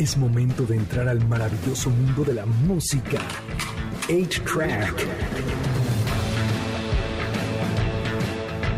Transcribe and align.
Es 0.00 0.16
momento 0.16 0.64
de 0.64 0.76
entrar 0.76 1.06
al 1.10 1.22
maravilloso 1.28 1.90
mundo 1.90 2.24
de 2.24 2.32
la 2.32 2.46
música. 2.46 3.18
8-Track. 4.08 4.94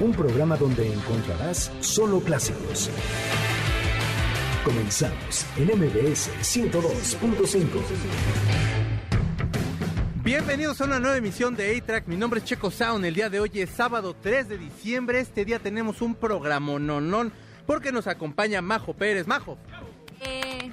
Un 0.00 0.11
programa 0.11 0.56
donde 0.56 0.93
encontrarás 0.93 1.70
solo 1.79 2.18
clásicos. 2.18 2.90
Comenzamos 4.64 5.46
en 5.58 5.68
MBS 5.68 6.29
102.5. 6.40 7.66
Bienvenidos 10.25 10.80
a 10.80 10.86
una 10.86 10.98
nueva 10.98 11.18
emisión 11.18 11.54
de 11.54 11.77
A-Track. 11.77 12.09
Mi 12.09 12.16
nombre 12.16 12.41
es 12.41 12.46
Checo 12.46 12.73
Sound. 12.73 13.04
El 13.04 13.14
día 13.14 13.30
de 13.30 13.39
hoy 13.39 13.52
es 13.54 13.70
sábado 13.70 14.16
3 14.20 14.48
de 14.48 14.59
diciembre. 14.59 15.20
Este 15.20 15.45
día 15.45 15.61
tenemos 15.61 16.02
un 16.02 16.16
programa 16.16 16.80
nonón 16.80 17.32
porque 17.64 17.93
nos 17.93 18.09
acompaña 18.09 18.61
Majo 18.61 18.93
Pérez. 18.95 19.29
Majo. 19.29 19.57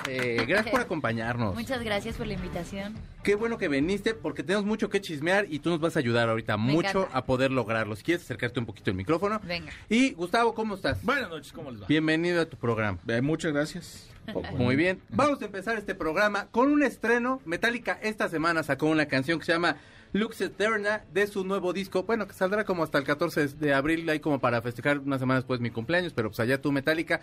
Eh, 0.10 0.46
gracias 0.48 0.72
por 0.72 0.82
acompañarnos. 0.82 1.56
Muchas 1.56 1.84
gracias 1.84 2.16
por 2.18 2.28
la 2.28 2.34
invitación. 2.34 2.96
Qué 3.24 3.36
bueno 3.36 3.58
que 3.58 3.68
viniste 3.68 4.14
porque 4.14 4.44
tenemos 4.44 4.66
mucho 4.66 4.90
que 4.90 5.02
chismear 5.02 5.46
y 5.50 5.60
tú 5.60 5.70
nos 5.70 5.80
vas 5.80 5.96
a 5.96 6.00
ayudar 6.00 6.30
ahorita 6.30 6.58
Me 6.58 6.74
mucho 6.74 6.90
encanta. 7.02 7.18
a 7.18 7.26
poder 7.26 7.52
lograrlo. 7.52 7.96
Si 7.96 8.04
quieres 8.04 8.24
acercarte 8.24 8.60
un 8.60 8.66
poquito 8.66 8.90
el 8.90 8.96
micrófono. 8.98 9.40
Venga. 9.44 9.72
Y 9.90 10.14
Gustavo, 10.14 10.54
¿cómo 10.54 10.76
estás? 10.76 11.04
Buenas 11.04 11.30
noches, 11.30 11.52
¿cómo 11.52 11.72
les 11.72 11.82
va? 11.84 11.86
Bienvenido 11.88 12.42
a 12.42 12.46
tu 12.46 12.58
programa. 12.58 12.98
Eh, 13.08 13.22
muchas 13.22 13.54
gracias. 13.54 14.10
Muy 14.58 14.76
bien. 14.76 15.02
Vamos 15.10 15.42
a 15.42 15.46
empezar 15.46 15.78
este 15.78 15.96
programa 15.96 16.48
con 16.52 16.72
un 16.72 16.84
estreno. 16.84 17.42
Metallica 17.46 18.00
esta 18.02 18.30
semana 18.30 18.64
sacó 18.64 18.88
una 18.88 19.06
canción 19.08 19.40
que 19.40 19.46
se 19.46 19.52
llama 19.54 19.78
Lux 20.14 20.42
Eterna 20.42 21.04
de 21.14 21.28
su 21.28 21.44
nuevo 21.44 21.74
disco. 21.74 22.04
Bueno, 22.04 22.28
que 22.28 22.34
saldrá 22.34 22.64
como 22.64 22.84
hasta 22.84 22.98
el 22.98 23.04
14 23.04 23.48
de 23.48 23.74
abril, 23.74 24.10
ahí 24.10 24.20
como 24.20 24.40
para 24.40 24.62
festejar 24.62 25.00
una 25.00 25.20
semana 25.20 25.40
después 25.40 25.60
de 25.60 25.64
mi 25.64 25.70
cumpleaños, 25.72 26.14
pero 26.14 26.30
pues 26.30 26.40
allá 26.40 26.62
tú, 26.62 26.72
Metallica. 26.72 27.22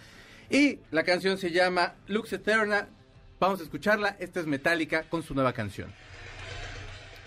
Y 0.50 0.78
la 0.90 1.02
canción 1.04 1.38
se 1.38 1.50
llama 1.50 1.94
Lux 2.06 2.32
Eterna. 2.32 2.88
Vamos 3.40 3.60
a 3.60 3.64
escucharla. 3.64 4.16
Esta 4.18 4.40
es 4.40 4.46
Metallica 4.46 5.02
con 5.04 5.22
su 5.22 5.34
nueva 5.34 5.52
canción. 5.52 5.92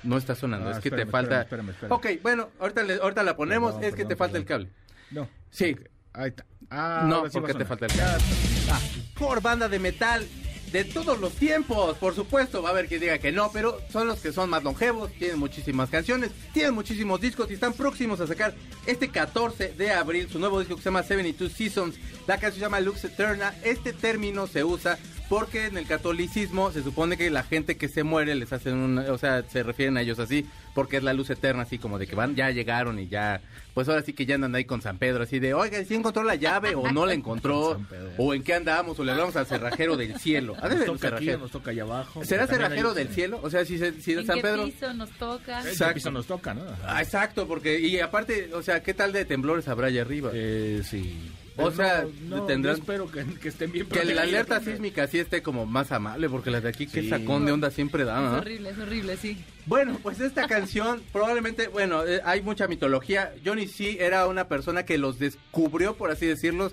No 0.04 0.18
está 0.18 0.34
sonando, 0.34 0.70
Ah, 0.70 0.72
es 0.72 0.80
que 0.80 0.88
espérame, 0.90 1.06
te 1.08 1.12
falta. 1.12 1.42
espérame, 1.42 1.70
espérame, 1.72 1.92
Ok, 1.94 2.08
bueno, 2.24 2.50
ahorita, 2.60 2.84
le- 2.84 2.96
ahorita 3.02 3.22
la 3.24 3.36
ponemos. 3.36 3.76
Es 3.84 3.92
que 3.94 4.04
te 4.06 4.16
perdón, 4.16 4.18
falta 4.18 4.38
el 4.38 4.46
cable. 4.46 4.70
No. 5.12 5.28
Sí. 5.50 5.76
Ahí 6.14 6.30
está. 6.30 6.46
Ah, 6.70 7.04
No, 7.06 7.24
porque 7.30 7.54
te 7.54 7.66
falta 7.66 7.86
el 7.86 7.92
cable. 7.96 8.24
Ah, 8.72 8.80
por 9.18 9.42
banda 9.42 9.68
de 9.68 9.78
metal 9.80 10.26
de 10.72 10.84
todos 10.84 11.20
los 11.20 11.34
tiempos, 11.34 11.98
por 11.98 12.14
supuesto, 12.14 12.62
va 12.62 12.70
a 12.70 12.72
haber 12.72 12.88
quien 12.88 13.02
diga 13.02 13.18
que 13.18 13.32
no, 13.32 13.52
pero 13.52 13.80
son 13.92 14.08
los 14.08 14.20
que 14.20 14.32
son 14.32 14.50
más 14.50 14.64
longevos, 14.64 15.12
tienen 15.14 15.40
muchísimas 15.40 15.90
canciones, 15.90 16.32
tienen 16.54 16.74
muchísimos 16.74 17.20
discos 17.20 17.50
y 17.50 17.56
están 17.56 17.74
próximos 17.74 18.20
a 18.20 18.28
sacar 18.28 18.54
este 18.86 19.10
14 19.10 19.74
de 19.74 19.92
abril 19.92 20.30
su 20.30 20.40
nuevo 20.40 20.60
disco 20.60 20.76
que 20.76 20.82
se 20.82 20.90
llama 20.90 21.04
72 21.04 21.52
Seasons. 21.52 21.96
La 22.28 22.40
canción 22.40 22.56
se 22.56 22.62
llama 22.62 22.80
Lux 22.80 23.04
Eterna. 23.04 23.56
Este 23.64 23.94
término 23.94 24.48
se 24.48 24.64
usa 24.64 25.00
porque 25.30 25.68
en 25.68 25.78
el 25.78 25.86
catolicismo 25.86 26.72
se 26.72 26.82
supone 26.84 27.16
que 27.16 27.30
la 27.30 27.44
gente 27.44 27.78
que 27.78 27.88
se 27.88 28.04
muere 28.04 28.34
les 28.36 28.52
hacen 28.52 28.76
un, 28.76 28.98
o 28.98 29.18
sea, 29.18 29.44
se 29.44 29.62
refieren 29.64 29.96
a 29.98 30.02
ellos 30.02 30.18
así, 30.20 30.46
porque 30.74 30.98
es 30.98 31.04
la 31.04 31.14
luz 31.14 31.30
eterna, 31.30 31.64
así 31.64 31.78
como 31.78 32.00
de 32.00 32.08
que 32.08 32.16
van, 32.16 32.36
ya 32.36 32.50
llegaron 32.50 32.98
y 33.00 33.08
ya, 33.08 33.40
pues 33.76 33.88
ahora 33.88 34.02
sí 34.02 34.14
que 34.14 34.26
ya 34.26 34.36
andan 34.36 34.56
ahí 34.56 34.66
con 34.66 34.82
San 34.82 34.98
Pedro, 34.98 35.24
así 35.24 35.40
de, 35.40 35.54
oiga, 35.54 35.84
si 35.86 35.94
encontró 35.96 36.24
la 36.24 36.36
llave 36.36 36.74
o 36.76 36.92
no 36.92 37.06
la 37.06 37.14
encontró, 37.20 37.80
o 38.18 38.34
en 38.34 38.44
qué 38.44 38.56
andamos, 38.56 38.98
o 39.00 39.04
le 39.04 39.12
hablamos 39.12 39.36
al 39.36 39.46
cerrajero 39.46 39.96
del 39.98 40.18
cielo. 40.20 40.56
Nos 40.56 40.62
toca 40.86 40.92
aquí, 40.92 41.00
cerrajero. 41.00 41.38
nos 41.38 41.52
toca 41.52 41.72
allá 41.72 41.84
abajo. 41.84 42.26
¿Será 42.26 42.48
cerrajero 42.48 42.94
del 42.94 43.10
cielo? 43.10 43.40
O 43.44 43.50
sea, 43.50 43.64
si, 43.66 43.78
se- 43.78 44.02
si 44.02 44.14
¿En 44.14 44.26
San 44.26 44.38
qué 44.38 44.42
Pedro... 44.42 44.66
piso 44.66 44.94
nos 44.96 45.10
toca? 45.12 45.62
¿qué 45.62 45.70
Exacto. 45.70 45.94
piso 45.94 46.12
nos 46.12 46.26
toca, 46.26 46.54
¿no? 46.56 46.62
Ah, 46.86 47.02
exacto, 47.04 47.48
porque, 47.48 47.80
y 47.80 48.00
aparte, 48.00 48.50
o 48.54 48.64
sea, 48.64 48.82
¿qué 48.82 48.94
tal 48.96 49.12
de 49.14 49.26
temblores 49.26 49.68
habrá 49.68 49.88
allá 49.88 50.02
arriba? 50.02 50.32
Eh, 50.34 50.82
sí. 50.84 51.32
O 51.64 51.72
sea, 51.72 52.06
no, 52.24 52.38
no, 52.38 52.46
tendrán- 52.46 52.76
yo 52.78 52.82
espero 52.82 53.12
que, 53.12 53.26
que 53.40 53.50
estén 53.50 53.72
bien 53.72 53.86
que 53.90 54.06
la 54.06 54.22
alerta 54.24 54.56
también. 54.56 54.78
sísmica 54.78 55.08
sí 55.08 55.20
esté 55.20 55.42
como 55.42 55.66
más 55.66 55.92
amable, 55.92 56.30
porque 56.30 56.52
las 56.52 56.64
de 56.64 56.70
aquí, 56.70 56.88
qué 56.88 57.02
Sí. 57.02 57.10
sacón 57.10 57.46
de 57.46 57.52
onda 57.52 57.70
siempre 57.72 58.04
dan, 58.06 58.26
Es 58.26 58.32
¿no? 58.32 58.38
horrible, 58.40 58.70
es 58.70 58.78
horrible, 58.80 59.18
sí. 59.18 59.38
Bueno, 59.66 60.00
pues 60.02 60.20
esta 60.20 60.48
canción 60.48 61.02
probablemente, 61.12 61.68
bueno, 61.68 62.06
eh, 62.06 62.22
hay 62.26 62.42
mucha 62.42 62.68
mitología. 62.68 63.34
Johnny 63.46 63.68
C 63.68 64.04
era 64.04 64.28
una 64.28 64.48
persona 64.48 64.84
que 64.84 64.98
los 64.98 65.20
descubrió, 65.20 65.96
por 65.96 66.12
así 66.12 66.26
decirlo, 66.26 66.72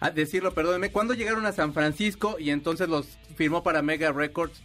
a 0.00 0.10
decirlo, 0.10 0.54
perdónenme, 0.54 0.92
cuando 0.92 1.14
llegaron 1.14 1.44
a 1.46 1.52
San 1.52 1.74
Francisco 1.74 2.36
y 2.38 2.50
entonces 2.50 2.88
los 2.88 3.18
firmó 3.36 3.62
para 3.64 3.82
Mega 3.82 4.12
Records 4.12 4.62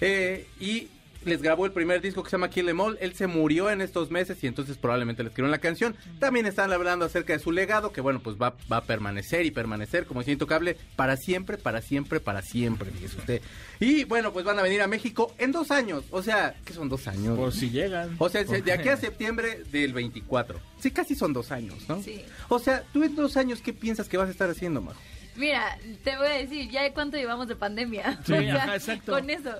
eh, 0.00 0.46
y 0.58 0.88
les 1.24 1.42
grabó 1.42 1.66
el 1.66 1.72
primer 1.72 2.00
disco 2.00 2.22
que 2.22 2.30
se 2.30 2.36
llama 2.36 2.50
Kill 2.50 2.68
Em 2.68 2.80
All. 2.80 2.98
Él 3.00 3.14
se 3.14 3.26
murió 3.26 3.70
en 3.70 3.80
estos 3.80 4.10
meses 4.10 4.42
y 4.42 4.46
entonces 4.46 4.76
probablemente 4.76 5.22
le 5.22 5.28
escribieron 5.28 5.50
la 5.50 5.58
canción. 5.58 5.96
También 6.18 6.46
están 6.46 6.72
hablando 6.72 7.04
acerca 7.04 7.32
de 7.32 7.38
su 7.38 7.52
legado, 7.52 7.92
que 7.92 8.00
bueno, 8.00 8.20
pues 8.20 8.36
va, 8.36 8.54
va 8.70 8.78
a 8.78 8.84
permanecer 8.84 9.46
y 9.46 9.50
permanecer 9.50 10.06
como 10.06 10.20
es 10.20 10.28
intocable 10.28 10.76
para 10.96 11.16
siempre, 11.16 11.58
para 11.58 11.80
siempre, 11.80 12.20
para 12.20 12.42
siempre, 12.42 12.90
fíjese 12.90 13.18
usted. 13.18 13.42
Y 13.80 14.04
bueno, 14.04 14.32
pues 14.32 14.44
van 14.44 14.58
a 14.58 14.62
venir 14.62 14.82
a 14.82 14.86
México 14.86 15.34
en 15.38 15.52
dos 15.52 15.70
años. 15.70 16.04
O 16.10 16.22
sea, 16.22 16.54
¿qué 16.64 16.72
son 16.72 16.88
dos 16.88 17.08
años? 17.08 17.36
Por 17.36 17.52
si 17.52 17.70
llegan. 17.70 18.14
O 18.18 18.28
sea, 18.28 18.44
de 18.44 18.72
aquí 18.72 18.88
a 18.88 18.96
septiembre 18.96 19.64
del 19.70 19.92
24. 19.92 20.60
Sí, 20.78 20.90
casi 20.90 21.14
son 21.14 21.32
dos 21.32 21.52
años, 21.52 21.88
¿no? 21.88 22.02
Sí. 22.02 22.22
O 22.48 22.58
sea, 22.58 22.84
tú 22.92 23.02
en 23.02 23.14
dos 23.16 23.36
años, 23.36 23.60
¿qué 23.60 23.72
piensas 23.72 24.08
que 24.08 24.16
vas 24.16 24.28
a 24.28 24.32
estar 24.32 24.48
haciendo, 24.48 24.80
Majo? 24.80 25.00
Mira, 25.36 25.78
te 26.04 26.16
voy 26.16 26.26
a 26.26 26.34
decir, 26.34 26.70
ya 26.70 26.92
cuánto 26.92 27.16
llevamos 27.16 27.48
de 27.48 27.56
pandemia. 27.56 28.20
Sí, 28.24 28.34
ajá, 28.48 28.76
exacto. 28.76 29.12
Con 29.12 29.30
eso, 29.30 29.50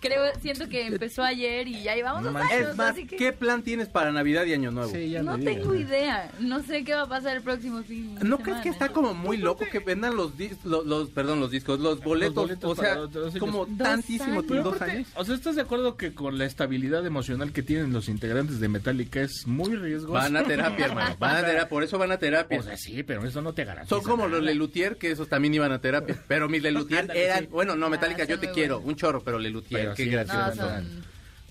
creo, 0.00 0.22
siento 0.40 0.68
que 0.68 0.86
empezó 0.86 1.22
ayer 1.22 1.66
y 1.68 1.82
ya 1.82 1.94
llevamos 1.94 2.22
No 2.22 2.32
dos 2.32 2.42
años, 2.42 2.70
Es 2.70 2.76
más, 2.76 2.90
así 2.92 3.06
que 3.06 3.16
¿qué 3.16 3.32
plan 3.32 3.62
tienes 3.62 3.88
para 3.88 4.12
Navidad 4.12 4.44
y 4.46 4.52
Año 4.54 4.70
Nuevo? 4.70 4.90
Sí, 4.92 5.10
ya 5.10 5.22
no 5.22 5.38
tengo 5.38 5.74
idea. 5.74 6.30
No 6.40 6.62
sé 6.62 6.84
qué 6.84 6.94
va 6.94 7.02
a 7.02 7.08
pasar 7.08 7.36
el 7.36 7.42
próximo 7.42 7.82
fin. 7.82 8.16
¿No 8.22 8.38
crees 8.38 8.60
que 8.62 8.68
está 8.68 8.88
como 8.90 9.14
muy 9.14 9.36
loco 9.36 9.64
que 9.70 9.78
vendan 9.80 10.16
los, 10.16 10.36
dis- 10.36 10.56
lo- 10.64 10.82
los, 10.84 11.10
perdón, 11.10 11.40
los 11.40 11.50
discos, 11.50 11.80
los 11.80 12.00
boletos? 12.02 12.34
boletos 12.34 12.78
o 12.78 12.80
sea, 12.80 12.96
como 13.38 13.66
Dos 13.66 13.78
tantísimo, 13.78 14.40
años. 14.40 14.64
dos 14.64 14.80
años. 14.82 15.08
O 15.14 15.24
sea, 15.24 15.34
¿estás 15.34 15.56
de 15.56 15.62
acuerdo 15.62 15.96
que 15.96 16.12
con 16.14 16.38
la 16.38 16.44
estabilidad 16.44 17.04
emocional 17.06 17.52
que 17.52 17.62
tienen 17.62 17.92
los 17.92 18.08
integrantes 18.08 18.60
de 18.60 18.68
Metallica 18.68 19.20
es 19.20 19.46
muy 19.46 19.74
riesgoso? 19.76 20.12
Van 20.14 20.36
a 20.36 20.44
terapia, 20.44 20.86
hermano. 20.86 21.16
Van 21.18 21.36
a 21.36 21.40
terapia, 21.40 21.68
por 21.68 21.82
eso 21.82 21.98
van 21.98 22.12
a 22.12 22.18
terapia. 22.18 22.58
O 22.60 22.62
sea, 22.62 22.76
sí, 22.76 23.02
pero 23.02 23.24
eso 23.26 23.42
no 23.42 23.52
te 23.52 23.64
garantiza. 23.64 23.94
Son 23.96 24.04
como 24.04 24.26
los. 24.26 24.42
Lelutier, 24.42 24.96
que 24.96 25.10
esos 25.10 25.28
también 25.28 25.52
iban 25.54 25.72
a 25.72 25.80
terapia. 25.80 26.22
Pero 26.28 26.48
mis 26.48 26.62
Lelutier 26.68 27.10
eran, 27.14 27.40
sí. 27.40 27.46
bueno, 27.50 27.76
no, 27.76 27.90
Metallica, 27.90 28.22
Ah, 28.22 28.26
yo 28.26 28.38
te 28.40 28.50
quiero, 28.50 28.78
un 28.80 28.96
chorro, 28.96 29.20
pero 29.22 29.38
Lelutier, 29.38 29.87
Pero 29.88 29.96
qué 29.96 30.04
sí, 30.04 30.10
gracioso. 30.10 30.46
No, 30.46 30.54
son- 30.54 30.84
son... 30.84 31.04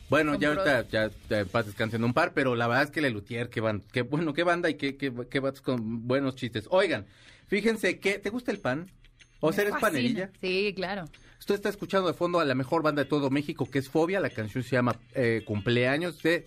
Bueno, 0.09 0.35
ya 0.39 0.49
ahorita 0.49 0.87
ya 0.87 1.11
paz 1.51 1.65
descansen 1.65 2.01
un 2.03 2.13
par, 2.13 2.33
pero 2.33 2.55
la 2.55 2.67
verdad 2.67 2.85
es 2.85 2.91
que 2.91 3.01
Lelutier, 3.01 3.49
qué, 3.49 3.59
van, 3.59 3.83
qué 3.91 4.03
bueno, 4.03 4.33
qué 4.33 4.43
banda 4.43 4.69
y 4.69 4.75
qué, 4.75 4.95
qué, 4.95 5.11
qué 5.29 5.39
vatos 5.41 5.61
con 5.61 6.07
buenos 6.07 6.35
chistes. 6.35 6.65
Oigan, 6.69 7.05
fíjense 7.47 7.99
que, 7.99 8.17
¿te 8.17 8.29
gusta 8.29 8.51
el 8.51 8.59
pan? 8.59 8.89
¿O 9.41 9.51
sea, 9.51 9.63
eres 9.65 9.75
panerilla? 9.81 10.31
Sí, 10.39 10.71
claro. 10.75 11.05
Usted 11.39 11.55
está 11.55 11.67
escuchando 11.69 12.07
de 12.07 12.13
fondo 12.13 12.39
a 12.39 12.45
la 12.45 12.55
mejor 12.55 12.83
banda 12.83 13.03
de 13.03 13.09
todo 13.09 13.29
México, 13.29 13.69
que 13.69 13.79
es 13.79 13.89
Fobia. 13.89 14.19
La 14.21 14.29
canción 14.29 14.63
se 14.63 14.71
llama 14.77 14.95
eh, 15.13 15.43
Cumpleaños 15.45 16.21
de 16.23 16.45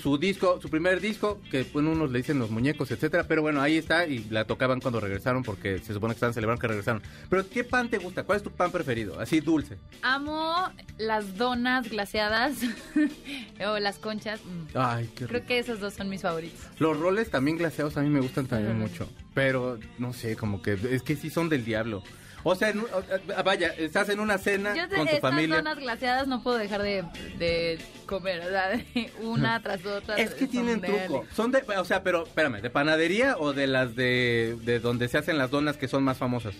su 0.00 0.16
disco, 0.18 0.60
su 0.62 0.68
primer 0.70 1.00
disco, 1.00 1.40
que 1.50 1.64
bueno, 1.72 1.90
unos 1.92 2.10
le 2.12 2.18
dicen 2.18 2.38
los 2.38 2.50
muñecos, 2.50 2.90
etcétera. 2.90 3.24
Pero 3.28 3.42
bueno, 3.42 3.60
ahí 3.60 3.76
está 3.76 4.06
y 4.06 4.20
la 4.30 4.44
tocaban 4.44 4.80
cuando 4.80 5.00
regresaron 5.00 5.42
porque 5.42 5.78
se 5.78 5.92
supone 5.92 6.12
que 6.14 6.16
estaban 6.16 6.34
celebrando 6.34 6.60
que 6.60 6.68
regresaron. 6.68 7.02
Pero 7.28 7.48
¿qué 7.48 7.64
pan 7.64 7.88
te 7.88 7.98
gusta? 7.98 8.22
¿Cuál 8.24 8.36
es 8.36 8.42
tu 8.42 8.50
pan 8.50 8.70
preferido? 8.70 9.18
Así 9.20 9.40
dulce. 9.40 9.76
Amo 10.02 10.70
las 10.98 11.36
donas 11.36 11.88
glaseadas 11.90 12.54
o 13.66 13.78
las 13.78 13.98
conchas. 13.98 14.40
Mm. 14.44 14.76
Ay, 14.76 15.10
qué 15.14 15.26
Creo 15.26 15.40
rico. 15.40 15.46
que 15.48 15.58
esos 15.58 15.80
dos 15.80 15.94
son 15.94 16.08
mis 16.08 16.22
favoritos. 16.22 16.60
Los 16.78 16.98
roles 16.98 17.30
también 17.30 17.56
glaseados 17.58 17.96
a 17.96 18.02
mí 18.02 18.08
me 18.08 18.20
gustan 18.20 18.46
también 18.46 18.78
mucho. 18.78 19.08
Pero 19.34 19.78
no 19.98 20.12
sé, 20.12 20.36
como 20.36 20.62
que 20.62 20.78
es 20.90 21.02
que 21.02 21.16
sí 21.16 21.30
son 21.30 21.48
del 21.48 21.64
diablo. 21.64 22.02
O 22.44 22.54
sea, 22.54 22.70
en 22.70 22.80
un- 22.80 22.86
o- 22.86 23.42
vaya, 23.44 23.68
estás 23.78 24.08
en 24.08 24.18
una 24.20 24.38
cena 24.38 24.74
Yo 24.74 24.88
de 24.88 24.96
con 24.96 25.06
tu 25.06 25.14
estas 25.14 25.30
familia. 25.30 25.56
donas 25.56 25.78
glaseadas 25.78 26.26
no 26.26 26.42
puedo 26.42 26.58
dejar 26.58 26.82
de, 26.82 27.04
de 27.38 27.78
comer, 28.06 28.40
o 28.40 28.48
sea, 28.50 28.68
de 28.70 28.84
una 29.22 29.60
tras 29.62 29.84
otra. 29.86 30.16
Es 30.16 30.34
que 30.34 30.46
tienen 30.46 30.80
de- 30.80 30.88
truco. 30.88 31.24
Son 31.34 31.52
de, 31.52 31.62
o 31.78 31.84
sea, 31.84 32.02
pero 32.02 32.24
espérame, 32.24 32.60
¿de 32.60 32.70
panadería 32.70 33.36
o 33.38 33.52
de 33.52 33.66
las 33.66 33.94
de, 33.96 34.56
de 34.62 34.80
donde 34.80 35.08
se 35.08 35.18
hacen 35.18 35.38
las 35.38 35.50
donas 35.50 35.76
que 35.76 35.88
son 35.88 36.02
más 36.04 36.18
famosas? 36.18 36.54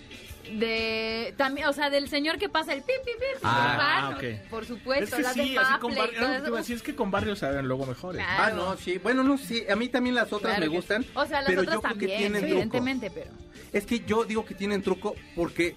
De 0.51 1.33
también, 1.37 1.67
o 1.67 1.73
sea, 1.73 1.89
del 1.89 2.09
señor 2.09 2.37
que 2.37 2.49
pasa 2.49 2.73
el 2.73 2.81
pi 2.81 2.91
pi 3.05 3.11
pi, 3.17 3.25
Ah, 3.43 3.75
pan, 3.77 4.13
ok. 4.15 4.49
por 4.49 4.63
Es 4.63 4.67
supuesto, 4.69 5.15
que 5.17 5.23
las 5.23 5.33
sí, 5.33 5.53
de 5.53 5.57
así 5.59 5.79
con 5.79 5.93
te 5.93 6.51
decir, 6.51 6.75
es 6.75 6.83
que 6.83 6.95
con 6.95 7.11
barrios 7.11 7.39
saben 7.39 7.65
luego 7.65 7.85
mejores. 7.85 8.23
Claro. 8.23 8.43
Ah, 8.43 8.49
no, 8.55 8.77
sí. 8.77 8.97
Bueno, 9.01 9.23
no, 9.23 9.37
sí. 9.37 9.63
A 9.69 9.75
mí 9.75 9.87
también 9.87 10.15
las 10.15 10.31
otras 10.33 10.55
Claro 10.55 10.59
me 10.59 10.69
que 10.71 10.75
gustan. 10.75 11.05
O 11.15 11.25
sea, 11.25 11.39
las 11.41 11.49
pero 11.49 11.61
otras 11.61 11.75
yo 11.75 11.81
creo 11.81 11.93
que 11.93 11.99
también, 12.07 12.17
tienen 12.19 12.41
truco. 12.41 12.51
evidentemente, 12.53 13.09
pero 13.11 13.31
Es 13.73 13.85
que 13.85 14.01
yo 14.01 14.23
digo 14.23 14.45
que 14.45 14.53
tienen 14.53 14.83
truco 14.83 15.15
porque 15.35 15.75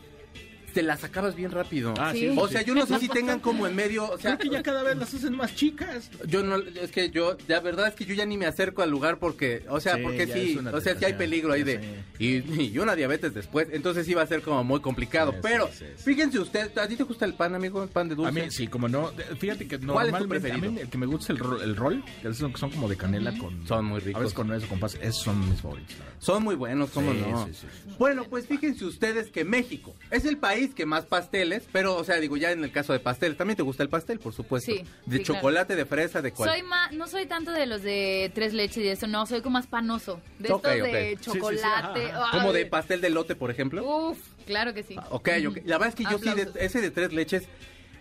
te 0.76 0.82
las 0.82 1.02
acabas 1.04 1.34
bien 1.34 1.50
rápido. 1.52 1.94
Ah, 1.98 2.12
Sí. 2.12 2.34
O 2.36 2.46
sea, 2.48 2.60
yo 2.60 2.74
no 2.74 2.84
sé 2.84 2.98
si 2.98 3.08
tengan 3.08 3.40
como 3.40 3.66
en 3.66 3.74
medio, 3.74 4.10
o 4.10 4.18
sea, 4.18 4.36
Creo 4.36 4.50
que 4.50 4.56
ya 4.58 4.62
cada 4.62 4.82
vez 4.82 4.94
las 4.98 5.14
hacen 5.14 5.34
más 5.34 5.54
chicas. 5.54 6.10
yo 6.28 6.42
no, 6.42 6.56
es 6.56 6.90
que 6.90 7.08
yo, 7.08 7.34
la 7.48 7.60
verdad 7.60 7.88
es 7.88 7.94
que 7.94 8.04
yo 8.04 8.12
ya 8.14 8.26
ni 8.26 8.36
me 8.36 8.44
acerco 8.44 8.82
al 8.82 8.90
lugar 8.90 9.18
porque, 9.18 9.64
o 9.70 9.80
sea, 9.80 9.96
Sí, 9.96 10.02
porque 10.02 10.26
sí, 10.26 10.58
o 10.70 10.80
sea, 10.82 10.98
sí 10.98 11.04
hay 11.06 11.14
peligro 11.14 11.54
ahí 11.54 11.62
de, 11.62 11.80
y, 12.18 12.62
y 12.62 12.78
una 12.78 12.94
diabetes 12.94 13.32
después, 13.32 13.68
entonces 13.72 14.04
sí 14.04 14.12
va 14.12 14.20
a 14.20 14.26
ser 14.26 14.42
como 14.42 14.62
muy 14.64 14.80
complicado, 14.80 15.32
Sí, 15.32 15.38
pero 15.40 15.66
sí, 15.68 15.72
sí, 15.78 15.84
sí. 15.96 16.02
fíjense 16.04 16.38
usted, 16.40 16.76
¿a 16.76 16.86
ti 16.86 16.96
te 16.96 17.04
gusta 17.04 17.24
el 17.24 17.32
pan, 17.32 17.54
amigo? 17.54 17.82
¿El 17.82 17.88
pan 17.88 18.10
de 18.10 18.14
dulce? 18.14 18.28
A 18.28 18.44
mí, 18.44 18.50
sí, 18.50 18.66
como 18.66 18.86
no. 18.86 19.12
Fíjate 19.38 19.66
que 19.66 19.78
¿Cuál 19.78 20.10
es 20.10 20.18
tu 20.18 20.28
preferido? 20.28 20.68
A 20.68 20.70
mí 20.72 20.78
el 20.80 20.88
que 20.90 20.98
me 20.98 21.06
gusta 21.06 21.32
es 21.32 21.38
el 21.38 21.38
rol, 21.38 21.62
el 21.62 21.74
rol 21.74 22.04
que 22.20 22.34
son, 22.34 22.52
como 22.52 22.86
de 22.86 22.96
canela 22.98 23.32
con. 23.38 23.66
Son 23.66 23.82
muy 23.86 24.00
A 24.02 24.04
ricos. 24.04 24.20
veces 24.20 24.34
con 24.34 24.48
nuez 24.48 24.62
o 24.64 24.68
con 24.68 24.78
pasas. 24.78 25.00
Esos 25.02 25.22
son 25.22 25.48
mis 25.48 25.60
favoritos. 25.62 25.96
Son 26.18 26.42
muy 26.42 26.54
buenos, 26.54 26.90
¿cómo 26.90 27.12
Sí, 27.12 27.18
no? 27.30 27.46
sí, 27.46 27.54
sí, 27.54 27.66
sí. 27.86 27.94
Bueno, 27.98 28.24
pues 28.28 28.46
fíjense 28.46 28.84
ustedes 28.84 29.30
que 29.30 29.44
México 29.44 29.94
es 30.10 30.24
el 30.26 30.36
país 30.36 30.65
que 30.74 30.86
más 30.86 31.04
pasteles, 31.04 31.64
pero, 31.72 31.96
o 31.96 32.04
sea, 32.04 32.16
digo, 32.16 32.36
ya 32.36 32.50
en 32.52 32.62
el 32.64 32.72
caso 32.72 32.92
de 32.92 33.00
pasteles, 33.00 33.36
también 33.36 33.56
te 33.56 33.62
gusta 33.62 33.82
el 33.82 33.88
pastel, 33.88 34.18
por 34.18 34.32
supuesto. 34.32 34.70
Sí, 34.72 34.78
De 35.06 35.18
sí, 35.18 35.22
claro. 35.24 35.40
chocolate, 35.40 35.76
de 35.76 35.84
fresa, 35.86 36.22
de 36.22 36.32
cuál. 36.32 36.50
Soy 36.50 36.62
más, 36.62 36.92
no 36.92 37.06
soy 37.06 37.26
tanto 37.26 37.52
de 37.52 37.66
los 37.66 37.82
de 37.82 38.30
tres 38.34 38.52
leches 38.54 38.78
y 38.84 38.88
eso, 38.88 39.06
no, 39.06 39.26
soy 39.26 39.40
como 39.42 39.54
más 39.54 39.66
panoso. 39.66 40.20
De 40.38 40.48
estos 40.48 40.62
de 40.62 41.16
Sí, 41.20 41.24
sí, 41.24 41.30
sí, 41.32 41.38
chocolate. 41.38 42.10
ajá, 42.12 42.30
Como 42.38 42.52
de 42.52 42.66
pastel 42.66 43.00
de 43.00 43.10
lote, 43.10 43.34
por 43.36 43.50
ejemplo. 43.50 43.84
Uf, 44.10 44.18
claro 44.46 44.74
que 44.74 44.82
sí. 44.82 44.96
Ah, 44.98 45.06
Ok, 45.10 45.28
ok. 45.48 45.58
La 45.64 45.78
verdad 45.78 45.88
es 45.88 45.94
que 45.94 46.04
yo 46.04 46.18
sí, 46.18 46.30
de, 46.34 46.48
ese 46.64 46.80
de 46.80 46.90
tres 46.90 47.12
leches, 47.12 47.44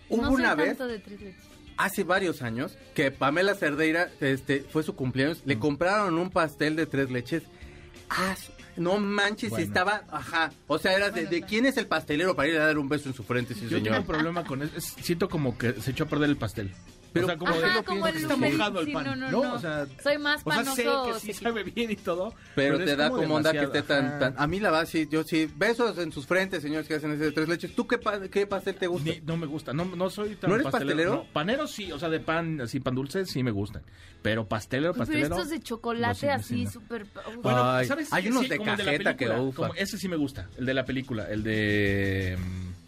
hubo 0.10 0.22
no 0.22 0.28
soy 0.32 0.42
una 0.42 0.56
vez, 0.56 0.68
tanto 0.70 0.88
de 0.88 1.00
tres 1.00 1.22
leches. 1.22 1.44
hace 1.78 2.04
varios 2.04 2.42
años, 2.42 2.78
que 2.94 3.12
Pamela 3.12 3.56
Cerdeira, 3.56 4.10
este, 4.22 4.62
fue 4.62 4.84
su 4.84 4.96
cumpleaños, 4.96 5.42
le 5.46 5.58
compraron 5.60 6.18
un 6.18 6.30
pastel 6.30 6.76
de 6.76 6.86
tres 6.86 7.10
leches. 7.12 7.44
Ah, 8.10 8.36
no 8.78 8.98
manches, 9.00 9.50
Bueno. 9.52 9.66
estaba, 9.66 10.04
ajá. 10.12 10.52
O 10.68 10.78
sea, 10.78 10.94
era 10.94 11.10
de, 11.12 11.26
de 11.28 11.42
quién 11.44 11.66
es 11.66 11.78
el 11.78 11.88
pastelero 11.88 12.36
para 12.36 12.50
ir 12.50 12.58
a 12.58 12.66
dar 12.68 12.78
un 12.78 12.90
beso 12.90 13.10
en 13.10 13.16
su 13.16 13.24
frente, 13.24 13.54
sí, 13.54 13.68
Yo 13.70 13.82
tengo 13.82 13.98
un 13.98 14.06
problema 14.06 14.44
con 14.44 14.62
eso. 14.62 14.72
es- 14.78 14.96
siento 15.02 15.30
como 15.30 15.58
que 15.58 15.74
se 15.82 15.92
echó 15.92 16.06
a 16.06 16.08
perder 16.08 16.30
el 16.30 16.38
pastel. 16.38 16.72
Pero- 17.16 17.28
o 17.28 17.30
sea, 17.30 17.38
como 17.38 17.52
Ajá, 17.54 17.78
de, 17.78 17.84
como 17.86 18.04
que 18.04 18.10
el- 18.10 18.16
está 18.18 18.36
mojado 18.36 18.80
el 18.82 18.86
sí, 18.88 18.92
pan. 18.94 19.06
no, 19.06 19.16
No, 19.16 19.32
no, 19.32 19.42
no. 19.44 19.54
O 19.54 19.60
sea, 19.60 19.88
Soy 20.04 20.18
más 20.18 20.42
o 20.44 20.52
sea, 20.52 20.64
sé 20.66 20.84
panoso, 20.84 21.14
que 21.14 21.20
sí 21.22 21.34
sí. 21.34 21.44
sabe 21.46 21.64
bien 21.64 21.90
y 21.92 21.96
todo. 21.96 22.34
Pero, 22.56 22.78
es 22.78 22.86
te 22.86 22.96
da 22.98 23.10
como 23.10 23.36
onda 23.36 23.54
que 23.54 23.64
esté 23.64 23.82
tan, 23.84 24.20
tan... 24.20 24.36
A 24.38 24.46
mí 24.48 24.60
la 24.60 24.70
verdad, 24.70 24.86
sí, 24.86 25.08
yo 25.10 25.24
sí. 25.24 25.50
Besos 25.56 25.98
en 25.98 26.12
sus 26.12 26.26
frentes, 26.28 26.62
señores 26.62 26.88
que 26.90 26.96
hacen 26.96 27.12
ese 27.14 27.24
de 27.24 27.32
tres 27.32 27.48
leches. 27.48 27.74
¿Tú 27.74 27.88
qué, 27.88 27.98
pa- 27.98 28.20
qué 28.28 28.46
pastel 28.46 28.76
te 28.76 28.88
gusta? 28.88 29.10
Ni- 29.12 29.22
no 29.22 29.38
me 29.38 29.46
gusta, 29.46 29.72
no, 29.72 29.86
no 29.86 30.10
soy 30.10 30.36
tan 30.36 30.50
¿No 30.50 30.58
eres 30.58 30.68
pastelero? 30.68 31.16
No, 31.16 31.26
panero 31.32 31.68
sí, 31.68 31.90
o 31.92 31.98
sea, 31.98 32.10
de 32.10 32.20
pan, 32.20 32.60
así 32.60 32.82
pan 32.82 32.96
dulce 32.96 33.26
sí 33.26 33.42
me 33.44 33.52
gustan. 33.52 33.82
Pero 34.22 34.46
pastelero, 34.48 34.92
Pero 34.94 35.00
pastelero. 35.06 35.36
estos 35.36 35.50
de 35.52 35.60
chocolate 35.62 36.20
sí, 36.20 36.28
así, 36.28 36.66
sí, 36.66 36.74
súper... 36.74 37.06
Bueno, 37.42 37.84
¿sabes? 37.86 38.12
hay 38.12 38.28
unos 38.28 38.44
Sí, 38.44 38.50
de 38.50 38.58
como 38.58 38.76
cajeta 38.76 39.16
que 39.16 39.28
como 39.28 39.74
ese 39.76 39.98
sí 39.98 40.10
me 40.10 40.18
gusta, 40.18 40.50
el 40.58 40.66
de 40.66 40.74
la 40.74 40.84
película, 40.84 41.30
el 41.32 41.44
de... 41.44 42.38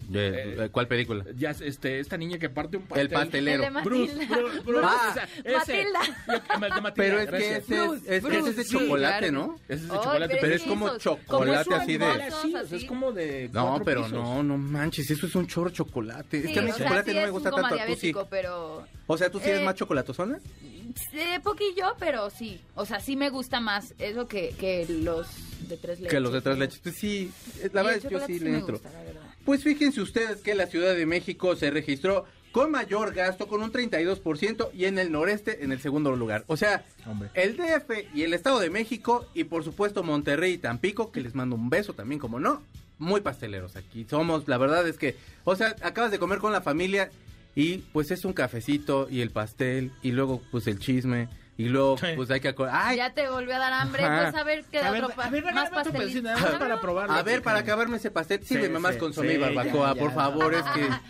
De- 0.08 0.66
eh, 0.66 0.70
¿Cuál 0.72 0.88
película? 0.88 1.26
ya 1.36 1.52
este 1.52 2.00
esta 2.00 2.16
niña 2.18 2.38
que 2.38 2.50
parte 2.50 2.78
un 2.78 2.84
pastel. 2.84 3.08
El 3.08 3.12
pastelero. 3.14 3.64
El 3.66 3.74
de 3.74 3.82
Bruce. 3.82 4.26
Bruce, 4.26 4.60
Bruce, 4.62 4.86
Ah. 4.88 5.08
o 5.10 5.14
sea, 5.14 5.24
ese. 5.44 5.54
Matilda. 5.84 6.00
Yo- 6.28 6.34
el 6.66 6.74
de 6.74 6.82
Matilda, 6.82 6.94
Pero 6.96 7.20
es 7.20 7.30
que 7.30 7.38
ese 7.38 7.58
es, 7.58 7.62
es- 8.08 8.24
Bruce, 8.24 8.40
ese 8.40 8.50
es 8.50 8.56
de 8.56 8.64
sí, 8.64 8.70
chocolate, 8.78 9.30
claro. 9.30 9.34
¿no? 9.48 9.56
Ese 9.68 9.74
es 9.74 9.82
de 9.84 9.88
chocolate, 9.90 10.38
pero 10.40 10.56
es 10.56 10.64
como 10.64 10.88
esos, 10.88 11.02
chocolate 11.04 11.66
como 11.70 11.82
así 11.82 11.98
de- 11.98 12.06
esponjosos, 12.06 12.42
Sí, 12.42 12.48
o 12.48 12.52
sea, 12.52 12.62
así. 12.62 12.76
es 12.78 12.86
como 12.86 13.12
de 13.12 13.50
No, 13.52 13.82
pero 13.84 14.04
pisos. 14.06 14.14
no, 14.18 14.44
no 14.44 14.58
manches, 14.58 15.12
eso 15.12 15.26
es 15.28 15.36
un 15.36 15.46
chorro 15.48 15.70
chocolate. 15.72 16.38
es 16.40 16.52
que 16.54 16.60
a 16.60 16.62
mí 16.62 16.72
o 16.72 16.74
sea, 16.74 16.86
chocolate 16.86 17.12
sí 17.12 17.18
no 17.18 17.24
me 17.24 17.30
gusta 17.32 17.52
tanto, 17.52 17.68
tú 17.68 17.74
sí. 17.76 17.76
diabético, 17.76 18.28
pero... 18.30 18.88
O 19.08 19.18
sea, 19.18 19.30
tú 19.30 19.40
sí 19.40 19.50
eres 19.50 19.62
Eh, 19.62 19.66
más 19.66 19.76
chocolatosona. 19.76 20.40
Eh, 21.14 21.40
poquillo, 21.44 21.96
pero 22.00 22.30
sí. 22.30 22.60
O 22.76 22.86
sea, 22.86 23.00
sí 23.00 23.16
me 23.16 23.30
gusta 23.30 23.60
más 23.60 23.94
eso 24.00 24.28
que, 24.28 24.56
que 24.58 24.86
los 24.90 25.28
de 25.68 25.78
tres 25.78 26.00
leches. 26.00 26.12
Que 26.14 26.20
los 26.20 26.32
de 26.34 26.42
tres 26.42 26.58
leches. 26.58 26.80
Pues 26.80 26.96
sí, 26.96 27.32
la 27.74 27.84
verdad 27.84 27.98
es 27.98 28.04
que 28.06 28.10
yo 28.10 28.26
sí 28.26 28.40
le 28.40 28.58
entro. 28.58 28.80
Pues 29.48 29.64
fíjense 29.64 30.02
ustedes 30.02 30.42
que 30.42 30.56
la 30.56 30.68
Ciudad 30.68 30.94
de 30.94 31.06
México 31.06 31.56
se 31.56 31.72
registró 31.72 32.26
con 32.52 32.70
mayor 32.70 33.14
gasto, 33.14 33.48
con 33.48 33.64
un 33.64 33.72
32%, 33.72 34.72
y 34.74 34.84
en 34.84 35.00
el 35.00 35.10
noreste 35.10 35.64
en 35.64 35.72
el 35.72 35.80
segundo 35.80 36.14
lugar. 36.18 36.44
O 36.48 36.58
sea, 36.58 36.84
Hombre. 37.06 37.30
el 37.34 37.56
DF 37.56 38.14
y 38.14 38.24
el 38.24 38.34
Estado 38.34 38.60
de 38.60 38.70
México, 38.70 39.26
y 39.34 39.46
por 39.46 39.64
supuesto 39.64 40.04
Monterrey 40.04 40.52
y 40.52 40.58
Tampico, 40.58 41.14
que 41.14 41.22
les 41.22 41.34
mando 41.34 41.56
un 41.56 41.70
beso 41.70 41.94
también, 41.94 42.20
como 42.20 42.42
no, 42.42 42.62
muy 43.00 43.22
pasteleros 43.22 43.78
aquí. 43.78 44.06
Somos, 44.10 44.50
la 44.50 44.58
verdad 44.58 44.86
es 44.86 44.98
que, 44.98 45.16
o 45.46 45.56
sea, 45.56 45.78
acabas 45.82 46.12
de 46.12 46.20
comer 46.20 46.40
con 46.40 46.52
la 46.52 46.60
familia 46.60 47.10
y 47.56 47.78
pues 47.94 48.12
es 48.12 48.26
un 48.26 48.34
cafecito 48.34 49.08
y 49.10 49.22
el 49.22 49.30
pastel, 49.30 49.94
y 50.02 50.12
luego 50.12 50.42
pues 50.52 50.68
el 50.68 50.78
chisme, 50.78 51.30
y 51.58 51.66
luego 51.70 51.98
Sí. 51.98 52.08
pues 52.16 52.30
hay 52.30 52.40
que 52.40 52.50
acordar. 52.50 52.76
¡Ay! 52.76 52.98
Ya 52.98 53.14
te 53.14 53.28
volvió 53.30 53.56
a 53.56 53.58
dar 53.58 53.74
hambre, 53.74 54.04
Ajá. 54.04 54.24
pues 54.32 54.36
a 54.36 54.44
ver 54.44 54.64
qué 54.72 54.78
A 54.80 54.92
ver, 54.92 55.04
otro 55.04 55.22
a 55.22 55.30
ver, 55.30 55.44
más 55.54 55.70
pastelito. 55.72 56.22
más 56.30 56.52
para 56.56 56.80
probarlo. 56.80 57.14
A 57.14 57.24
ver, 57.24 57.42
para 57.42 57.60
acabarme 57.60 57.98
ese 57.98 58.12
pastel, 58.12 58.42
Sí, 58.44 58.58
más 58.80 58.94
sí, 58.94 59.00
consomé 59.00 59.32
sí, 59.34 59.38
barbacoa, 59.38 59.90
ya, 59.90 59.94
ya. 59.96 60.00
por 60.00 60.14
favor, 60.14 60.54
es 60.54 60.64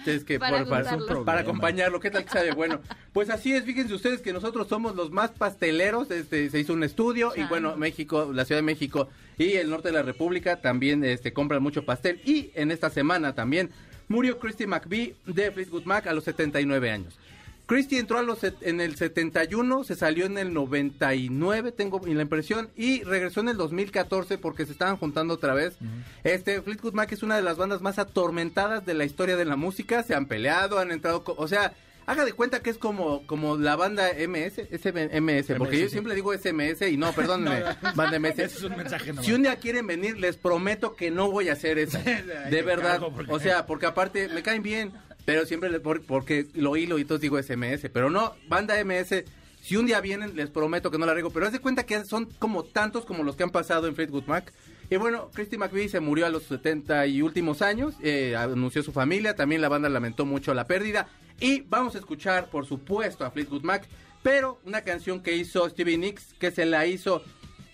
que, 0.06 0.12
es 0.16 0.24
que 0.24 0.40
Para 0.40 0.64
por- 0.66 1.26
para, 1.26 1.42
acompañarlo, 1.42 2.00
¿qué 2.00 2.10
tal 2.12 2.24
que 2.24 2.32
sabe? 2.32 2.52
Bueno, 2.52 2.80
pues 3.14 3.30
así 3.30 3.54
es, 3.54 3.66
fíjense 3.66 3.94
ustedes 3.94 4.22
que 4.22 4.32
nosotros 4.32 4.68
somos 4.68 4.96
los 4.96 5.12
más 5.12 5.32
pasteleros, 5.32 6.10
este, 6.12 6.50
se 6.50 6.60
hizo 6.60 6.74
un 6.74 6.84
estudio 6.84 7.34
y 7.36 7.44
bueno, 7.44 7.76
México, 7.76 8.32
la 8.34 8.46
Ciudad 8.46 8.60
de 8.60 8.66
México 8.66 9.10
y 9.38 9.54
el 9.54 9.70
norte 9.70 9.90
de 9.90 9.94
la 9.96 10.02
República 10.04 10.62
también 10.62 11.04
este, 11.04 11.34
compran 11.34 11.62
mucho 11.62 11.84
pastel 11.86 12.22
y 12.26 12.52
en 12.56 12.72
esta 12.72 12.90
semana 12.90 13.36
también 13.36 13.70
murió 14.08 14.40
Christy 14.40 14.66
McVie 14.66 15.16
de 15.26 15.52
Fleetwood 15.52 15.84
Mac 15.84 16.08
a 16.08 16.14
los 16.14 16.24
79 16.24 16.90
años. 16.90 17.20
Christy 17.68 17.98
entró 17.98 18.18
a 18.18 18.24
los 18.24 18.40
en 18.44 18.82
el 18.82 18.96
71, 18.96 19.84
se 19.84 19.96
salió 19.96 20.26
en 20.26 20.38
el 20.38 20.54
99, 20.54 21.72
tengo 21.74 22.02
la 22.06 22.22
impresión, 22.22 22.70
y 22.76 23.04
regresó 23.04 23.42
en 23.42 23.50
el 23.50 23.58
2014 23.58 24.38
porque 24.38 24.66
se 24.66 24.72
estaban 24.72 24.98
juntando 24.98 25.34
otra 25.36 25.54
vez. 25.54 25.76
Este 26.24 26.62
Fleetwood 26.62 26.94
Mac 26.94 27.12
es 27.12 27.24
una 27.24 27.36
de 27.36 27.42
las 27.42 27.58
bandas 27.58 27.82
más 27.82 28.00
atormentadas 28.00 28.86
de 28.86 28.94
la 28.94 29.04
historia 29.06 29.36
de 29.36 29.46
la 29.46 29.56
música, 29.58 30.02
se 30.04 30.16
han 30.16 30.28
peleado, 30.28 30.80
han 30.80 30.92
entrado, 30.92 31.24
o 31.26 31.48
sea, 31.48 31.74
haga 32.06 32.24
de 32.24 32.32
cuenta 32.32 32.62
que 32.62 32.70
es 32.70 32.78
como 32.78 33.28
como 33.28 33.58
la 33.58 33.76
banda 33.76 34.12
MS, 34.14 34.54
porque 34.82 35.20
MS, 35.20 35.48
yo 35.60 35.68
sí. 35.68 35.90
siempre 35.90 36.16
digo 36.16 36.34
SMS 36.34 36.82
y 36.90 36.96
no, 36.96 37.12
perdónenme, 37.12 37.64
banda 37.96 38.18
MS. 38.18 38.30
Ese 38.40 38.46
es 38.60 38.64
un 38.64 38.78
mensaje 38.78 39.08
nomás. 39.10 39.26
Si 39.26 39.34
un 39.34 39.42
día 39.44 39.58
quieren 39.58 39.86
venir, 39.88 40.18
les 40.18 40.38
prometo 40.38 40.96
que 40.96 41.12
no 41.12 41.30
voy 41.30 41.50
a 41.50 41.54
hacer 41.54 41.78
eso. 41.80 42.00
De 42.50 42.62
verdad. 42.62 43.02
porque- 43.14 43.32
O 43.34 43.40
sea, 43.42 43.66
porque 43.66 43.88
aparte 43.88 44.30
me 44.30 44.42
caen 44.42 44.64
bien, 44.64 44.94
pero 45.28 45.46
siempre 45.46 45.78
por- 45.82 46.04
porque 46.04 46.48
lo 46.54 46.78
hilo 46.78 46.98
y 47.00 47.04
todos 47.04 47.20
digo 47.20 47.38
SMS. 47.38 47.90
Pero 47.90 48.10
no, 48.10 48.34
banda 48.48 48.80
MS. 48.80 49.26
Si 49.62 49.76
un 49.76 49.86
día 49.86 50.00
vienen, 50.00 50.38
les 50.38 50.50
prometo 50.50 50.90
que 50.90 50.98
no 50.98 51.06
la 51.06 51.14
riego. 51.14 51.32
Pero 51.32 51.46
haz 51.46 51.52
de 51.52 51.60
cuenta 51.60 51.86
que 51.86 52.06
son 52.06 52.28
como 52.40 52.64
tantos 52.64 53.04
como 53.06 53.26
los 53.26 53.36
que 53.36 53.44
han 53.44 53.50
pasado 53.50 53.88
en 53.88 53.96
Fleetwood 53.96 54.24
Mac. 54.24 54.54
Y 54.90 54.96
bueno, 54.96 55.30
Christy 55.34 55.58
McVie 55.58 55.90
se 55.90 56.00
murió 56.00 56.28
a 56.28 56.30
los 56.30 56.44
70 56.44 57.06
y 57.08 57.22
últimos 57.22 57.62
años. 57.62 57.96
eh, 58.02 58.38
anunció 58.38 58.82
su 58.84 58.94
familia. 58.94 59.36
También 59.36 59.60
la 59.60 59.68
banda 59.68 59.90
lamentó 59.90 60.26
mucho 60.26 60.54
la 60.54 60.66
pérdida. 60.66 61.10
Y 61.42 61.60
vamos 61.68 61.96
a 61.96 62.00
escuchar, 62.00 62.50
por 62.50 62.66
supuesto, 62.66 63.26
a 63.26 63.32
Fleetwood 63.32 63.64
Mac. 63.64 63.86
Pero 64.24 64.62
una 64.64 64.82
canción 64.86 65.22
que 65.22 65.36
hizo 65.36 65.68
Stevie 65.70 65.98
Nicks, 65.98 66.36
que 66.40 66.52
se 66.52 66.66
la 66.66 66.86
hizo 66.88 67.22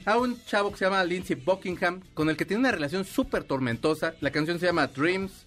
a 0.06 0.18
un 0.18 0.44
chavo 0.46 0.72
que 0.72 0.80
se 0.80 0.86
llama 0.86 1.04
Lindsey 1.04 1.36
Buckingham, 1.36 2.02
con 2.16 2.32
el 2.32 2.36
que 2.36 2.46
tiene 2.46 2.62
una 2.62 2.72
relación 2.72 3.06
súper 3.06 3.44
tormentosa. 3.44 4.16
La 4.22 4.32
canción 4.32 4.60
se 4.60 4.66
llama 4.66 4.88
Dreams. 4.88 5.46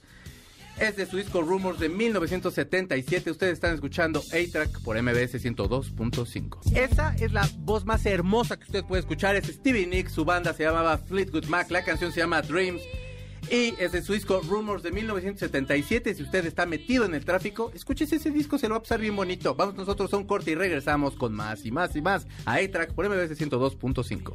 Es 0.79 0.95
de 0.97 1.07
su 1.07 1.17
disco 1.17 1.41
Rumors 1.41 1.79
de 1.79 1.89
1977. 1.89 3.31
Ustedes 3.31 3.55
están 3.55 3.75
escuchando 3.75 4.21
A-Track 4.21 4.83
por 4.83 5.01
MBS 5.01 5.43
102.5. 5.43 6.77
Esa 6.77 7.15
es 7.15 7.33
la 7.33 7.49
voz 7.61 7.87
más 7.87 8.05
hermosa 8.05 8.59
que 8.59 8.65
usted 8.65 8.85
puede 8.85 9.01
escuchar. 9.01 9.37
Es 9.37 9.47
Stevie 9.47 9.87
Nicks. 9.87 10.13
Su 10.13 10.27
banda 10.27 10.53
se 10.53 10.65
llamaba 10.65 10.99
Fleetwood 10.99 11.47
Mac. 11.47 11.71
La 11.71 11.83
canción 11.83 12.13
se 12.13 12.21
llama 12.21 12.43
Dreams. 12.43 12.83
Y 13.51 13.75
es 13.79 13.93
de 13.93 14.03
su 14.03 14.13
disco 14.13 14.43
Rumors 14.47 14.83
de 14.83 14.91
1977. 14.91 16.15
Si 16.15 16.23
usted 16.23 16.45
está 16.45 16.67
metido 16.67 17.07
en 17.07 17.15
el 17.15 17.25
tráfico, 17.25 17.73
escúchese 17.75 18.17
ese 18.17 18.31
disco, 18.31 18.59
se 18.59 18.69
lo 18.69 18.75
va 18.75 18.79
a 18.79 18.83
pasar 18.83 19.01
bien 19.01 19.17
bonito. 19.17 19.55
Vamos 19.55 19.77
nosotros 19.77 20.13
a 20.13 20.17
un 20.19 20.25
corte 20.27 20.51
y 20.51 20.55
regresamos 20.57 21.15
con 21.15 21.33
más 21.33 21.65
y 21.65 21.71
más 21.71 21.97
y 21.97 22.03
más 22.03 22.27
a 22.45 22.55
A-Track 22.57 22.93
por 22.93 23.09
MBS 23.09 23.39
102.5. 23.39 24.35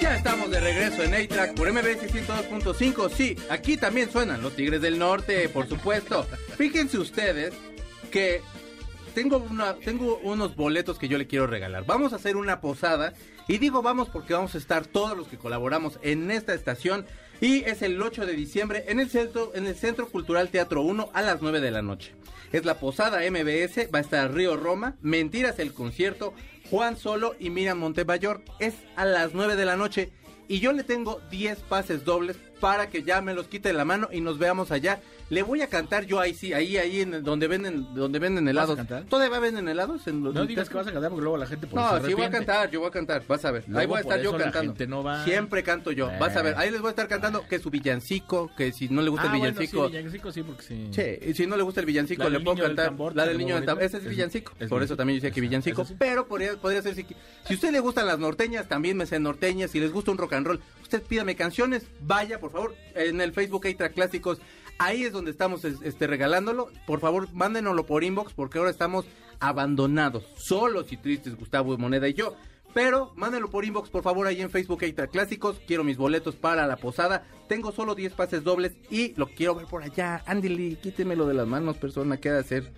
Ya 0.00 0.16
estamos 0.16 0.50
de 0.50 0.60
regreso 0.60 1.02
en 1.02 1.14
A-Track 1.14 1.54
por 1.54 1.72
MBS 1.72 2.12
102.5. 2.12 3.10
Sí, 3.10 3.36
aquí 3.48 3.76
también 3.76 4.10
suenan 4.10 4.42
los 4.42 4.54
Tigres 4.54 4.80
del 4.80 4.98
Norte, 4.98 5.48
por 5.48 5.68
supuesto. 5.68 6.26
Fíjense 6.56 6.98
ustedes 6.98 7.54
que 8.10 8.42
tengo, 9.14 9.38
una, 9.38 9.74
tengo 9.74 10.18
unos 10.22 10.56
boletos 10.56 10.98
que 10.98 11.08
yo 11.08 11.18
le 11.18 11.26
quiero 11.26 11.46
regalar. 11.46 11.84
Vamos 11.86 12.12
a 12.12 12.16
hacer 12.16 12.36
una 12.36 12.60
posada. 12.60 13.14
Y 13.46 13.58
digo 13.58 13.82
vamos 13.82 14.08
porque 14.08 14.32
vamos 14.32 14.54
a 14.54 14.58
estar 14.58 14.86
todos 14.86 15.16
los 15.16 15.28
que 15.28 15.38
colaboramos 15.38 15.98
en 16.02 16.30
esta 16.30 16.54
estación. 16.54 17.06
Y 17.40 17.64
es 17.64 17.82
el 17.82 18.00
8 18.00 18.26
de 18.26 18.32
diciembre 18.34 18.84
en 18.88 19.00
el 19.00 19.10
Centro, 19.10 19.52
en 19.54 19.66
el 19.66 19.74
Centro 19.74 20.08
Cultural 20.08 20.48
Teatro 20.48 20.82
1 20.82 21.10
a 21.12 21.22
las 21.22 21.42
9 21.42 21.60
de 21.60 21.70
la 21.70 21.82
noche. 21.82 22.14
Es 22.52 22.64
la 22.64 22.78
posada 22.78 23.18
MBS, 23.28 23.88
va 23.92 23.98
a 23.98 24.02
estar 24.02 24.32
Río 24.32 24.56
Roma, 24.56 24.94
Mentiras 25.02 25.58
el 25.58 25.72
concierto, 25.72 26.34
Juan 26.74 26.96
Solo 26.96 27.36
y 27.38 27.50
Miriam 27.50 27.78
Montemayor. 27.78 28.42
Es 28.58 28.74
a 28.96 29.04
las 29.04 29.32
9 29.32 29.54
de 29.54 29.64
la 29.64 29.76
noche. 29.76 30.10
Y 30.48 30.58
yo 30.58 30.72
le 30.72 30.82
tengo 30.82 31.20
10 31.30 31.60
pases 31.60 32.04
dobles 32.04 32.36
para 32.58 32.90
que 32.90 33.04
ya 33.04 33.20
me 33.20 33.32
los 33.32 33.46
quite 33.46 33.68
de 33.68 33.74
la 33.74 33.84
mano 33.84 34.08
y 34.10 34.20
nos 34.20 34.40
veamos 34.40 34.72
allá. 34.72 35.00
Le 35.30 35.42
voy 35.42 35.62
a 35.62 35.68
cantar 35.68 36.04
yo 36.06 36.20
ahí 36.20 36.34
sí, 36.34 36.52
ahí, 36.52 36.76
ahí 36.76 37.00
en 37.00 37.22
donde 37.24 37.48
venden, 37.48 37.94
donde 37.94 38.18
venden 38.18 38.46
helados. 38.46 38.76
cantar? 38.76 39.04
¿Todavía 39.04 39.38
venden 39.40 39.68
helados? 39.68 40.06
En 40.06 40.22
los 40.22 40.34
No 40.34 40.44
digas 40.46 40.68
que 40.68 40.74
vas 40.76 40.86
a 40.86 40.92
cantar 40.92 41.10
porque 41.10 41.22
luego 41.22 41.36
la 41.38 41.46
gente 41.46 41.66
por 41.66 41.80
No, 41.80 42.04
sí 42.06 42.14
voy 42.14 42.24
a 42.24 42.30
cantar, 42.30 42.70
yo 42.70 42.80
voy 42.80 42.88
a 42.88 42.92
cantar, 42.92 43.22
vas 43.26 43.44
a 43.44 43.50
ver. 43.50 43.64
ahí 43.74 43.86
voy 43.86 43.98
a 43.98 44.00
estar 44.00 44.20
yo 44.20 44.32
cantando. 44.36 44.72
gente 44.72 44.86
no 44.86 45.02
va. 45.02 45.24
Siempre 45.24 45.62
canto 45.62 45.90
yo, 45.92 46.10
vas 46.20 46.36
a 46.36 46.42
ver. 46.42 46.54
Ahí 46.56 46.70
les 46.70 46.80
voy 46.80 46.88
a 46.88 46.90
estar 46.90 47.08
cantando 47.08 47.46
que 47.48 47.58
su 47.58 47.70
villancico, 47.70 48.50
que 48.56 48.72
si 48.72 48.88
no 48.88 49.02
le 49.02 49.08
gusta 49.10 49.24
Ah, 49.30 49.32
el 49.34 49.38
bueno, 49.38 49.54
villancico. 49.54 49.86
sí, 49.88 49.96
villancico 49.96 50.32
sí, 50.32 50.42
porque 50.42 50.62
sí. 50.62 50.88
Sí, 50.92 51.30
y 51.30 51.34
si 51.34 51.46
no 51.46 51.56
le 51.56 51.62
gusta 51.62 51.80
el 51.80 51.86
villancico, 51.86 52.22
La 52.24 52.28
le 52.30 52.40
puedo 52.40 52.62
cantar 52.62 52.86
tambor, 52.86 53.16
la 53.16 53.26
del 53.26 53.38
niño 53.38 53.54
del 53.56 53.64
tambor. 53.64 53.82
Ese 53.84 53.96
es 53.98 54.04
Es- 54.04 54.10
villancico. 54.10 54.52
es 54.60 54.68
Por 54.68 54.82
eso 54.82 54.96
también 54.96 55.18
yo 55.18 55.22
decía 55.22 55.34
que 55.34 55.40
villancico. 55.40 55.86
Pero 55.98 56.26
podría, 56.26 56.56
podría 56.56 56.82
ser 56.82 56.94
si, 56.94 57.04
si 57.46 57.52
a 57.52 57.56
usted 57.56 57.70
le 57.72 57.80
gustan 57.80 58.06
las 58.06 58.18
norteñas, 58.18 58.68
también 58.68 58.96
me 58.96 59.06
sé 59.06 59.18
norteñas. 59.18 59.70
Si 59.70 59.80
les 59.80 59.92
gusta 59.92 60.10
un 60.10 60.18
rock 60.18 60.34
and 60.34 60.46
roll, 60.46 60.60
usted 60.82 61.02
pídame 61.02 61.34
canciones. 61.36 61.84
Vaya, 62.00 62.38
por 62.38 62.50
favor, 62.52 62.74
en 62.94 63.20
el 63.20 63.32
Facebook 63.32 63.66
Extra 63.66 63.88
Clásicos. 63.88 64.38
Ahí 64.78 65.04
es 65.04 65.12
donde 65.12 65.30
estamos 65.30 65.64
es- 65.64 65.80
este, 65.82 66.06
regalándolo. 66.06 66.68
Por 66.86 67.00
favor, 67.00 67.28
mándenoslo 67.32 67.86
por 67.86 68.04
inbox 68.04 68.32
porque 68.32 68.58
ahora 68.58 68.70
estamos 68.70 69.06
abandonados, 69.40 70.24
solos 70.36 70.92
y 70.92 70.96
tristes, 70.96 71.36
Gustavo 71.36 71.76
Moneda 71.78 72.08
y 72.08 72.14
yo. 72.14 72.36
Pero 72.72 73.12
mándenlo 73.14 73.50
por 73.50 73.64
inbox, 73.64 73.88
por 73.88 74.02
favor, 74.02 74.26
ahí 74.26 74.40
en 74.40 74.50
Facebook 74.50 74.82
Extra 74.82 75.06
Clásicos. 75.06 75.60
Quiero 75.64 75.84
mis 75.84 75.96
boletos 75.96 76.34
para 76.34 76.66
la 76.66 76.76
posada. 76.76 77.24
Tengo 77.48 77.70
solo 77.70 77.94
10 77.94 78.14
pases 78.14 78.42
dobles 78.42 78.72
y 78.90 79.14
lo 79.16 79.26
quiero 79.28 79.54
ver 79.54 79.66
por 79.66 79.84
allá. 79.84 80.22
Andy 80.26 80.74
quítemelo 80.76 81.26
de 81.26 81.34
las 81.34 81.46
manos, 81.46 81.76
persona. 81.76 82.16
¿Qué 82.16 82.30
ha 82.30 82.34
de 82.34 82.40
hacer? 82.40 82.72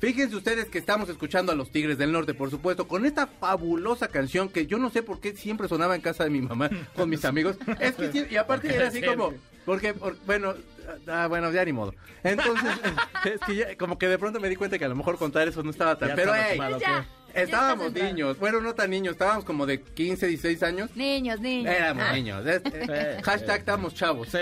Fíjense 0.00 0.34
ustedes 0.34 0.66
que 0.70 0.78
estamos 0.78 1.08
escuchando 1.10 1.52
a 1.52 1.54
los 1.54 1.70
Tigres 1.70 1.98
del 1.98 2.10
Norte, 2.10 2.32
por 2.34 2.48
supuesto, 2.50 2.88
con 2.88 3.04
esta 3.04 3.26
fabulosa 3.26 4.08
canción 4.08 4.48
que 4.48 4.66
yo 4.66 4.78
no 4.78 4.88
sé 4.90 5.02
por 5.02 5.20
qué 5.20 5.36
siempre 5.36 5.68
sonaba 5.68 5.94
en 5.94 6.00
casa 6.00 6.24
de 6.24 6.30
mi 6.30 6.40
mamá 6.40 6.70
con 6.96 7.08
mis 7.10 7.24
amigos. 7.24 7.56
Es 7.78 7.94
que 7.96 8.26
y 8.30 8.36
aparte 8.36 8.74
era 8.74 8.88
así 8.88 9.02
como, 9.02 9.34
porque, 9.66 9.92
por- 9.92 10.16
bueno, 10.24 10.54
ah, 11.06 11.26
bueno, 11.28 11.52
ya 11.52 11.64
ni 11.66 11.72
modo. 11.74 11.94
Entonces, 12.24 12.70
es 13.26 13.40
que 13.46 13.54
ya, 13.56 13.76
como 13.76 13.98
que 13.98 14.08
de 14.08 14.18
pronto 14.18 14.40
me 14.40 14.48
di 14.48 14.56
cuenta 14.56 14.78
que 14.78 14.86
a 14.86 14.88
lo 14.88 14.96
mejor 14.96 15.18
contar 15.18 15.46
eso 15.46 15.62
no 15.62 15.70
estaba 15.70 15.98
tan... 15.98 16.08
Ya 16.10 16.14
Pero, 16.16 16.32
hey, 16.34 16.58
Ya. 16.80 17.06
Estábamos 17.34 17.92
niños. 17.92 18.38
Bueno, 18.38 18.60
no 18.60 18.74
tan 18.74 18.90
niños, 18.90 19.12
estábamos 19.12 19.44
como 19.44 19.66
de 19.66 19.80
15, 19.82 20.26
16 20.26 20.62
años. 20.62 20.90
Niños, 20.96 21.40
niños. 21.40 21.74
Éramos 21.74 22.04
Ah, 22.08 22.12
niños. 22.12 22.46
es- 22.46 22.62
Sí. 22.64 23.22
hashtag 23.24 23.60
estamos 23.60 23.94
chavos. 23.94 24.28
Sí. 24.28 24.38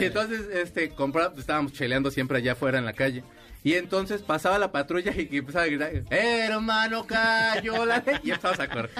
Y 0.00 0.04
entonces, 0.04 0.42
este, 0.52 0.90
compra- 0.94 1.32
estábamos 1.38 1.72
cheleando 1.72 2.10
siempre 2.10 2.38
allá 2.38 2.52
afuera 2.52 2.78
en 2.78 2.84
la 2.84 2.92
calle. 2.92 3.22
Y 3.64 3.74
entonces 3.74 4.22
pasaba 4.22 4.56
la 4.58 4.70
patrulla 4.70 5.12
y 5.16 5.36
empezaba 5.36 5.64
a 5.64 5.66
gritar, 5.66 5.90
hermano, 6.10 7.04
cayó 7.06 7.84
la 7.84 7.98
ley", 8.06 8.16
Y 8.22 8.30
empezamos 8.30 8.60
a 8.60 8.68
correr. 8.68 8.90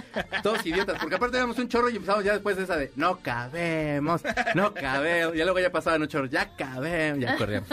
Todos 0.42 0.66
idiotas, 0.66 0.98
porque 1.00 1.14
aparte 1.14 1.36
éramos 1.36 1.58
un 1.58 1.68
chorro 1.68 1.88
y 1.88 1.94
empezamos 1.96 2.24
ya 2.24 2.32
después 2.32 2.56
de 2.56 2.64
esa 2.64 2.76
de, 2.76 2.90
no 2.96 3.20
cabemos, 3.20 4.20
no 4.56 4.74
cabemos. 4.74 5.36
Y 5.36 5.38
luego 5.38 5.60
ya 5.60 5.70
pasaban 5.70 6.02
un 6.02 6.08
chorro, 6.08 6.26
ya 6.26 6.56
cabemos, 6.56 7.20
ya 7.20 7.36
corríamos. 7.36 7.68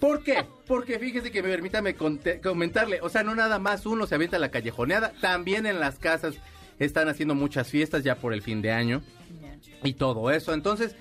¿Por 0.00 0.22
qué? 0.22 0.44
Porque 0.66 0.98
fíjese 0.98 1.30
que 1.30 1.42
permítame 1.42 1.96
conte- 1.96 2.40
comentarle, 2.40 3.00
o 3.02 3.08
sea, 3.08 3.22
no 3.22 3.34
nada 3.34 3.58
más 3.58 3.84
uno 3.86 4.06
se 4.06 4.14
avienta 4.14 4.38
la 4.38 4.50
callejoneada, 4.50 5.12
también 5.20 5.66
en 5.66 5.80
las 5.80 5.98
casas 5.98 6.36
están 6.78 7.08
haciendo 7.08 7.34
muchas 7.34 7.68
fiestas 7.68 8.04
ya 8.04 8.14
por 8.16 8.32
el 8.32 8.42
fin 8.42 8.62
de 8.62 8.70
año 8.72 9.02
y 9.82 9.94
todo 9.94 10.30
eso. 10.30 10.52
Entonces, 10.54 10.94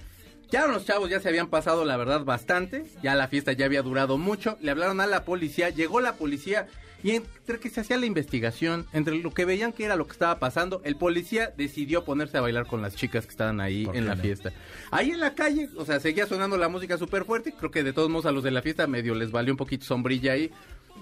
ya 0.49 0.65
los 0.67 0.85
chavos 0.85 1.09
ya 1.09 1.19
se 1.19 1.29
habían 1.29 1.47
pasado, 1.47 1.85
la 1.85 1.97
verdad, 1.97 2.23
bastante. 2.23 2.85
Ya 3.03 3.15
la 3.15 3.27
fiesta 3.27 3.51
ya 3.53 3.65
había 3.65 3.81
durado 3.81 4.17
mucho. 4.17 4.57
Le 4.61 4.71
hablaron 4.71 5.01
a 5.01 5.07
la 5.07 5.23
policía, 5.25 5.69
llegó 5.69 5.99
la 5.99 6.13
policía 6.13 6.67
y 7.03 7.11
entre 7.11 7.59
que 7.59 7.69
se 7.69 7.81
hacía 7.81 7.97
la 7.97 8.05
investigación, 8.05 8.85
entre 8.93 9.15
lo 9.17 9.31
que 9.31 9.45
veían 9.45 9.71
que 9.71 9.85
era 9.85 9.95
lo 9.95 10.05
que 10.07 10.13
estaba 10.13 10.39
pasando, 10.39 10.81
el 10.83 10.95
policía 10.95 11.53
decidió 11.55 12.03
ponerse 12.03 12.37
a 12.37 12.41
bailar 12.41 12.65
con 12.65 12.81
las 12.81 12.95
chicas 12.95 13.25
que 13.25 13.31
estaban 13.31 13.61
ahí 13.61 13.85
¿Por 13.85 13.95
en 13.95 14.05
la 14.07 14.15
no? 14.15 14.21
fiesta. 14.21 14.51
Ahí 14.91 15.11
en 15.11 15.19
la 15.19 15.35
calle, 15.35 15.69
o 15.77 15.85
sea, 15.85 15.99
seguía 15.99 16.25
sonando 16.27 16.57
la 16.57 16.69
música 16.69 16.97
súper 16.97 17.23
fuerte. 17.25 17.53
Creo 17.57 17.71
que 17.71 17.83
de 17.83 17.93
todos 17.93 18.09
modos 18.09 18.25
a 18.25 18.31
los 18.31 18.43
de 18.43 18.51
la 18.51 18.61
fiesta 18.61 18.87
medio 18.87 19.13
les 19.15 19.31
valió 19.31 19.53
un 19.53 19.57
poquito 19.57 19.85
sombrilla 19.85 20.33
ahí. 20.33 20.51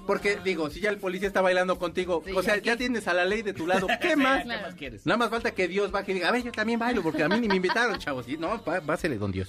Porque 0.05 0.37
digo, 0.43 0.69
si 0.69 0.81
ya 0.81 0.89
el 0.89 0.97
policía 0.97 1.27
está 1.29 1.39
bailando 1.41 1.79
contigo, 1.79 2.21
Sí, 2.25 2.31
o 2.33 2.43
sea, 2.43 2.55
aquí. 2.55 2.65
ya 2.67 2.75
tienes 2.77 3.07
a 3.07 3.13
la 3.13 3.23
ley 3.25 3.41
de 3.41 3.53
tu 3.53 3.65
lado, 3.65 3.87
¿qué 4.01 4.15
más? 4.17 4.41
¿Qué 4.43 4.47
más 4.49 4.75
quieres? 4.75 5.05
Nada 5.05 5.17
más 5.17 5.29
falta 5.29 5.51
que 5.51 5.67
Dios 5.69 5.89
baje 5.91 6.11
y 6.11 6.15
diga, 6.15 6.27
a 6.27 6.31
ver, 6.31 6.43
yo 6.43 6.51
también 6.51 6.77
bailo, 6.77 7.01
porque 7.01 7.23
a 7.23 7.29
mí 7.29 7.39
ni 7.39 7.47
me 7.47 7.55
invitaron, 7.55 7.97
chavos. 7.97 8.27
Y 8.27 8.37
no, 8.37 8.61
va- 8.63 8.81
vásele, 8.81 9.17
don 9.17 9.31
Dios. 9.31 9.47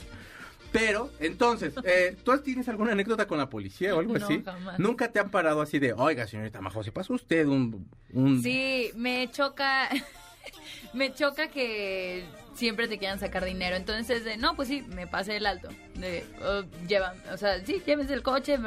Pero, 0.72 1.10
entonces, 1.20 1.72
eh, 1.84 2.16
¿tú 2.22 2.36
tienes 2.38 2.68
alguna 2.68 2.92
anécdota 2.92 3.26
con 3.26 3.38
la 3.38 3.48
policía 3.48 3.94
o 3.94 4.00
algo 4.00 4.18
No, 4.18 4.24
así? 4.24 4.42
jamás. 4.44 4.78
Nunca 4.78 5.10
te 5.10 5.18
han 5.20 5.30
parado 5.30 5.60
así 5.62 5.78
de, 5.78 5.92
oiga, 5.92 6.26
señorita 6.26 6.60
Majo, 6.60 6.82
¿se 6.82 6.92
pasó 6.92 7.14
usted 7.14 7.46
un... 7.46 7.88
un... 8.12 8.42
Sí, 8.42 8.90
me 8.94 9.30
choca. 9.30 9.88
me 10.92 11.12
choca 11.14 11.48
que 11.48 12.24
siempre 12.56 12.88
te 12.88 12.98
quieran 12.98 13.18
sacar 13.20 13.44
dinero. 13.44 13.76
Entonces, 13.76 14.24
de, 14.24 14.36
no, 14.36 14.56
pues 14.56 14.68
sí, 14.68 14.82
me 14.82 15.06
pasé 15.06 15.36
el 15.36 15.46
alto. 15.46 15.68
De, 15.94 16.24
oh, 16.42 16.62
llevan, 16.88 17.16
o 17.32 17.36
sea, 17.36 17.64
sí, 17.64 17.82
llévese 17.86 18.14
el 18.14 18.22
coche. 18.22 18.58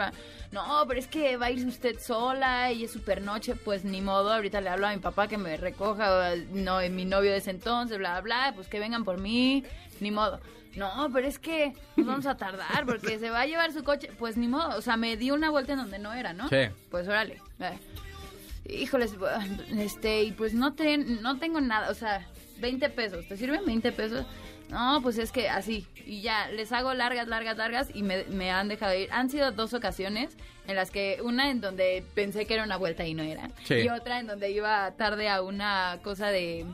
No, 0.51 0.83
pero 0.87 0.99
es 0.99 1.07
que 1.07 1.37
va 1.37 1.47
a 1.47 1.51
ir 1.51 1.65
usted 1.67 1.99
sola 1.99 2.71
y 2.71 2.83
es 2.85 2.91
super 2.91 3.21
noche. 3.21 3.55
Pues 3.55 3.83
ni 3.83 4.01
modo, 4.01 4.31
ahorita 4.33 4.61
le 4.61 4.69
hablo 4.69 4.87
a 4.87 4.91
mi 4.91 4.97
papá 4.99 5.27
que 5.27 5.37
me 5.37 5.57
recoja. 5.57 6.11
o, 6.31 6.35
No, 6.53 6.79
mi 6.89 7.05
novio 7.05 7.31
de 7.31 7.37
ese 7.37 7.51
entonces, 7.51 7.97
bla, 7.97 8.19
bla, 8.21 8.51
pues 8.55 8.67
que 8.67 8.79
vengan 8.79 9.03
por 9.03 9.19
mí. 9.19 9.63
Ni 9.99 10.11
modo. 10.11 10.39
No, 10.75 11.09
pero 11.11 11.27
es 11.27 11.39
que 11.39 11.73
nos 11.97 12.05
vamos 12.07 12.25
a 12.27 12.37
tardar 12.37 12.85
porque 12.85 13.17
se 13.19 13.29
va 13.31 13.41
a 13.41 13.45
llevar 13.47 13.73
su 13.73 13.83
coche. 13.83 14.09
Pues 14.17 14.37
ni 14.37 14.47
modo, 14.47 14.77
o 14.77 14.81
sea, 14.81 14.97
me 14.97 15.17
di 15.17 15.31
una 15.31 15.49
vuelta 15.49 15.73
en 15.73 15.79
donde 15.79 15.99
no 15.99 16.13
era, 16.13 16.31
¿no? 16.33 16.47
Sí. 16.47 16.67
Pues 16.91 17.07
órale. 17.07 17.41
eh. 17.59 17.77
Híjoles, 18.71 19.13
este, 19.77 20.23
y 20.23 20.31
pues 20.31 20.53
no, 20.53 20.73
ten- 20.73 21.21
no 21.23 21.39
tengo 21.39 21.59
nada, 21.59 21.89
o 21.89 21.95
sea, 21.95 22.27
20 22.59 22.89
pesos, 22.89 23.27
¿te 23.27 23.37
sirven 23.37 23.65
20 23.65 23.91
pesos? 23.91 24.25
No, 24.69 24.99
pues 25.01 25.17
es 25.17 25.31
que 25.31 25.49
así, 25.49 25.87
y 26.05 26.21
ya, 26.21 26.47
les 26.49 26.71
hago 26.71 26.93
largas, 26.93 27.27
largas, 27.27 27.57
largas 27.57 27.87
y 27.93 28.03
me, 28.03 28.23
me 28.25 28.51
han 28.51 28.67
dejado 28.67 28.93
ir. 28.93 29.09
Han 29.11 29.29
sido 29.29 29.51
dos 29.51 29.73
ocasiones 29.73 30.37
en 30.67 30.75
las 30.75 30.91
que, 30.91 31.19
una 31.23 31.49
en 31.49 31.59
donde 31.59 32.03
pensé 32.13 32.45
que 32.45 32.53
era 32.53 32.63
una 32.63 32.77
vuelta 32.77 33.03
y 33.05 33.15
no 33.15 33.23
era, 33.23 33.49
Sí. 33.63 33.75
y 33.75 33.89
otra 33.89 34.19
en 34.19 34.27
donde 34.27 34.51
iba 34.51 34.91
tarde 34.91 35.27
a 35.27 35.41
una 35.41 35.97
cosa 36.03 36.27
de, 36.27 36.65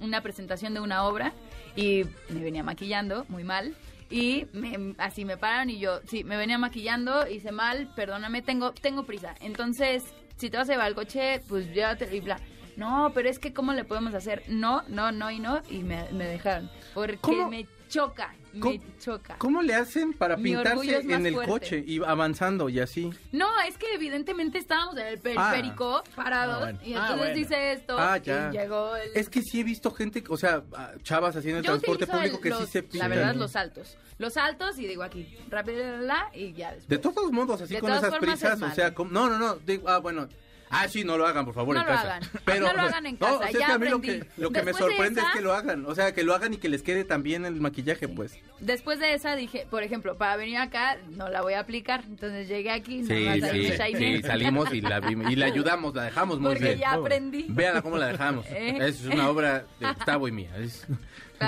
una 0.00 0.20
presentación 0.20 0.74
de 0.74 0.80
una 0.80 1.04
obra 1.04 1.32
y 1.76 2.04
me 2.28 2.40
venía 2.42 2.64
maquillando 2.64 3.24
muy 3.28 3.44
mal. 3.44 3.74
Y 4.10 4.46
me- 4.52 4.94
así 4.98 5.24
me 5.24 5.36
pararon 5.36 5.70
y 5.70 5.78
yo, 5.78 6.00
sí, 6.08 6.24
me 6.24 6.36
venía 6.36 6.58
maquillando, 6.58 7.26
hice 7.28 7.52
mal, 7.52 7.88
perdóname, 7.96 8.42
tengo, 8.42 8.72
tengo 8.72 9.04
prisa. 9.06 9.34
Entonces, 9.40 10.02
si 10.36 10.50
te 10.50 10.56
vas 10.56 10.68
a 10.68 10.72
llevar 10.72 10.88
el 10.88 10.94
coche, 10.94 11.40
pues 11.48 11.72
llévate 11.72 12.14
y 12.14 12.20
bla. 12.20 12.38
No, 12.76 13.12
pero 13.14 13.28
es 13.28 13.38
que 13.38 13.52
¿cómo 13.52 13.72
le 13.72 13.84
podemos 13.84 14.14
hacer? 14.14 14.42
No, 14.48 14.82
no, 14.88 15.12
no 15.12 15.30
y 15.30 15.38
no. 15.38 15.62
Y 15.70 15.78
me, 15.84 16.10
me 16.12 16.26
dejaron. 16.26 16.70
Porque 16.94 17.18
¿Cómo? 17.18 17.48
me 17.48 17.66
choca, 17.88 18.34
me 18.52 18.80
choca. 18.98 19.36
¿Cómo 19.38 19.62
le 19.62 19.74
hacen 19.74 20.12
para 20.14 20.36
Mi 20.36 20.50
pintarse 20.54 20.98
en 21.00 21.26
el 21.26 21.34
fuerte. 21.34 21.50
coche 21.52 21.84
y 21.86 22.02
avanzando 22.02 22.68
y 22.68 22.80
así? 22.80 23.10
No, 23.30 23.46
es 23.68 23.78
que 23.78 23.94
evidentemente 23.94 24.58
estábamos 24.58 24.96
en 24.96 25.06
el 25.06 25.18
periférico 25.20 26.02
parados. 26.16 26.56
Ah, 26.56 26.60
bueno. 26.60 26.78
Y 26.84 26.94
Ah, 26.94 26.98
entonces 27.02 27.18
bueno. 27.18 27.34
dice 27.36 27.72
esto. 27.72 27.96
Ah, 27.98 28.16
ya. 28.18 28.48
Y 28.52 28.56
llegó 28.56 28.96
el... 28.96 29.10
Es 29.14 29.28
que 29.28 29.42
sí 29.42 29.60
he 29.60 29.64
visto 29.64 29.90
gente, 29.92 30.24
o 30.28 30.36
sea, 30.36 30.62
chavas 31.02 31.36
haciendo 31.36 31.58
el 31.60 31.64
Yo 31.64 31.72
transporte 31.72 32.06
público 32.06 32.36
el- 32.36 32.42
que 32.42 32.48
los- 32.50 32.64
sí 32.64 32.66
se 32.66 32.82
La 32.82 32.88
pintan. 32.88 33.10
verdad, 33.10 33.34
los 33.36 33.54
altos. 33.56 33.96
Los 34.18 34.36
altos 34.36 34.78
y 34.78 34.86
digo 34.86 35.02
aquí, 35.02 35.36
rápido, 35.50 35.78
la, 35.84 36.00
la, 36.00 36.30
y 36.34 36.52
ya 36.52 36.68
después. 36.72 36.88
De 36.88 36.98
todos 36.98 37.30
modos, 37.32 37.60
así 37.60 37.74
De 37.74 37.80
con 37.80 37.92
esas 37.92 38.14
prisas, 38.18 38.58
es 38.60 38.62
o 38.62 38.70
sea, 38.74 38.94
como- 38.94 39.10
no, 39.12 39.28
no, 39.28 39.38
no, 39.38 39.56
digo, 39.56 39.88
ah, 39.88 39.98
bueno. 39.98 40.28
Ah, 40.70 40.88
sí, 40.88 41.04
no 41.04 41.16
lo 41.16 41.26
hagan, 41.26 41.44
por 41.44 41.54
favor, 41.54 41.74
No 41.76 41.82
en 41.82 41.86
lo 41.86 41.92
casa. 41.92 42.14
hagan. 42.16 42.30
Pero, 42.44 42.66
No 42.66 42.72
lo 42.72 42.80
hagan 42.82 43.06
en 43.06 43.16
casa, 43.16 43.32
o 43.34 43.38
sea, 43.38 43.46
es 43.48 43.58
ya 43.58 43.66
que 43.66 43.72
a 43.72 43.78
mí 43.78 43.88
lo 43.88 44.00
que, 44.00 44.24
lo 44.36 44.50
que 44.50 44.60
me 44.62 44.66
Después 44.72 44.76
de 44.76 44.82
sorprende 44.96 45.20
es 45.20 45.26
esa- 45.26 45.32
que 45.36 45.40
lo 45.42 45.52
hagan, 45.52 45.86
o 45.86 45.94
sea, 45.94 46.12
que 46.14 46.24
lo 46.24 46.34
hagan 46.34 46.54
y 46.54 46.56
que 46.56 46.68
les 46.68 46.82
quede 46.82 47.04
también 47.04 47.44
el 47.44 47.60
maquillaje, 47.60 48.08
pues. 48.08 48.38
Después 48.60 48.98
de 48.98 49.14
esa 49.14 49.36
dije, 49.36 49.66
por 49.70 49.82
ejemplo, 49.82 50.16
para 50.16 50.36
venir 50.36 50.58
acá 50.58 50.96
no 51.10 51.28
la 51.28 51.42
voy 51.42 51.52
a 51.54 51.60
aplicar. 51.60 52.02
Entonces 52.08 52.48
llegué 52.48 52.70
aquí, 52.70 53.04
Sí, 53.04 53.12
nada 53.24 53.36
más 53.36 53.50
ahí 53.80 53.94
sí, 53.94 54.16
sí, 54.16 54.22
salimos 54.22 54.72
y 54.74 54.80
la, 54.80 55.00
y 55.30 55.36
la 55.36 55.46
ayudamos, 55.46 55.94
la 55.94 56.04
dejamos 56.04 56.40
muy 56.40 56.50
Porque 56.50 56.64
bien. 56.64 56.78
ya 56.78 56.92
aprendí. 56.94 57.46
Véanla 57.48 57.82
cómo 57.82 57.96
la 57.98 58.08
dejamos. 58.08 58.44
¿Eh? 58.50 58.78
Es 58.80 59.04
una 59.04 59.28
obra 59.28 59.64
de 59.78 59.86
Gustavo 59.92 60.26
y 60.28 60.32
mía. 60.32 60.50
es- 60.58 60.86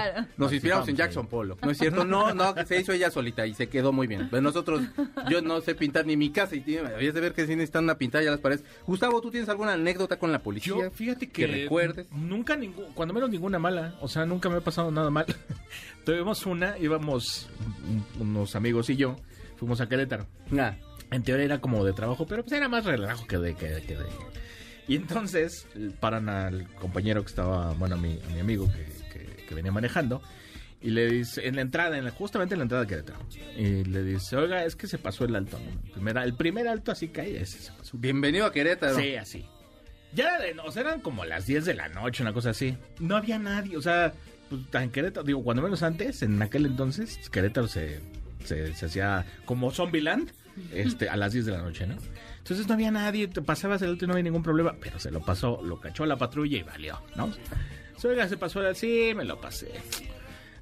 Claro. 0.03 0.29
Nos 0.37 0.53
inspiramos 0.53 0.89
en 0.89 0.97
Jackson 0.97 1.27
Polo. 1.27 1.57
¿No 1.63 1.71
es 1.71 1.79
cierto? 1.79 2.05
No, 2.05 2.33
no, 2.35 2.55
que 2.55 2.65
se 2.67 2.81
hizo 2.81 2.93
ella 2.93 3.11
solita 3.11 3.47
y 3.47 3.55
se 3.55 3.69
quedó 3.69 3.93
muy 3.93 4.07
bien. 4.07 4.29
Pero 4.31 4.43
nosotros, 4.43 4.83
yo 5.29 5.43
no 5.43 5.61
sé 5.61 5.75
pintar 5.75 6.07
ni 6.07 6.17
mi 6.17 6.31
casa 6.31 6.55
y 6.57 6.77
habías 6.77 7.15
de 7.15 7.21
ver 7.21 7.33
que 7.33 7.47
sí 7.47 7.55
necesitan 7.57 7.85
una 7.85 7.97
pintada 7.99 8.25
ya 8.25 8.31
las 8.31 8.41
paredes. 8.41 8.65
Gustavo, 8.87 9.21
¿tú 9.21 9.31
tienes 9.31 9.49
alguna 9.49 9.73
anécdota 9.75 10.19
con 10.19 10.33
la 10.33 10.39
policía? 10.41 10.75
Yo, 10.79 10.91
fíjate 10.91 11.29
que, 11.29 11.47
que 11.47 11.53
recuerdes. 11.65 12.07
nunca 12.13 12.57
ningún, 12.57 12.87
cuando 12.95 13.15
menos 13.15 13.31
ninguna 13.31 13.59
mala, 13.59 13.95
o 14.01 14.09
sea, 14.09 14.25
nunca 14.27 14.49
me 14.49 14.57
ha 14.57 14.61
pasado 14.61 14.91
nada 14.91 15.11
mal. 15.11 15.27
Tuvimos 16.05 16.47
una, 16.47 16.79
íbamos 16.79 17.49
un- 18.19 18.29
unos 18.29 18.55
amigos 18.57 18.89
y 18.91 18.97
yo, 18.97 19.17
fuimos 19.59 19.81
a 19.81 19.89
Querétaro. 19.89 20.27
Ah, 20.59 20.75
En 21.11 21.23
teoría 21.23 21.45
era 21.45 21.61
como 21.61 21.85
de 21.85 21.93
trabajo, 21.93 22.27
pero 22.27 22.43
pues 22.43 22.53
era 22.53 22.69
más 22.69 22.85
relajo 22.85 23.27
que 23.27 23.39
de 23.39 23.55
que, 23.55 23.83
que 23.87 23.97
de. 23.97 24.05
Y 24.89 24.95
entonces 24.97 25.67
paran 25.99 26.29
al 26.29 26.69
compañero 26.75 27.23
que 27.23 27.29
estaba, 27.29 27.73
bueno, 27.73 27.97
a 27.97 27.99
mi, 27.99 28.21
a 28.25 28.33
mi 28.35 28.39
amigo 28.41 28.69
que, 28.73 28.87
que- 29.47 29.55
venía 29.55 29.73
manejando. 29.73 30.23
Y 30.83 30.91
le 30.91 31.09
dice, 31.11 31.47
en 31.49 31.57
la 31.57 31.63
entrada, 31.63 31.97
en 31.97 32.05
la- 32.05 32.11
justamente 32.11 32.55
en 32.55 32.59
la 32.59 32.65
entrada 32.65 32.85
de 32.85 32.89
Querétaro. 32.89 33.19
Y 33.57 33.85
le 33.85 34.03
dice, 34.03 34.37
oiga, 34.37 34.65
es 34.65 34.77
que 34.77 34.87
se 34.87 34.99
pasó 34.99 35.25
el 35.25 35.35
alto. 35.35 35.59
¿no? 35.59 35.71
El, 35.87 35.91
primer, 35.93 36.17
el 36.19 36.35
primer 36.35 36.69
alto 36.69 36.93
así 36.93 37.09
cae, 37.09 37.41
ese 37.41 37.59
se 37.59 37.73
pasó. 37.73 37.97
bienvenido 37.97 38.45
a 38.47 38.53
Querétaro. 38.53 38.97
Sí, 38.99 39.17
así. 39.17 39.47
Ya 40.13 40.39
o 40.65 40.71
sea, 40.73 40.83
eran 40.83 41.01
como 41.01 41.25
las 41.25 41.47
10 41.47 41.65
de 41.65 41.75
la 41.75 41.89
noche, 41.89 42.23
una 42.23 42.33
cosa 42.33 42.51
así. 42.51 42.77
No 43.01 43.17
había 43.17 43.39
nadie, 43.39 43.77
o 43.77 43.83
sea, 43.83 44.13
pues, 44.49 44.61
en 44.83 44.91
Querétaro, 44.91 45.25
digo, 45.25 45.43
cuando 45.43 45.63
menos 45.63 45.83
antes, 45.83 46.23
en 46.23 46.41
aquel 46.43 46.67
entonces, 46.67 47.19
Querétaro 47.31 47.69
se, 47.69 48.01
se, 48.45 48.75
se 48.75 48.87
hacía 48.87 49.27
como 49.47 49.71
Zombieland. 49.73 50.31
este, 50.73 51.09
a 51.11 51.17
las 51.17 51.33
10 51.35 51.45
de 51.47 51.53
la 51.53 51.59
noche, 51.59 51.87
¿no? 51.87 51.97
Entonces 52.39 52.67
no 52.67 52.73
había 52.75 52.91
nadie, 52.91 53.29
te 53.29 53.43
pasabas 53.43 53.83
el 53.83 53.91
auto 53.91 54.05
y 54.05 54.09
no 54.09 54.15
había 54.15 54.23
ningún 54.25 54.43
problema, 54.43 54.75
pero 54.81 54.99
se 54.99 55.11
lo 55.11 55.21
pasó, 55.21 55.61
lo 55.63 55.79
cachó 55.81 56.07
la 56.07 56.17
patrulla 56.17 56.57
y 56.59 56.63
valió, 56.63 56.99
¿no? 57.15 57.31
Oiga, 58.05 58.29
se 58.29 58.37
pasó, 58.37 58.75
sí, 58.75 59.13
me 59.17 59.25
lo 59.25 59.41
pasé. 59.41 59.71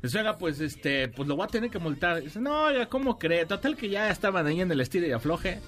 Dice, 0.02 0.18
oiga, 0.18 0.36
pues 0.38 0.60
este, 0.60 1.08
pues 1.08 1.28
lo 1.28 1.36
voy 1.36 1.44
a 1.44 1.48
tener 1.48 1.70
que 1.70 1.78
multar. 1.78 2.20
Dice, 2.22 2.40
no, 2.40 2.64
oiga, 2.66 2.86
¿cómo 2.88 3.18
cree? 3.18 3.46
Total 3.46 3.76
que 3.76 3.88
ya 3.88 4.10
estaban 4.10 4.46
ahí 4.46 4.60
en 4.60 4.70
el 4.70 4.80
estilo 4.80 5.06
y 5.06 5.12
afloje. 5.12 5.60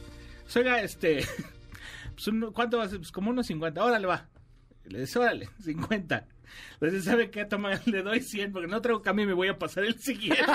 Dice, 0.46 0.58
oiga, 0.60 0.80
este, 0.80 1.24
pues, 2.14 2.26
un- 2.28 2.52
¿cuánto 2.52 2.78
va 2.78 2.84
a 2.84 2.88
ser? 2.88 2.98
Pues 2.98 3.12
como 3.12 3.30
unos 3.30 3.46
50. 3.46 3.82
Órale, 3.82 4.06
va. 4.06 4.28
Le 4.84 5.00
dice, 5.00 5.18
órale, 5.18 5.48
50. 5.64 6.26
Le 6.80 6.90
dice, 6.90 7.02
¿sabe 7.02 7.30
qué? 7.30 7.44
Toma, 7.44 7.80
le 7.86 8.02
doy 8.02 8.20
100 8.20 8.52
porque 8.52 8.68
no 8.68 8.80
traigo 8.80 9.02
cambio 9.02 9.24
y 9.24 9.28
me 9.28 9.34
voy 9.34 9.48
a 9.48 9.58
pasar 9.58 9.84
el 9.84 9.98
siguiente. 10.00 10.42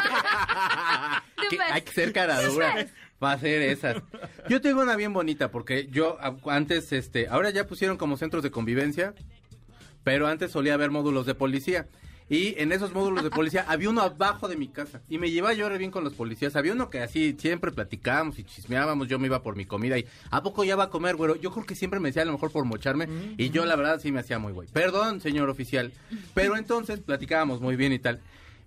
Que 1.50 1.60
hay 1.60 1.82
que 1.82 1.92
ser 1.92 2.14
cara 2.14 2.42
dura 2.42 2.88
para 3.20 3.34
hacer 3.34 3.62
esas. 3.64 4.02
Yo 4.48 4.62
tengo 4.62 4.82
una 4.82 4.96
bien 4.96 5.12
bonita 5.12 5.52
porque 5.52 5.88
yo 5.92 6.18
a- 6.22 6.38
antes, 6.56 6.94
este, 6.94 7.28
ahora 7.28 7.50
ya 7.50 7.68
pusieron 7.68 7.98
como 7.98 8.16
centros 8.16 8.42
de 8.42 8.52
convivencia, 8.52 9.14
pero 10.04 10.28
antes 10.28 10.52
solía 10.52 10.74
haber 10.74 10.92
módulos 10.92 11.26
de 11.26 11.36
policía. 11.36 11.88
Y 12.30 12.56
en 12.58 12.72
esos 12.72 12.94
módulos 12.94 13.26
de 13.26 13.30
policía 13.42 13.66
había 13.68 13.90
uno 13.90 14.02
abajo 14.02 14.48
de 14.48 14.56
mi 14.56 14.70
casa. 14.70 15.02
Y 15.10 15.18
me 15.18 15.30
llevaba 15.32 15.54
yo 15.54 15.68
re 15.68 15.78
bien 15.78 15.92
con 15.92 16.04
los 16.04 16.14
policías. 16.14 16.56
Había 16.56 16.72
uno 16.72 16.90
que 16.90 17.00
así 17.00 17.36
siempre 17.38 17.72
platicábamos 17.72 18.40
y 18.40 18.46
chismeábamos. 18.46 19.10
Yo 19.10 19.20
me 19.20 19.28
iba 19.28 19.44
por 19.44 19.58
mi 19.58 19.66
comida 19.66 19.98
y 20.00 20.06
¿a 20.30 20.42
poco 20.42 20.64
ya 20.64 20.78
va 20.78 20.86
a 20.86 20.90
comer, 20.90 21.18
güero? 21.18 21.36
Yo 21.36 21.52
creo 21.52 21.66
que 21.66 21.76
siempre 21.76 22.00
me 22.00 22.10
decía 22.10 22.22
a 22.22 22.26
lo 22.26 22.32
mejor 22.32 22.52
por 22.52 22.64
mocharme. 22.64 23.10
Y 23.38 23.50
yo 23.50 23.66
la 23.66 23.76
verdad 23.76 24.00
sí 24.00 24.14
me 24.14 24.22
hacía 24.22 24.40
muy 24.40 24.54
güey. 24.54 24.70
Perdón, 24.70 25.20
señor 25.20 25.50
oficial. 25.50 25.92
Pero 26.34 26.56
entonces 26.56 27.02
platicábamos 27.02 27.60
muy 27.60 27.76
bien 27.76 27.92
y 27.92 28.00
tal. 28.00 28.22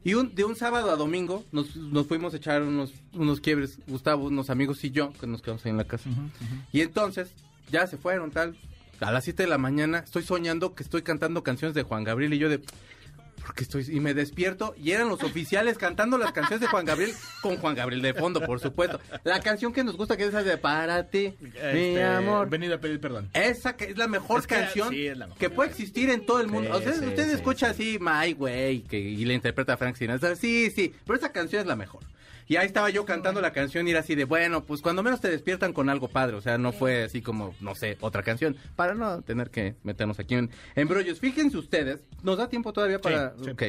Y 0.05 0.13
un, 0.13 0.35
de 0.35 0.45
un 0.45 0.55
sábado 0.55 0.91
a 0.91 0.97
domingo 0.97 1.45
nos, 1.51 1.75
nos 1.77 2.07
fuimos 2.07 2.35
a 2.35 2.37
echar 2.37 2.63
unos, 2.63 2.93
unos 3.15 3.41
quiebres, 3.41 3.79
Gustavo, 3.87 4.27
unos 4.27 4.51
amigos 4.51 4.85
y 4.85 4.91
yo, 4.91 5.15
que 5.15 5.27
nos 5.27 5.41
quedamos 5.41 5.65
ahí 5.65 5.71
en 5.71 5.79
la 5.79 5.85
casa. 5.85 6.11
Y 6.71 6.83
entonces, 6.83 7.33
ya 7.71 7.87
se 7.87 7.97
fueron, 7.97 8.31
tal. 8.31 8.55
A 9.01 9.11
las 9.13 9.25
7 9.25 9.43
de 9.43 9.49
la 9.49 9.59
mañana 9.59 9.99
estoy 9.99 10.23
soñando 10.23 10.75
que 10.75 10.83
estoy 10.83 11.03
cantando 11.03 11.43
canciones 11.43 11.75
de 11.75 11.83
Juan 11.83 12.05
Gabriel 12.05 12.35
y 12.35 12.39
yo 12.39 12.49
de... 12.49 12.61
¿Por 13.45 13.55
qué 13.55 13.65
estoy? 13.65 13.85
Y 13.91 14.01
me 14.01 14.15
despierto 14.15 14.75
y 14.83 14.93
eran 14.93 15.11
los 15.11 15.23
oficiales 15.23 15.77
cantando 15.77 16.17
las 16.17 16.33
canciones 16.33 16.63
de 16.63 16.67
Juan 16.69 16.87
Gabriel 16.87 17.13
con 17.43 17.59
Juan 17.59 17.75
Gabriel 17.75 18.01
de 18.01 18.15
fondo, 18.15 18.41
por 18.41 18.59
supuesto. 18.59 18.99
La 19.23 19.41
canción 19.41 19.71
que 19.75 19.85
nos 19.85 19.99
gusta 19.99 20.17
que 20.17 20.23
es 20.23 20.29
esa 20.31 20.43
de 20.43 20.57
Para 20.57 21.09
ti, 21.09 21.35
mi 21.41 21.51
Este, 21.51 22.03
amor. 22.05 22.49
Venido 22.49 22.77
a 22.77 22.79
pedir 22.79 23.01
perdón. 23.01 23.29
Esa 23.35 23.77
que 23.77 23.85
es 23.91 23.99
la 23.99 24.09
mejor 24.09 24.41
Es 24.41 24.47
que 24.47 24.55
canción 24.55 24.89
sí, 24.89 25.07
es 25.09 25.19
la 25.19 25.27
mejor. 25.27 25.39
que 25.39 25.51
puede 25.51 25.69
existir 25.69 26.09
en 26.09 26.25
todo 26.25 26.41
el 26.41 26.47
mundo. 26.49 26.71
Sí, 26.71 26.89
o 26.89 26.91
sea, 26.91 26.93
sí, 26.95 27.07
usted 27.07 27.29
escucha 27.35 27.75
sí. 27.75 27.97
así, 27.97 27.99
My 28.01 28.33
Way, 28.33 28.81
que, 28.89 28.99
y 28.99 29.23
le 29.27 29.35
interpreta 29.35 29.75
a 29.75 29.77
Frank 29.77 29.97
Sinatra. 29.97 30.37
Sí, 30.37 30.71
sí, 30.75 30.95
pero 31.05 31.19
esa 31.19 31.31
canción 31.31 31.61
es 31.61 31.67
la 31.67 31.77
mejor. 31.77 32.01
Y 32.47 32.57
ahí 32.57 32.67
estaba 32.67 32.91
yo 32.91 33.05
cantando 33.05 33.41
la 33.41 33.53
canción 33.53 33.87
y 33.89 33.93
era 33.93 34.01
así 34.01 34.15
de, 34.15 34.25
bueno, 34.25 34.65
pues 34.65 34.83
cuando 34.83 35.03
menos 35.03 35.21
te 35.21 35.31
despiertan 35.31 35.73
con 35.73 35.89
algo 35.89 36.09
padre. 36.09 36.37
O 36.37 36.41
sea, 36.41 36.59
no 36.59 36.73
fue 36.73 37.05
así 37.05 37.23
como, 37.23 37.55
no 37.61 37.75
sé, 37.75 37.97
otra 38.01 38.23
canción. 38.23 38.57
Para 38.77 38.95
no 38.95 39.23
tener 39.23 39.51
que 39.51 39.75
meternos 39.83 40.19
aquí 40.19 40.35
en 40.35 40.51
embrollos. 40.75 41.21
Fíjense 41.21 41.57
ustedes, 41.57 42.01
¿nos 42.23 42.37
da 42.39 42.49
tiempo 42.49 42.73
todavía 42.73 43.01
para...? 43.01 43.35
sí. 43.43 43.51
Ok. 43.51 43.63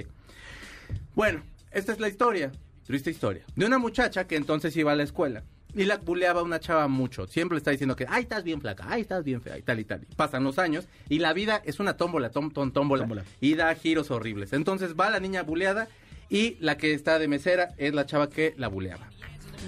Bueno, 1.15 1.41
esta 1.71 1.91
es 1.93 1.99
la 1.99 2.07
historia, 2.09 2.51
triste 2.85 3.09
historia, 3.09 3.43
de 3.55 3.65
una 3.65 3.77
muchacha 3.77 4.27
que 4.27 4.35
entonces 4.35 4.75
iba 4.77 4.91
a 4.91 4.95
la 4.95 5.03
escuela 5.03 5.43
y 5.73 5.83
la 5.85 5.97
buleaba 5.97 6.41
a 6.41 6.43
una 6.43 6.59
chava 6.59 6.87
mucho. 6.87 7.27
Siempre 7.27 7.55
le 7.55 7.59
está 7.59 7.71
diciendo 7.71 7.95
que, 7.95 8.05
ay, 8.07 8.23
estás 8.23 8.43
bien 8.43 8.61
flaca, 8.61 8.85
ay, 8.87 9.01
estás 9.01 9.23
bien 9.23 9.41
fea 9.41 9.57
y 9.57 9.61
tal 9.61 9.79
y 9.79 9.83
tal. 9.85 10.05
Y 10.09 10.15
pasan 10.15 10.43
los 10.43 10.57
años 10.59 10.87
y 11.09 11.19
la 11.19 11.33
vida 11.33 11.61
es 11.65 11.79
una 11.79 11.97
tómbola, 11.97 12.29
tom, 12.29 12.51
tom, 12.51 12.71
tómbola, 12.71 13.03
Tómbola. 13.03 13.23
y 13.41 13.55
da 13.55 13.73
giros 13.75 14.11
horribles. 14.11 14.53
Entonces 14.53 14.95
va 14.99 15.09
la 15.09 15.19
niña 15.19 15.43
buleada 15.43 15.87
y 16.29 16.57
la 16.59 16.77
que 16.77 16.93
está 16.93 17.19
de 17.19 17.27
mesera 17.27 17.73
es 17.77 17.93
la 17.93 18.05
chava 18.05 18.29
que 18.29 18.53
la 18.57 18.67
buleaba. 18.67 19.09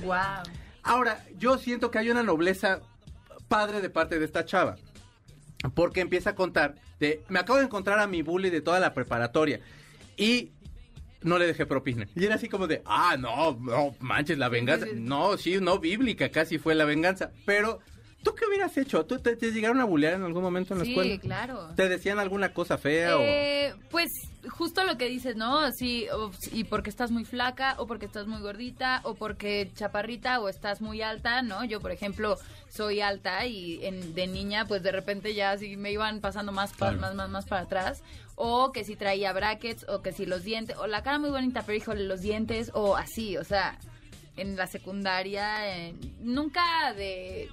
Wow. 0.04 0.44
Ahora, 0.84 1.24
yo 1.38 1.58
siento 1.58 1.92
que 1.92 2.00
hay 2.00 2.10
una 2.10 2.24
nobleza 2.24 2.82
padre 3.48 3.82
de 3.82 3.90
parte 3.90 4.20
de 4.20 4.26
esta 4.26 4.46
chava. 4.46 4.78
Porque 5.74 6.02
empieza 6.02 6.32
a 6.32 6.36
contar 6.36 6.76
de, 7.00 7.24
me 7.30 7.40
acabo 7.40 7.58
de 7.60 7.66
encontrar 7.66 8.00
a 8.00 8.08
mi 8.08 8.22
bully 8.22 8.50
de 8.50 8.62
toda 8.62 8.80
la 8.80 8.94
preparatoria 8.94 9.60
y 10.16 10.52
no 11.22 11.38
le 11.38 11.48
dejé 11.48 11.66
propina. 11.66 12.08
Y 12.16 12.26
era 12.26 12.36
así 12.36 12.48
como 12.48 12.68
de, 12.68 12.82
ah, 12.86 13.16
no, 13.18 13.58
no, 13.60 13.96
manches, 14.00 14.38
la 14.38 14.50
venganza. 14.50 14.86
No, 14.94 15.38
sí, 15.38 15.58
no 15.60 15.80
bíblica, 15.80 16.30
casi 16.30 16.58
fue 16.58 16.76
la 16.76 16.86
venganza. 16.86 17.32
Pero, 17.46 17.80
¿tú 18.28 18.36
qué 18.36 18.46
hubieras 18.46 18.76
hecho? 18.78 19.06
¿Tú 19.06 19.20
te, 19.20 19.36
te 19.36 19.52
llegaron 19.52 19.80
a 19.80 19.86
bullear 19.86 20.14
en 20.16 20.24
algún 20.24 20.44
momento 20.44 20.74
en 20.74 20.80
la 20.80 20.86
Sí, 20.86 20.92
escuela? 20.92 21.20
claro. 21.20 21.70
¿Te 21.76 21.88
decían 21.88 22.20
alguna 22.20 22.54
cosa 22.54 22.78
fea 22.78 23.18
o...? 23.18 23.22
Eh, 23.22 23.74
pues 23.90 24.10
justo 24.50 24.84
lo 24.84 24.98
que 24.98 25.08
dices, 25.10 25.36
¿no? 25.36 25.60
Así, 25.60 26.08
o- 26.10 26.32
y 26.52 26.64
porque 26.66 26.90
estás 26.90 27.12
muy 27.12 27.26
flaca, 27.26 27.76
o 27.78 27.88
porque 27.88 28.06
estás 28.06 28.28
muy 28.28 28.42
gordita, 28.42 29.02
o 29.04 29.14
porque 29.16 29.72
chaparrita, 29.76 30.40
o 30.40 30.50
estás 30.50 30.82
muy 30.82 31.02
alta, 31.02 31.42
¿no? 31.42 31.64
Yo, 31.66 31.80
por 31.82 31.92
ejemplo, 31.92 32.38
soy 32.70 33.02
alta 33.02 33.46
y 33.46 33.84
en- 33.86 34.14
de 34.16 34.28
niña, 34.28 34.66
pues 34.66 34.84
de 34.84 34.92
repente 34.92 35.34
ya 35.34 35.52
así 35.52 35.78
me 35.78 35.92
iban 35.92 36.20
pasando 36.22 36.52
más, 36.52 36.72
pa- 36.72 36.90
Claro. 36.90 37.00
más, 37.02 37.16
más, 37.16 37.30
más 37.30 37.46
para 37.46 37.62
atrás. 37.62 38.04
O 38.36 38.72
que 38.72 38.84
si 38.84 38.96
traía 38.96 39.34
brackets, 39.34 39.86
o 39.90 40.02
que 40.02 40.12
si 40.14 40.26
los 40.26 40.44
dientes, 40.44 40.78
o 40.78 40.86
la 40.88 41.02
cara 41.04 41.18
muy 41.20 41.30
bonita, 41.30 41.64
pero 41.66 41.78
híjole, 41.78 42.04
los 42.04 42.22
dientes, 42.22 42.72
o 42.74 42.96
así, 42.96 43.36
o 43.38 43.44
sea, 43.44 43.80
en 44.38 44.56
la 44.56 44.68
secundaria, 44.68 45.76
eh, 45.88 45.96
nunca 46.20 46.94
de 46.94 47.50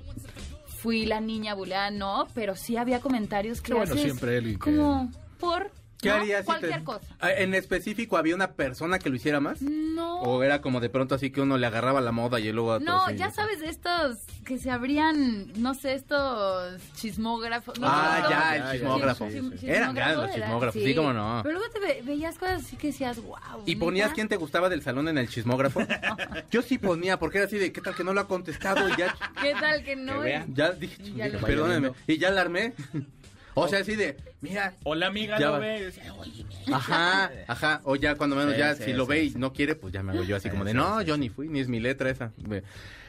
fui 0.84 1.06
la 1.06 1.18
niña 1.18 1.54
buleada, 1.54 1.90
no, 1.90 2.28
pero 2.34 2.54
sí 2.56 2.76
había 2.76 3.00
comentarios 3.00 3.62
que 3.62 3.68
Qué 3.68 3.72
bueno 3.74 3.92
haces 3.94 4.04
siempre, 4.04 4.36
Eli, 4.36 4.52
que- 4.52 4.58
como 4.58 5.10
por 5.40 5.70
¿Qué 6.00 6.10
¿no? 6.10 6.16
harías 6.16 6.40
si 6.40 6.46
cualquier 6.46 6.78
te- 6.80 6.84
cosa. 6.84 7.06
Ah, 7.20 7.32
¿En 7.32 7.54
específico 7.54 8.16
había 8.18 8.34
una 8.34 8.52
persona 8.52 8.98
que 8.98 9.08
lo 9.08 9.16
hiciera 9.16 9.40
más? 9.40 9.62
No. 9.62 10.20
¿O 10.20 10.42
era 10.42 10.60
como 10.60 10.80
de 10.80 10.90
pronto 10.90 11.14
así 11.14 11.30
que 11.30 11.40
uno 11.40 11.56
le 11.56 11.66
agarraba 11.66 12.00
la 12.02 12.12
moda 12.12 12.38
y 12.40 12.52
luego... 12.52 12.74
a 12.74 12.80
No, 12.80 13.10
ya 13.12 13.30
sabes 13.30 13.62
estos 13.62 14.18
que 14.44 14.58
se 14.58 14.70
abrían, 14.70 15.52
no 15.56 15.72
sé, 15.74 15.94
estos 15.94 16.80
chismógrafos. 16.94 17.78
no, 17.80 17.86
Ah, 17.88 18.20
no, 18.22 18.30
ya, 18.30 18.38
no, 18.38 18.54
el 18.54 18.62
ya, 18.62 18.72
chismógrafo. 18.72 19.30
sí, 19.30 19.40
sí, 19.52 19.58
sí. 19.58 19.70
Eran 19.70 19.94
grandes 19.94 20.16
los 20.18 20.30
era- 20.36 20.44
chismógrafos, 20.46 20.82
sí, 20.82 20.94
cómo 20.94 21.12
no. 21.12 21.40
Pero 21.42 21.58
luego 21.58 21.72
te 21.72 21.80
ve- 21.80 22.02
veías 22.04 22.36
cosas 22.38 22.62
así 22.64 22.76
que 22.76 22.88
decías, 22.88 23.22
wow. 23.22 23.38
¿Y 23.64 23.76
ponías 23.76 24.12
quién 24.12 24.28
te 24.28 24.36
gustaba 24.36 24.68
del 24.68 24.82
salón 24.82 25.08
en 25.08 25.16
el 25.18 25.28
chismógrafo? 25.28 25.80
Yo 26.50 26.60
sí 26.62 26.76
ponía, 26.78 27.18
porque 27.18 27.38
era 27.38 27.46
así 27.46 27.56
de, 27.58 27.72
¿qué 27.72 27.80
tal 27.80 27.94
que 27.94 28.04
no 28.04 28.12
lo 28.12 28.20
ha 28.20 28.28
contestado? 28.28 28.86
Y 28.90 28.96
ya, 28.96 29.16
¿Qué 29.40 29.52
tal 29.58 29.82
que 29.82 29.96
no? 29.96 30.20
Que 30.20 30.44
ya 30.52 30.72
dije, 30.72 30.98
perdónenme. 31.40 31.92
Y 32.06 32.18
ya 32.18 32.30
la 32.30 32.42
armé. 32.42 32.74
O 33.54 33.68
sea, 33.68 33.80
así 33.80 33.94
de, 33.96 34.16
mira, 34.40 34.74
O 34.84 34.94
la 34.94 35.06
amiga 35.06 35.38
Ya 35.38 35.46
lo 35.46 35.52
va. 35.52 35.58
ve. 35.60 35.86
dice, 35.86 36.10
"Oye, 36.10 36.44
ajá, 36.72 37.30
ajá. 37.46 37.80
O 37.84 37.96
ya 37.96 38.16
cuando 38.16 38.36
menos 38.36 38.52
Sí, 38.54 38.58
ya, 38.58 38.74
sí, 38.74 38.84
si 38.84 38.92
lo 38.92 39.04
sí, 39.04 39.10
ve 39.10 39.24
y 39.24 39.30
no 39.30 39.52
quiere, 39.52 39.76
pues 39.76 39.92
ya 39.92 40.02
me 40.02 40.12
hago 40.12 40.24
yo 40.24 40.36
así 40.36 40.48
Sí, 40.48 40.50
como 40.50 40.64
de, 40.64 40.72
sí, 40.72 40.76
no, 40.76 41.00
sí, 41.00 41.06
yo 41.06 41.16
ni 41.16 41.28
fui, 41.28 41.48
ni 41.48 41.60
es 41.60 41.68
mi 41.68 41.80
letra 41.80 42.10
esa. 42.10 42.32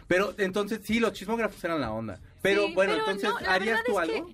Pero 0.08 0.36
entonces 0.38 0.82
sí, 0.84 1.00
los 1.00 1.14
chismógrafos 1.14 1.64
eran 1.64 1.82
la 1.82 1.92
onda. 1.92 2.20
Pero 2.42 2.68
Sí, 2.68 2.74
bueno, 2.76 2.94
pero 2.94 3.06
entonces, 3.12 3.30
no, 3.42 3.50
¿harías 3.52 3.84
tú 3.86 3.94
que, 3.94 4.00
algo? 4.00 4.32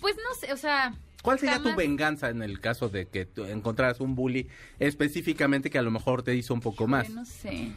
pues 0.00 0.16
no 0.16 0.34
sé, 0.34 0.52
o 0.52 0.56
sea. 0.56 0.94
¿Cuál 1.22 1.38
sería 1.38 1.62
tu 1.62 1.74
venganza 1.74 2.28
en 2.28 2.42
el 2.42 2.60
caso 2.60 2.90
de 2.90 3.06
que 3.06 3.24
tú 3.24 3.44
encontraras 3.46 4.00
un 4.00 4.14
bully 4.14 4.46
específicamente 4.78 5.70
que 5.70 5.78
a 5.78 5.82
lo 5.82 5.90
mejor 5.90 6.22
te 6.22 6.34
hizo 6.36 6.52
un 6.52 6.60
poco 6.60 6.86
más? 6.86 7.08
No 7.10 7.24
sé. 7.24 7.72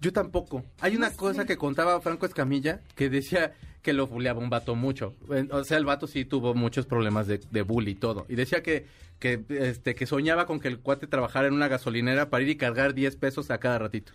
Yo 0.00 0.12
tampoco. 0.12 0.64
Hay 0.80 0.96
una 0.96 1.10
No 1.10 1.16
cosa 1.16 1.42
sé. 1.42 1.46
que 1.48 1.56
contaba 1.56 2.00
Franco 2.00 2.26
Escamilla 2.26 2.80
que 2.94 3.08
decía 3.10 3.54
que 3.82 3.92
lo 3.92 4.06
bulleaba 4.06 4.40
un 4.40 4.50
vato 4.50 4.74
mucho. 4.74 5.14
O 5.50 5.64
sea, 5.64 5.78
el 5.78 5.84
vato 5.84 6.06
sí 6.06 6.24
tuvo 6.24 6.54
muchos 6.54 6.86
problemas 6.86 7.26
de, 7.26 7.38
de 7.50 7.62
bully 7.62 7.92
y 7.92 7.94
todo. 7.94 8.26
Y 8.28 8.34
decía 8.34 8.62
que, 8.62 8.86
que, 9.18 9.44
este, 9.48 9.94
que 9.94 10.06
soñaba 10.06 10.46
con 10.46 10.60
que 10.60 10.68
el 10.68 10.78
cuate 10.80 11.06
trabajara 11.06 11.48
en 11.48 11.54
una 11.54 11.68
gasolinera 11.68 12.28
para 12.30 12.42
ir 12.44 12.50
y 12.50 12.56
cargar 12.56 12.94
10 12.94 13.16
pesos 13.16 13.50
a 13.50 13.58
cada 13.58 13.78
ratito. 13.78 14.12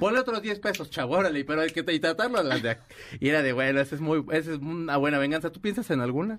Ponle 0.00 0.20
otros 0.20 0.40
10 0.42 0.58
pesos, 0.60 0.90
chavo, 0.90 1.16
órale, 1.16 1.44
pero 1.44 1.60
hay 1.60 1.70
que 1.70 1.84
y 1.92 2.00
tratarlo 2.00 2.38
a 2.38 2.42
las 2.42 2.62
de... 2.62 2.78
Y 3.20 3.28
era 3.28 3.42
de, 3.42 3.52
bueno, 3.52 3.80
esa 3.80 3.94
es, 3.94 4.00
muy, 4.00 4.24
esa 4.32 4.52
es 4.54 4.58
una 4.58 4.96
buena 4.96 5.18
venganza. 5.18 5.50
¿Tú 5.50 5.60
piensas 5.60 5.90
en 5.90 6.00
alguna? 6.00 6.38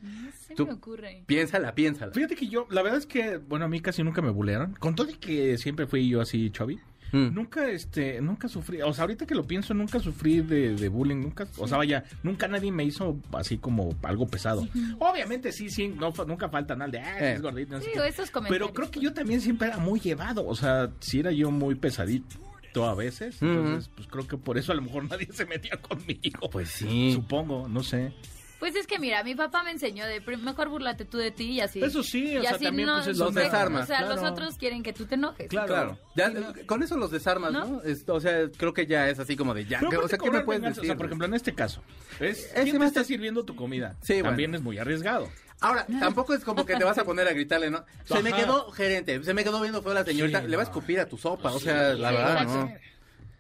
No 0.50 0.56
Tú- 0.56 0.66
me 0.68 0.74
ocurre. 0.74 1.24
Piénsala, 1.28 1.74
piénsala. 1.76 2.12
Fíjate 2.14 2.36
que 2.36 2.48
yo, 2.48 2.68
la 2.72 2.82
verdad 2.82 3.00
es 3.00 3.06
que, 3.06 3.38
bueno, 3.38 3.66
a 3.66 3.68
mí 3.68 3.80
casi 3.80 4.02
nunca 4.04 4.22
me 4.22 4.32
bulearon. 4.32 4.74
Con 4.80 4.96
todo 4.96 5.10
y 5.10 5.14
que 5.16 5.58
siempre 5.58 5.88
fui 5.88 6.10
yo 6.10 6.20
así, 6.22 6.50
Chovy. 6.52 6.80
Mm. 7.12 7.34
Nunca, 7.34 7.70
este, 7.70 8.20
nunca 8.22 8.48
sufrí, 8.48 8.82
o 8.82 8.94
sea, 8.94 9.04
ahorita 9.04 9.26
que 9.26 9.36
lo 9.36 9.46
pienso, 9.46 9.74
nunca 9.74 10.00
sufrí 10.00 10.42
de, 10.42 10.76
de 10.76 10.90
bullying, 10.90 11.18
nunca, 11.22 11.48
o 11.58 11.68
sea, 11.68 11.78
vaya, 11.78 12.04
nunca 12.24 12.48
nadie 12.48 12.72
me 12.72 12.84
hizo 12.84 13.18
así 13.34 13.58
como 13.58 13.96
algo 14.04 14.28
pesado. 14.28 14.68
Obviamente 15.00 15.52
sí, 15.52 15.70
sí, 15.70 15.88
no, 15.88 16.14
nunca 16.28 16.50
falta 16.50 16.76
nada 16.76 16.92
de, 16.92 17.00
ah, 17.00 17.18
Eh. 17.20 17.34
es 17.36 17.42
gordito, 17.42 17.76
no 17.76 17.82
Sí, 17.82 17.92
esos 18.08 18.30
comentarios. 18.32 18.70
Pero 18.70 18.74
creo 18.74 18.92
que 18.92 19.00
yo 19.00 19.14
también 19.14 19.42
siempre 19.42 19.68
era 19.68 19.78
muy 19.78 20.00
llevado, 20.00 20.46
o 20.46 20.56
sea, 20.56 20.90
sí 21.00 21.20
era 21.20 21.32
yo 21.32 21.52
muy 21.52 21.76
pesadito 21.76 22.38
a 22.86 22.94
veces, 22.94 23.42
entonces, 23.42 23.90
pues 23.96 24.08
creo 24.08 24.28
que 24.28 24.38
por 24.38 24.58
eso 24.58 24.72
a 24.72 24.76
lo 24.76 24.84
mejor 24.84 25.10
nadie 25.10 25.28
se 25.32 25.46
metía 25.46 25.78
conmigo. 25.78 26.50
Pues 26.52 26.70
sí. 26.70 27.12
Supongo, 27.14 27.68
no 27.68 27.82
sé. 27.82 28.14
Pues 28.60 28.76
es 28.76 28.88
que 28.88 28.98
mira, 28.98 29.24
mi 29.24 29.36
papá 29.36 29.62
me 29.64 29.72
enseñó 29.72 30.06
de 30.06 30.20
mejor 30.20 30.70
burlate 30.70 31.06
tú 31.06 31.18
de 31.18 31.30
ti 31.32 31.52
y 31.52 31.62
así. 31.62 31.82
Eso 31.84 32.02
sí, 32.02 32.38
o 32.38 32.42
sea, 32.42 32.58
también, 32.58 32.88
no- 32.88 32.96
pues, 32.96 33.08
es 33.08 33.18
Los 33.18 33.34
desarmas, 33.36 33.84
O 33.84 33.88
sea, 33.88 34.02
los 34.02 34.24
otros 34.24 34.56
quieren 34.58 34.82
que 34.84 34.94
tú 34.94 35.06
te 35.06 35.16
enojes. 35.16 35.48
Claro. 35.48 35.68
Claro. 35.68 36.00
Ya, 36.16 36.30
no. 36.30 36.54
Con 36.66 36.82
eso 36.82 36.98
los 36.98 37.12
desarmas, 37.12 37.52
¿no? 37.52 37.66
¿No? 37.66 37.82
Es- 37.84 38.08
o 38.10 38.20
sea, 38.20 38.50
creo 38.58 38.74
que 38.74 38.88
ya 38.88 39.10
es 39.10 39.20
así 39.20 39.36
como 39.38 39.54
de 39.54 39.66
ya. 39.66 39.80
Pero 39.90 40.06
o 40.06 40.08
sea, 40.08 40.18
¿qué 40.18 40.32
me 40.32 40.42
puedes 40.42 40.62
venganza, 40.62 40.82
decir? 40.82 40.90
O 40.92 40.94
sea, 40.94 40.98
por 40.98 41.06
ejemplo, 41.06 41.28
en 41.28 41.34
este 41.36 41.54
caso, 41.54 41.84
¿quién 42.18 42.32
me 42.34 42.72
te 42.72 42.76
hace- 42.78 42.86
está 42.88 43.04
sirviendo 43.04 43.44
tu 43.46 43.56
comida? 43.56 43.96
Sí, 44.02 44.22
También 44.22 44.52
bueno. 44.52 44.58
es 44.58 44.64
muy 44.64 44.78
arriesgado. 44.80 45.30
Ahora, 45.60 45.86
tampoco 46.00 46.34
es 46.36 46.44
como 46.44 46.66
que 46.66 46.76
te 46.76 46.84
vas 46.84 46.98
a 47.00 47.04
poner 47.04 47.28
a 47.28 47.34
gritarle, 47.34 47.70
¿no? 47.72 47.84
Se 48.06 48.22
me 48.22 48.32
quedó, 48.32 48.72
gerente, 48.72 49.24
se 49.24 49.34
me 49.34 49.44
quedó 49.44 49.60
viendo 49.62 49.82
feo 49.82 49.94
la 49.94 50.04
señorita, 50.04 50.42
Sí, 50.42 50.48
le 50.48 50.56
va 50.56 50.62
a 50.64 50.66
escupir 50.66 51.00
a 51.00 51.08
tu 51.08 51.18
sopa, 51.18 51.52
o 51.52 51.60
sea, 51.60 51.94
la 51.94 52.10
Sí, 52.10 52.16
verdad. 52.16 52.44
¿no? 52.46 52.74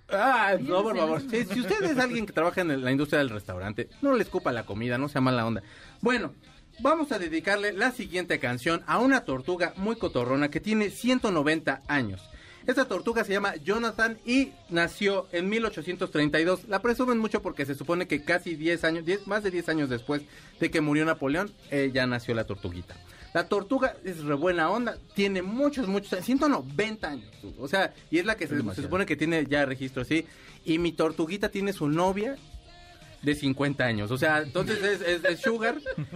Ah, 0.09 0.55
no, 0.59 0.83
por 0.83 0.97
favor. 0.97 1.21
Sí, 1.21 1.43
si 1.45 1.59
usted 1.59 1.83
es 1.83 1.97
alguien 1.97 2.25
que 2.25 2.33
trabaja 2.33 2.61
en 2.61 2.83
la 2.83 2.91
industria 2.91 3.19
del 3.19 3.29
restaurante, 3.29 3.89
no 4.01 4.13
le 4.13 4.23
escupa 4.23 4.51
la 4.51 4.65
comida, 4.65 4.97
no 4.97 5.09
sea 5.09 5.21
mala 5.21 5.45
onda. 5.45 5.63
Bueno, 6.01 6.33
vamos 6.79 7.11
a 7.11 7.19
dedicarle 7.19 7.73
la 7.73 7.91
siguiente 7.91 8.39
canción 8.39 8.83
a 8.87 8.99
una 8.99 9.25
tortuga 9.25 9.73
muy 9.75 9.97
cotorrona 9.97 10.49
que 10.49 10.61
tiene 10.61 10.89
190 10.89 11.81
años. 11.87 12.29
Esta 12.67 12.85
tortuga 12.85 13.23
se 13.23 13.31
llama 13.31 13.55
Jonathan 13.55 14.17
y 14.25 14.51
nació 14.69 15.27
en 15.31 15.47
1832. 15.47 16.67
La 16.67 16.81
presumen 16.81 17.17
mucho 17.17 17.41
porque 17.41 17.65
se 17.65 17.75
supone 17.75 18.07
que 18.07 18.23
casi 18.25 18.55
10 18.55 18.83
años, 18.83 19.05
10, 19.05 19.25
más 19.25 19.41
de 19.43 19.51
10 19.51 19.69
años 19.69 19.89
después 19.89 20.23
de 20.59 20.69
que 20.69 20.81
murió 20.81 21.05
Napoleón, 21.05 21.49
eh, 21.71 21.91
ya 21.93 22.05
nació 22.07 22.35
la 22.35 22.43
tortuguita. 22.43 22.95
La 23.33 23.47
tortuga 23.47 23.95
es 24.03 24.23
re 24.23 24.35
buena 24.35 24.69
onda, 24.69 24.97
tiene 25.13 25.41
muchos, 25.41 25.87
muchos, 25.87 26.13
años, 26.13 26.25
190 26.25 27.07
años. 27.07 27.31
O 27.59 27.67
sea, 27.67 27.93
y 28.09 28.19
es 28.19 28.25
la 28.25 28.35
que 28.35 28.47
se, 28.47 28.61
se 28.73 28.81
supone 28.81 29.05
que 29.05 29.15
tiene 29.15 29.45
ya 29.47 29.65
registro 29.65 30.01
así. 30.01 30.25
Y 30.65 30.79
mi 30.79 30.91
tortuguita 30.91 31.49
tiene 31.49 31.73
su 31.73 31.87
novia 31.87 32.37
de 33.21 33.35
50 33.35 33.83
años. 33.83 34.11
O 34.11 34.17
sea, 34.17 34.39
entonces 34.39 34.81
es, 34.83 35.01
es, 35.01 35.25
es 35.25 35.39
Sugar, 35.39 35.75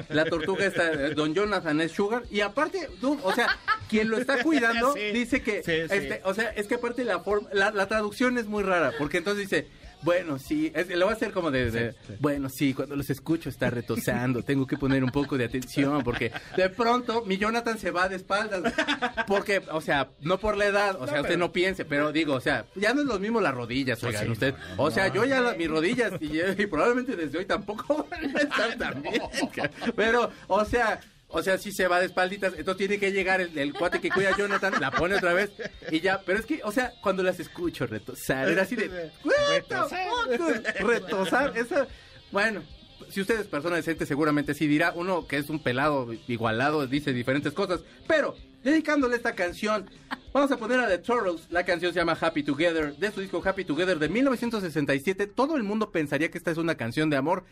la 0.09 0.25
tortuga 0.25 0.65
está, 0.65 0.91
eh, 0.91 1.13
Don 1.13 1.33
Jonathan 1.33 1.81
es 1.81 1.91
Sugar, 1.91 2.23
y 2.29 2.41
aparte, 2.41 2.87
o 3.01 3.33
sea, 3.33 3.57
quien 3.89 4.09
lo 4.09 4.17
está 4.17 4.43
cuidando 4.43 4.93
Sí, 5.01 5.11
dice 5.11 5.41
que, 5.41 5.63
sí, 5.63 5.71
sí. 5.71 5.95
este, 5.95 6.21
o 6.23 6.33
sea, 6.33 6.49
es 6.49 6.67
que 6.67 6.75
aparte 6.75 7.03
la, 7.03 7.19
forma, 7.19 7.49
la, 7.53 7.71
la 7.71 7.87
traducción 7.87 8.37
es 8.37 8.45
muy 8.45 8.63
rara, 8.63 8.93
porque 8.97 9.17
entonces 9.17 9.49
dice, 9.49 9.67
bueno, 10.03 10.39
sí, 10.39 10.71
es, 10.73 10.89
lo 10.89 11.05
va 11.05 11.11
a 11.11 11.15
hacer 11.15 11.31
como 11.31 11.51
de, 11.51 11.71
de, 11.71 11.91
Sí, 11.91 11.97
sí. 12.07 12.13
bueno, 12.19 12.49
sí, 12.49 12.73
cuando 12.73 12.95
los 12.95 13.09
escucho 13.09 13.49
está 13.49 13.69
retosando, 13.69 14.43
tengo 14.43 14.65
que 14.65 14.77
poner 14.77 15.03
un 15.03 15.11
poco 15.11 15.37
de 15.37 15.45
atención, 15.45 16.03
porque 16.03 16.31
de 16.55 16.69
pronto 16.69 17.23
mi 17.25 17.37
Jonathan 17.37 17.77
se 17.77 17.91
va 17.91 18.09
de 18.09 18.15
espaldas, 18.15 18.73
porque, 19.27 19.61
o 19.71 19.81
sea, 19.81 20.09
no 20.21 20.39
por 20.39 20.57
la 20.57 20.65
edad, 20.65 20.97
o 20.99 21.07
sea, 21.07 21.21
usted 21.21 21.37
no 21.37 21.51
piense, 21.51 21.85
pero 21.85 22.11
digo, 22.11 22.33
o 22.33 22.41
sea, 22.41 22.65
ya 22.75 22.93
no 22.93 23.01
es 23.01 23.07
lo 23.07 23.19
mismo 23.19 23.41
las 23.41 23.53
rodillas, 23.53 24.03
oigan, 24.03 24.25
sí, 24.25 24.31
usted, 24.31 24.55
no, 24.77 24.83
o 24.83 24.91
sea, 24.91 25.07
no. 25.07 25.15
yo 25.15 25.25
ya 25.25 25.53
mis 25.57 25.69
rodillas, 25.69 26.13
y, 26.19 26.39
y 26.39 26.65
probablemente 26.67 27.15
desde 27.15 27.37
hoy 27.37 27.45
tampoco 27.45 28.07
van 28.11 28.35
a 28.35 28.39
estar 28.39 28.77
tan 28.77 29.01
bien, 29.01 29.21
pero, 29.95 30.31
o 30.47 30.65
sea... 30.65 30.99
O 31.31 31.41
sea, 31.41 31.57
sí 31.57 31.71
se 31.71 31.87
va 31.87 31.99
de 31.99 32.07
espalditas, 32.07 32.53
entonces 32.57 32.77
tiene 32.77 32.99
que 32.99 33.11
llegar 33.11 33.41
el, 33.41 33.57
el 33.57 33.73
cuate 33.73 34.01
que 34.01 34.09
cuida 34.09 34.29
a 34.29 34.37
Jonathan, 34.37 34.73
la 34.79 34.91
pone 34.91 35.15
otra 35.15 35.33
vez 35.33 35.51
y 35.89 35.99
ya. 36.01 36.21
Pero 36.25 36.39
es 36.39 36.45
que, 36.45 36.61
o 36.63 36.71
sea, 36.71 36.93
cuando 37.01 37.23
las 37.23 37.39
escucho 37.39 37.87
retosar, 37.87 38.49
era 38.49 38.63
así 38.63 38.75
de... 38.75 38.87
"What 39.23 39.63
the 39.67 39.75
fuck?" 39.75 40.87
Retosar, 40.87 41.57
eso... 41.57 41.87
Bueno, 42.31 42.63
si 43.09 43.21
usted 43.21 43.39
es 43.39 43.47
persona 43.47 43.75
decente, 43.75 44.05
seguramente 44.05 44.53
sí 44.53 44.67
dirá. 44.67 44.93
Uno 44.95 45.27
que 45.27 45.37
es 45.37 45.49
un 45.49 45.61
pelado 45.61 46.13
igualado 46.27 46.87
dice 46.87 47.13
diferentes 47.13 47.53
cosas. 47.53 47.81
Pero, 48.07 48.35
dedicándole 48.63 49.15
esta 49.15 49.35
canción, 49.35 49.89
vamos 50.33 50.51
a 50.51 50.57
poner 50.57 50.79
a 50.79 50.87
The 50.87 50.99
Turtles. 50.99 51.47
La 51.49 51.65
canción 51.65 51.93
se 51.93 51.99
llama 51.99 52.17
Happy 52.19 52.43
Together, 52.43 52.95
de 52.95 53.11
su 53.11 53.21
disco 53.21 53.41
Happy 53.43 53.65
Together 53.65 53.99
de 53.99 54.09
1967. 54.09 55.27
Todo 55.27 55.57
el 55.57 55.63
mundo 55.63 55.91
pensaría 55.91 56.29
que 56.31 56.37
esta 56.37 56.51
es 56.51 56.57
una 56.57 56.75
canción 56.75 57.09
de 57.09 57.17
amor. 57.17 57.43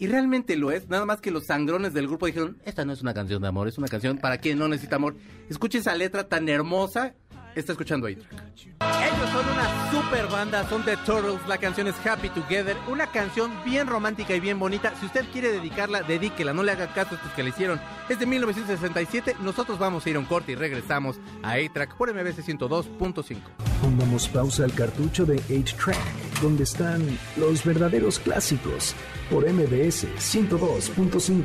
Y 0.00 0.06
realmente 0.06 0.56
lo 0.56 0.72
es, 0.72 0.88
nada 0.88 1.04
más 1.04 1.20
que 1.20 1.30
los 1.30 1.44
sangrones 1.44 1.92
del 1.92 2.08
grupo 2.08 2.24
dijeron, 2.24 2.56
esta 2.64 2.86
no 2.86 2.94
es 2.94 3.02
una 3.02 3.12
canción 3.12 3.42
de 3.42 3.48
amor, 3.48 3.68
es 3.68 3.76
una 3.76 3.86
canción 3.86 4.16
para 4.16 4.38
quien 4.38 4.58
no 4.58 4.66
necesita 4.66 4.96
amor. 4.96 5.14
Escuche 5.50 5.76
esa 5.76 5.94
letra 5.94 6.26
tan 6.26 6.48
hermosa, 6.48 7.14
está 7.54 7.72
escuchando 7.72 8.06
ahí. 8.06 8.18
Ellos 8.54 9.30
son 9.32 9.46
una 9.48 9.90
super 9.90 10.26
banda, 10.28 10.68
son 10.68 10.84
The 10.84 10.96
Turtles, 10.98 11.46
la 11.46 11.58
canción 11.58 11.86
es 11.86 11.94
Happy 12.04 12.28
Together, 12.30 12.76
una 12.88 13.06
canción 13.06 13.52
bien 13.64 13.86
romántica 13.86 14.34
y 14.34 14.40
bien 14.40 14.58
bonita. 14.58 14.92
Si 14.98 15.06
usted 15.06 15.24
quiere 15.32 15.52
dedicarla, 15.52 16.02
dedíquela, 16.02 16.52
no 16.52 16.62
le 16.62 16.72
haga 16.72 16.92
caso 16.92 17.10
a 17.12 17.14
estos 17.16 17.32
que 17.32 17.42
le 17.42 17.50
hicieron. 17.50 17.80
Es 18.08 18.18
de 18.18 18.26
1967, 18.26 19.36
nosotros 19.40 19.78
vamos 19.78 20.04
a 20.06 20.10
ir 20.10 20.16
a 20.16 20.18
un 20.18 20.24
corte 20.24 20.52
y 20.52 20.54
regresamos 20.54 21.18
a 21.42 21.52
A-Track 21.52 21.96
por 21.96 22.12
MBC 22.12 22.38
102.5. 22.44 23.38
Pongamos 23.80 24.28
pausa 24.28 24.64
al 24.64 24.72
cartucho 24.72 25.24
de 25.24 25.40
8-Track, 25.42 26.40
donde 26.40 26.64
están 26.64 27.18
los 27.36 27.64
verdaderos 27.64 28.18
clásicos, 28.18 28.94
por 29.30 29.50
MBS 29.50 30.06
102.5. 30.18 31.44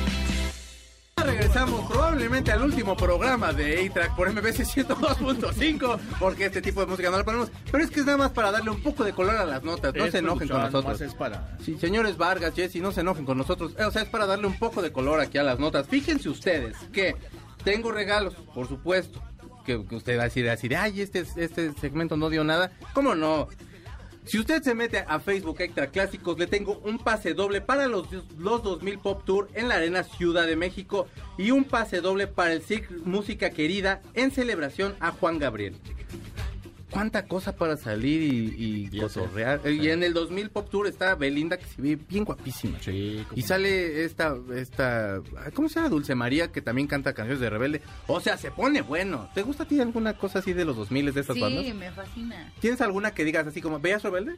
Regresamos 1.41 1.89
probablemente 1.89 2.51
al 2.51 2.61
último 2.61 2.95
programa 2.95 3.51
de 3.51 3.83
A-Track 3.87 4.15
por 4.15 4.31
MBC 4.31 4.59
102.5, 4.63 5.99
porque 6.19 6.45
este 6.45 6.61
tipo 6.61 6.81
de 6.81 6.85
música 6.85 7.09
no 7.09 7.17
la 7.17 7.23
ponemos, 7.23 7.51
pero 7.71 7.83
es 7.83 7.89
que 7.89 8.01
es 8.01 8.05
nada 8.05 8.19
más 8.19 8.29
para 8.29 8.51
darle 8.51 8.69
un 8.69 8.79
poco 8.83 9.03
de 9.03 9.11
color 9.11 9.35
a 9.37 9.45
las 9.45 9.63
notas, 9.63 9.91
no 9.95 10.05
Es 10.05 10.11
se 10.11 10.19
enojen 10.19 10.47
con 10.47 10.61
nosotros. 10.61 11.01
es 11.01 11.15
para... 11.15 11.57
Sí, 11.65 11.79
señores 11.79 12.15
Vargas, 12.15 12.53
Jesse, 12.53 12.75
no 12.75 12.91
se 12.91 13.01
enojen 13.01 13.25
con 13.25 13.39
nosotros. 13.39 13.73
Eh, 13.79 13.85
O 13.85 13.89
sea, 13.91 14.03
es 14.03 14.09
para 14.09 14.27
darle 14.27 14.45
un 14.45 14.59
poco 14.59 14.83
de 14.83 14.91
color 14.91 15.19
aquí 15.19 15.39
a 15.39 15.43
las 15.43 15.57
notas. 15.57 15.87
Fíjense 15.87 16.29
ustedes 16.29 16.77
que 16.93 17.15
tengo 17.63 17.91
regalos, 17.91 18.35
por 18.53 18.67
supuesto. 18.67 19.19
Que, 19.65 19.83
que 19.83 19.95
usted 19.95 20.17
va 20.19 20.21
a 20.21 20.25
decir 20.25 20.47
así 20.47 20.67
de, 20.67 20.75
ay, 20.75 21.01
este, 21.01 21.25
este 21.37 21.73
segmento 21.73 22.17
no 22.17 22.29
dio 22.29 22.43
nada. 22.43 22.71
¿Cómo 22.93 23.15
no? 23.15 23.47
Si 24.25 24.37
usted 24.39 24.61
se 24.61 24.75
mete 24.75 24.99
a 24.99 25.19
Facebook 25.19 25.59
Extra 25.61 25.87
Clásicos, 25.87 26.37
le 26.37 26.47
tengo 26.47 26.79
un 26.85 26.99
pase 26.99 27.33
doble 27.33 27.59
para 27.59 27.87
los, 27.87 28.07
los 28.37 28.63
2000 28.63 28.99
Pop 28.99 29.23
Tour 29.25 29.49
en 29.55 29.67
la 29.67 29.75
Arena 29.75 30.03
Ciudad 30.03 30.45
de 30.45 30.55
México 30.55 31.07
y 31.37 31.51
un 31.51 31.63
pase 31.63 32.01
doble 32.01 32.27
para 32.27 32.53
el 32.53 32.61
Cirque 32.61 32.93
Música 33.03 33.49
Querida 33.49 34.01
en 34.13 34.31
celebración 34.31 34.95
a 34.99 35.11
Juan 35.11 35.39
Gabriel. 35.39 35.75
Cuánta 36.91 37.25
cosa 37.25 37.55
para 37.55 37.77
salir 37.77 38.21
y, 38.21 38.87
y 38.93 38.99
cotorrear. 38.99 39.61
Y 39.69 39.89
en 39.89 40.03
el 40.03 40.13
2000 40.13 40.49
Pop 40.49 40.69
Tour 40.69 40.87
está 40.87 41.15
Belinda 41.15 41.57
que 41.57 41.65
se 41.65 41.81
ve 41.81 41.97
bien 42.09 42.25
guapísima. 42.25 42.77
Sí, 42.81 43.25
Y 43.33 43.41
sale 43.43 44.03
esta, 44.03 44.35
esta, 44.55 45.21
¿cómo 45.53 45.69
se 45.69 45.75
llama? 45.75 45.87
Dulce 45.89 46.13
María, 46.15 46.51
que 46.51 46.61
también 46.61 46.87
canta 46.87 47.13
canciones 47.13 47.39
de 47.39 47.49
Rebelde. 47.49 47.81
O 48.07 48.19
sea, 48.19 48.37
se 48.37 48.51
pone 48.51 48.81
bueno. 48.81 49.29
¿Te 49.33 49.41
gusta 49.41 49.63
a 49.63 49.67
ti 49.67 49.79
alguna 49.79 50.17
cosa 50.17 50.39
así 50.39 50.51
de 50.53 50.65
los 50.65 50.75
2000 50.75 51.13
de 51.13 51.21
estas 51.21 51.35
Sí, 51.35 51.41
bandas? 51.41 51.73
me 51.73 51.91
fascina. 51.91 52.51
¿Tienes 52.59 52.81
alguna 52.81 53.11
que 53.13 53.23
digas 53.23 53.47
así 53.47 53.61
como, 53.61 53.79
¿veías 53.79 54.03
Rebelde? 54.03 54.35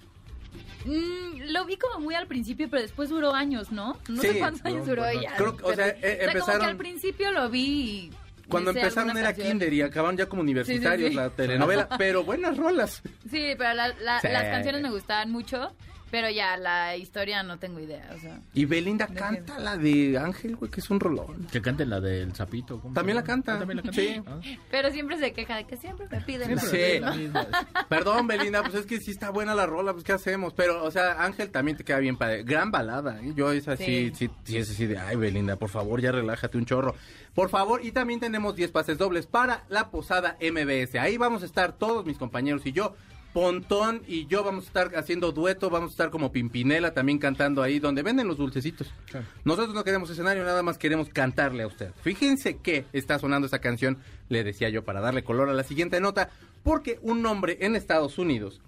Mm, 0.86 1.52
lo 1.52 1.66
vi 1.66 1.78
como 1.78 2.00
muy 2.02 2.14
al 2.14 2.28
principio, 2.28 2.68
pero 2.70 2.82
después 2.82 3.10
duró 3.10 3.34
años, 3.34 3.72
¿no? 3.72 3.98
No 4.10 4.22
Sí, 4.22 4.28
sé 4.28 4.40
cuántos 4.40 4.64
años 4.66 4.86
duró 4.86 5.06
ella. 5.08 5.34
creo 5.38 5.56
que, 5.58 5.64
o 5.64 5.74
sea, 5.74 5.88
eh, 5.88 6.18
como 6.20 6.32
empezaron- 6.32 6.62
que 6.62 6.66
al 6.68 6.78
principio 6.78 7.32
lo 7.32 7.50
vi 7.50 7.62
y 7.62 8.12
Cuando 8.50 8.72
empezaron 8.72 9.18
era 9.18 9.34
kinder 9.34 9.72
y 9.74 9.82
acabaron 9.82 10.18
ya 10.18 10.28
como 10.28 10.42
universitarios 10.42 11.10
sí. 11.10 11.16
la 11.16 11.30
telenovela, 11.30 11.88
pero 11.98 12.24
buenas 12.24 12.58
rolas. 12.58 13.02
Sí, 13.30 13.54
pero 13.58 13.74
la- 13.74 13.88
la- 13.90 14.20
Sí. 14.22 14.28
las 14.32 14.44
canciones 14.44 14.82
me 14.82 14.90
gustaban 14.92 15.32
mucho, 15.32 15.74
pero 16.14 16.30
ya 16.30 16.56
la 16.58 16.96
historia 16.96 17.42
no 17.42 17.58
tengo 17.58 17.80
idea, 17.80 18.08
o 18.16 18.20
sea. 18.20 18.40
Y 18.54 18.66
Belinda 18.66 19.08
canta 19.08 19.58
la 19.58 19.78
de 19.78 20.16
Ángel, 20.20 20.56
güey, 20.58 20.70
que 20.70 20.80
es 20.80 20.92
un 20.92 21.00
rolón. 21.00 21.48
Que 21.52 21.60
canten 21.60 21.90
la 21.90 22.00
del 22.00 22.36
sapito. 22.36 22.80
¿cómo 22.80 22.94
se 22.94 22.96
También 22.96 23.16
la 23.16 23.24
canta. 23.24 23.56
Ah, 23.56 23.58
¿También 23.58 23.78
la 23.78 23.82
canta? 23.82 24.00
Sí. 24.00 24.22
Ah. 24.28 24.40
Pero 24.70 24.92
siempre 24.92 25.18
se 25.18 25.34
queja 25.34 25.56
de 25.56 25.64
que 25.66 25.76
siempre 25.76 26.06
me 26.12 26.22
piden 26.22 26.60
Siempre. 26.60 27.00
la 27.00 27.14
Sí. 27.14 27.20
misma. 27.20 27.48
Perdón, 27.90 28.28
Belinda, 28.28 28.62
pues 28.62 28.76
es 28.76 28.86
que 28.86 29.00
sí 29.00 29.10
está 29.10 29.32
buena 29.32 29.56
la 29.56 29.66
rola, 29.66 29.92
pues 29.94 30.04
¿qué 30.04 30.12
hacemos? 30.12 30.54
Pero, 30.54 30.84
o 30.84 30.92
sea, 30.92 31.24
Ángel 31.24 31.50
también 31.50 31.78
te 31.78 31.84
queda 31.84 31.98
bien 31.98 32.16
padre. 32.16 32.44
Gran 32.44 32.70
balada, 32.70 33.20
¿eh? 33.20 33.34
Yo 33.36 33.52
es 33.52 33.68
así, 33.68 34.12
sí, 34.14 34.28
Sí. 34.28 34.30
sí, 34.44 34.58
es 34.58 34.70
así 34.70 34.86
de, 34.86 35.00
ay, 35.00 35.16
Belinda, 35.16 35.56
por 35.56 35.70
favor, 35.70 36.00
ya 36.00 36.12
relájate 36.12 36.60
un 36.60 36.66
chorro. 36.66 36.94
Por 37.34 37.50
favor, 37.50 37.84
y 37.84 37.92
también 37.92 38.20
tenemos 38.20 38.56
10 38.56 38.70
pases 38.70 39.00
dobles 39.00 39.26
para 39.26 39.64
la 39.68 39.90
posada 39.90 40.38
MBS. 40.40 41.00
Ahí 41.00 41.18
vamos 41.18 41.42
a 41.42 41.48
estar 41.48 41.74
todos 41.74 42.06
mis 42.06 42.20
compañeros 42.20 42.64
y 42.68 42.72
yo. 42.72 42.96
Pontón 43.34 44.04
y 44.08 44.28
yo 44.28 44.44
vamos 44.44 44.66
a 44.66 44.68
estar 44.68 44.96
haciendo 44.96 45.32
dueto, 45.32 45.70
vamos 45.70 45.90
a 45.90 45.94
estar 45.94 46.10
como 46.12 46.32
Pimpinela 46.32 46.94
también 46.94 47.18
cantando 47.18 47.64
ahí 47.64 47.80
donde 47.80 48.04
venden 48.04 48.28
los 48.28 48.38
dulcecitos. 48.38 48.94
Claro. 49.08 49.26
Nosotros 49.44 49.74
no 49.74 49.84
queremos 49.84 50.10
escenario, 50.10 50.44
nada 50.44 50.62
más 50.62 50.78
queremos 50.78 51.10
cantarle 51.10 51.64
a 51.64 51.68
usted. 51.68 51.92
Fíjense 52.02 52.58
que 52.58 52.86
está 52.94 53.18
sonando 53.18 53.48
esa 53.48 53.60
canción, 53.60 53.98
le 54.30 54.44
decía 54.44 54.70
yo, 54.70 54.84
para 54.84 55.02
darle 55.02 55.24
color 55.24 55.50
a 55.50 55.54
la 55.54 55.64
siguiente 55.64 56.00
nota, 56.00 56.30
porque 56.64 57.00
un 57.02 57.26
hombre 57.26 57.58
en 57.62 57.76
Estados 57.76 58.20
Unidos 58.20 58.62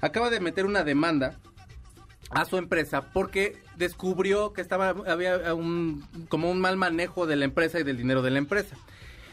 acaba 0.00 0.30
de 0.30 0.40
meter 0.40 0.66
una 0.66 0.84
demanda 0.84 1.38
a 2.30 2.44
su 2.44 2.56
empresa 2.56 3.10
porque 3.12 3.56
descubrió 3.76 4.52
que 4.52 4.60
estaba 4.60 4.90
había 4.90 5.54
un 5.54 6.04
como 6.28 6.50
un 6.50 6.60
mal 6.60 6.76
manejo 6.76 7.26
de 7.26 7.36
la 7.36 7.44
empresa 7.44 7.80
y 7.80 7.84
del 7.84 7.96
dinero 7.96 8.22
de 8.22 8.30
la 8.30 8.38
empresa. 8.38 8.76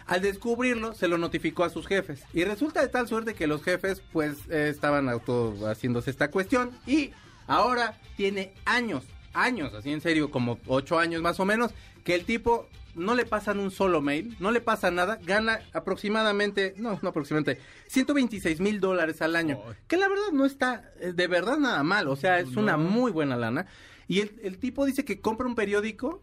Al 0.07 0.21
descubrirlo, 0.21 0.93
se 0.93 1.07
lo 1.07 1.17
notificó 1.17 1.63
a 1.63 1.69
sus 1.69 1.87
jefes. 1.87 2.23
Y 2.33 2.43
resulta 2.43 2.81
de 2.81 2.89
tal 2.89 3.07
suerte 3.07 3.33
que 3.33 3.47
los 3.47 3.63
jefes, 3.63 4.03
pues, 4.13 4.37
eh, 4.49 4.69
estaban 4.69 5.09
auto 5.09 5.55
haciéndose 5.67 6.11
esta 6.11 6.29
cuestión. 6.29 6.71
Y 6.85 7.11
ahora 7.47 7.99
tiene 8.15 8.53
años, 8.65 9.05
años, 9.33 9.73
así 9.73 9.91
en 9.91 10.01
serio, 10.01 10.29
como 10.29 10.59
ocho 10.67 10.99
años 10.99 11.21
más 11.21 11.39
o 11.39 11.45
menos, 11.45 11.71
que 12.03 12.13
el 12.13 12.25
tipo 12.25 12.67
no 12.93 13.15
le 13.15 13.25
pasan 13.25 13.59
un 13.59 13.71
solo 13.71 14.01
mail, 14.01 14.35
no 14.39 14.51
le 14.51 14.61
pasa 14.61 14.91
nada, 14.91 15.19
gana 15.23 15.59
aproximadamente, 15.73 16.73
no, 16.77 16.99
no 17.01 17.09
aproximadamente, 17.09 17.61
126 17.87 18.59
mil 18.61 18.79
dólares 18.79 19.21
al 19.21 19.35
año. 19.35 19.59
Que 19.87 19.97
la 19.97 20.07
verdad 20.07 20.31
no 20.31 20.45
está 20.45 20.91
eh, 20.99 21.13
de 21.13 21.27
verdad 21.27 21.57
nada 21.57 21.83
mal, 21.83 22.07
o 22.07 22.15
sea, 22.15 22.39
es 22.39 22.55
una 22.55 22.77
muy 22.77 23.11
buena 23.11 23.35
lana. 23.35 23.65
Y 24.07 24.21
el, 24.21 24.39
el 24.43 24.59
tipo 24.59 24.85
dice 24.85 25.03
que 25.03 25.19
compra 25.19 25.47
un 25.47 25.55
periódico 25.55 26.21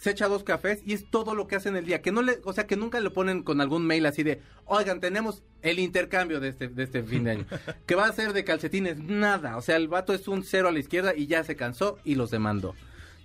se 0.00 0.10
echa 0.10 0.28
dos 0.28 0.44
cafés 0.44 0.80
y 0.86 0.94
es 0.94 1.10
todo 1.10 1.34
lo 1.34 1.46
que 1.46 1.56
hace 1.56 1.68
en 1.68 1.76
el 1.76 1.84
día. 1.84 2.00
Que 2.00 2.10
no 2.10 2.22
le, 2.22 2.40
o 2.44 2.52
sea, 2.52 2.66
que 2.66 2.76
nunca 2.76 3.00
le 3.00 3.10
ponen 3.10 3.42
con 3.42 3.60
algún 3.60 3.86
mail 3.86 4.06
así 4.06 4.22
de, 4.22 4.40
oigan, 4.64 4.98
tenemos 4.98 5.42
el 5.60 5.78
intercambio 5.78 6.40
de 6.40 6.48
este, 6.48 6.68
de 6.68 6.84
este 6.84 7.02
fin 7.02 7.24
de 7.24 7.30
año. 7.32 7.46
que 7.86 7.94
va 7.94 8.06
a 8.06 8.12
ser 8.12 8.32
de 8.32 8.42
calcetines, 8.42 8.98
nada. 8.98 9.58
O 9.58 9.62
sea, 9.62 9.76
el 9.76 9.88
vato 9.88 10.14
es 10.14 10.26
un 10.26 10.42
cero 10.42 10.68
a 10.68 10.72
la 10.72 10.78
izquierda 10.78 11.14
y 11.14 11.26
ya 11.26 11.44
se 11.44 11.54
cansó 11.54 11.98
y 12.02 12.14
los 12.14 12.30
demandó. 12.30 12.74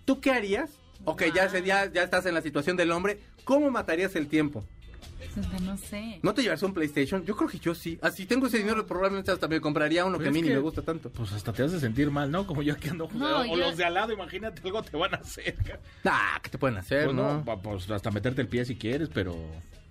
¿Tú 0.04 0.20
qué 0.20 0.32
harías? 0.32 0.72
Ok, 1.06 1.24
ya, 1.34 1.46
ese 1.46 1.62
día 1.62 1.92
ya 1.92 2.04
estás 2.04 2.26
en 2.26 2.34
la 2.34 2.42
situación 2.42 2.76
del 2.76 2.92
hombre. 2.92 3.20
¿Cómo 3.46 3.72
matarías 3.72 4.16
el 4.16 4.28
tiempo? 4.28 4.66
No 5.62 5.78
sé. 5.78 6.20
¿No 6.22 6.34
te 6.34 6.42
llevas 6.44 6.62
un 6.64 6.74
PlayStation? 6.74 7.24
Yo 7.26 7.36
creo 7.36 7.50
que 7.50 7.60
yo 7.60 7.74
sí. 7.76 7.98
Así 8.02 8.26
tengo 8.26 8.48
ese 8.48 8.58
dinero, 8.58 8.86
probablemente 8.86 9.32
hasta 9.32 9.48
me 9.48 9.60
compraría 9.62 10.06
uno 10.06 10.18
Pero 10.18 10.24
que 10.24 10.30
a 10.30 10.32
mí 10.34 10.42
ni 10.42 10.48
que- 10.50 10.54
me 10.56 10.60
gusta 10.62 10.82
tanto. 10.82 11.10
Pues 11.10 11.32
hasta 11.34 11.52
te 11.54 11.64
hace 11.64 11.80
sentir 11.80 12.10
mal, 12.12 12.30
¿no? 12.32 12.46
Como 12.48 12.62
yo 12.62 12.74
aquí 12.74 12.90
ando 12.90 13.08
jugando. 13.08 13.44
No, 13.46 13.52
o 13.54 13.58
yo- 13.58 13.64
los 13.66 13.78
de 13.78 13.84
al 13.86 13.94
lado, 13.94 14.14
imagínate, 14.14 14.62
algo 14.64 14.82
te 14.84 14.96
van 14.98 15.14
a 15.14 15.18
hacer. 15.18 15.56
Ah, 16.06 16.40
¿qué 16.42 16.50
te 16.50 16.58
pueden 16.58 16.78
hacer, 16.78 17.06
Pues 17.06 17.16
no? 17.16 17.44
no, 17.46 17.62
pues 17.62 17.90
hasta 17.90 18.12
meterte 18.12 18.42
el 18.42 18.48
pie 18.48 18.66
si 18.66 18.76
quieres, 18.76 19.10
pero... 19.14 19.36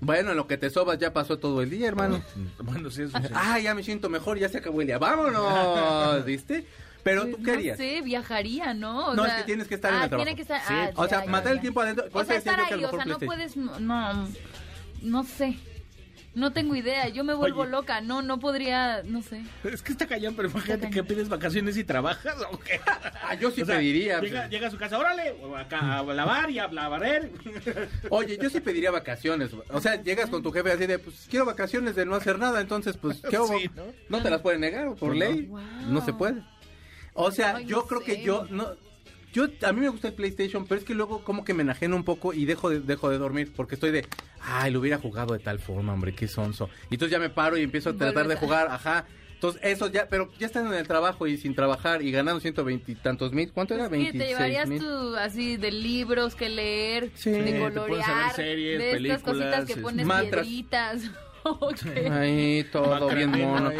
Bueno, 0.00 0.32
en 0.32 0.36
lo 0.36 0.46
que 0.46 0.58
te 0.58 0.68
sobas 0.70 0.98
ya 0.98 1.12
pasó 1.12 1.38
todo 1.38 1.62
el 1.62 1.70
día, 1.70 1.88
hermano. 1.88 2.22
Bueno, 2.58 2.90
sí, 2.90 3.02
eso 3.02 3.16
sí. 3.18 3.28
Ah, 3.32 3.58
ya 3.58 3.74
me 3.74 3.82
siento 3.82 4.10
mejor, 4.10 4.38
ya 4.38 4.48
se 4.48 4.58
acabó 4.58 4.80
el 4.82 4.86
día. 4.88 4.98
¡Vámonos! 4.98 6.24
¿Viste? 6.26 6.66
Pero 7.02 7.22
Pues, 7.22 7.36
tú 7.36 7.42
qué 7.42 7.50
harías? 7.52 7.78
No 7.78 7.84
sé, 7.84 8.00
viajaría, 8.02 8.72
¿no? 8.74 9.08
O 9.08 9.14
No, 9.14 9.24
sea- 9.24 9.34
es 9.36 9.40
que 9.42 9.46
tienes 9.46 9.68
que 9.68 9.74
estar 9.74 9.92
en 9.92 9.98
ah, 10.00 10.04
el 10.04 10.08
trabajo. 10.08 10.24
tiene 10.24 10.36
que 10.36 10.42
estar... 10.42 10.60
Sí, 10.66 10.74
ah, 10.74 10.90
O 10.96 11.06
sea, 11.06 11.18
ya, 11.20 11.24
ya, 11.26 11.30
matar 11.30 11.52
el 11.52 11.58
ya. 11.58 11.62
tiempo 11.62 11.80
adentro. 11.82 12.04
O 12.12 12.24
sea, 12.24 12.36
estar 12.36 12.60
ahí, 12.60 12.82
o 12.84 12.90
sea, 12.90 13.04
no 13.04 13.18
puedes... 13.18 13.56
No, 13.56 14.28
no 15.02 15.24
sé. 15.24 15.56
No 16.34 16.52
tengo 16.52 16.74
idea, 16.74 17.06
yo 17.10 17.22
me 17.22 17.32
vuelvo 17.32 17.60
Oye. 17.60 17.70
loca, 17.70 18.00
no, 18.00 18.20
no 18.20 18.40
podría, 18.40 19.04
no 19.04 19.22
sé. 19.22 19.44
Es 19.62 19.82
que 19.82 19.92
está 19.92 20.04
cañón, 20.08 20.34
pero 20.34 20.48
imagínate 20.48 20.90
que 20.90 21.04
pides 21.04 21.28
vacaciones 21.28 21.76
y 21.76 21.84
trabajas 21.84 22.34
o 22.50 22.58
qué. 22.58 22.80
Ah, 23.26 23.34
yo 23.36 23.52
sí 23.52 23.62
O 23.62 23.66
sea, 23.66 23.76
pediría. 23.76 24.20
Llega, 24.20 24.48
llega 24.48 24.66
a 24.66 24.70
su 24.72 24.76
casa, 24.76 24.98
órale, 24.98 25.34
acá 25.56 26.00
a 26.00 26.02
lavar 26.02 26.50
y 26.50 26.58
a, 26.58 26.64
a 26.64 26.88
barrer. 26.88 27.30
Oye, 28.10 28.36
yo 28.42 28.50
sí 28.50 28.58
pediría 28.60 28.90
vacaciones. 28.90 29.50
O 29.70 29.80
sea, 29.80 30.02
llegas 30.02 30.28
con 30.28 30.42
tu 30.42 30.50
jefe 30.50 30.72
así 30.72 30.86
de, 30.86 30.98
pues 30.98 31.26
quiero 31.30 31.44
vacaciones 31.46 31.94
de 31.94 32.04
no 32.04 32.16
hacer 32.16 32.36
nada, 32.38 32.60
entonces, 32.60 32.96
pues, 32.96 33.22
¿qué 33.30 33.36
hago? 33.36 33.56
Sí, 33.56 33.70
¿no? 33.76 33.84
¿no? 34.08 34.22
te 34.22 34.28
las 34.28 34.40
pueden 34.42 34.60
negar 34.60 34.88
por 34.96 34.98
Pues 35.10 35.18
ley. 35.18 35.48
no. 35.86 36.04
Se 36.04 36.12
puede. 36.12 36.42
O 37.14 37.30
sea, 37.30 37.56
Ay, 37.56 37.64
yo 37.66 37.76
no 37.76 37.86
creo 37.86 38.00
sé. 38.00 38.06
que 38.06 38.22
yo 38.22 38.44
no. 38.50 38.74
Yo, 39.34 39.46
a 39.62 39.72
mí 39.72 39.80
me 39.80 39.88
gusta 39.88 40.08
el 40.08 40.14
PlayStation, 40.14 40.64
pero 40.64 40.78
es 40.78 40.86
que 40.86 40.94
luego 40.94 41.24
como 41.24 41.44
que 41.44 41.52
me 41.54 41.62
enajeno 41.62 41.96
un 41.96 42.04
poco 42.04 42.32
y 42.32 42.44
dejo 42.44 42.70
de, 42.70 42.80
dejo 42.80 43.10
de 43.10 43.18
dormir 43.18 43.52
porque 43.54 43.74
estoy 43.74 43.90
de, 43.90 44.06
ay, 44.40 44.70
lo 44.70 44.78
hubiera 44.78 44.96
jugado 44.98 45.34
de 45.34 45.40
tal 45.40 45.58
forma, 45.58 45.92
hombre, 45.92 46.14
qué 46.14 46.28
sonso. 46.28 46.70
Y 46.88 46.94
entonces 46.94 47.10
ya 47.10 47.18
me 47.18 47.30
paro 47.30 47.58
y 47.58 47.62
empiezo 47.62 47.90
a 47.90 47.94
tratar 47.94 48.28
de 48.28 48.36
jugar, 48.36 48.68
ajá. 48.70 49.06
Entonces, 49.34 49.60
eso 49.64 49.88
ya, 49.88 50.08
pero 50.08 50.30
ya 50.38 50.46
están 50.46 50.68
en 50.68 50.74
el 50.74 50.86
trabajo 50.86 51.26
y 51.26 51.36
sin 51.36 51.54
trabajar 51.54 52.00
y 52.00 52.10
ganando 52.12 52.40
120 52.40 52.92
y 52.92 52.94
tantos 52.94 53.32
mil. 53.32 53.50
¿Cuánto 53.52 53.74
era? 53.74 53.88
26 53.88 54.22
te 54.22 54.28
llevarías 54.28 54.68
mil. 54.68 54.78
tú 54.78 55.16
así 55.16 55.56
de 55.56 55.70
libros 55.72 56.34
que 56.34 56.48
leer, 56.48 57.10
Sí. 57.14 57.30
de 57.30 57.58
colorear, 57.58 58.34
series, 58.34 58.78
de 58.78 58.92
estas 58.92 59.22
cositas 59.22 59.64
que 59.66 59.72
este, 59.72 59.82
pones 59.82 60.06
mantras. 60.06 60.46
piedritas. 60.46 61.02
Ok. 61.44 61.86
Ay, 62.10 62.66
todo 62.72 63.08
bien 63.14 63.30
mono. 63.30 63.70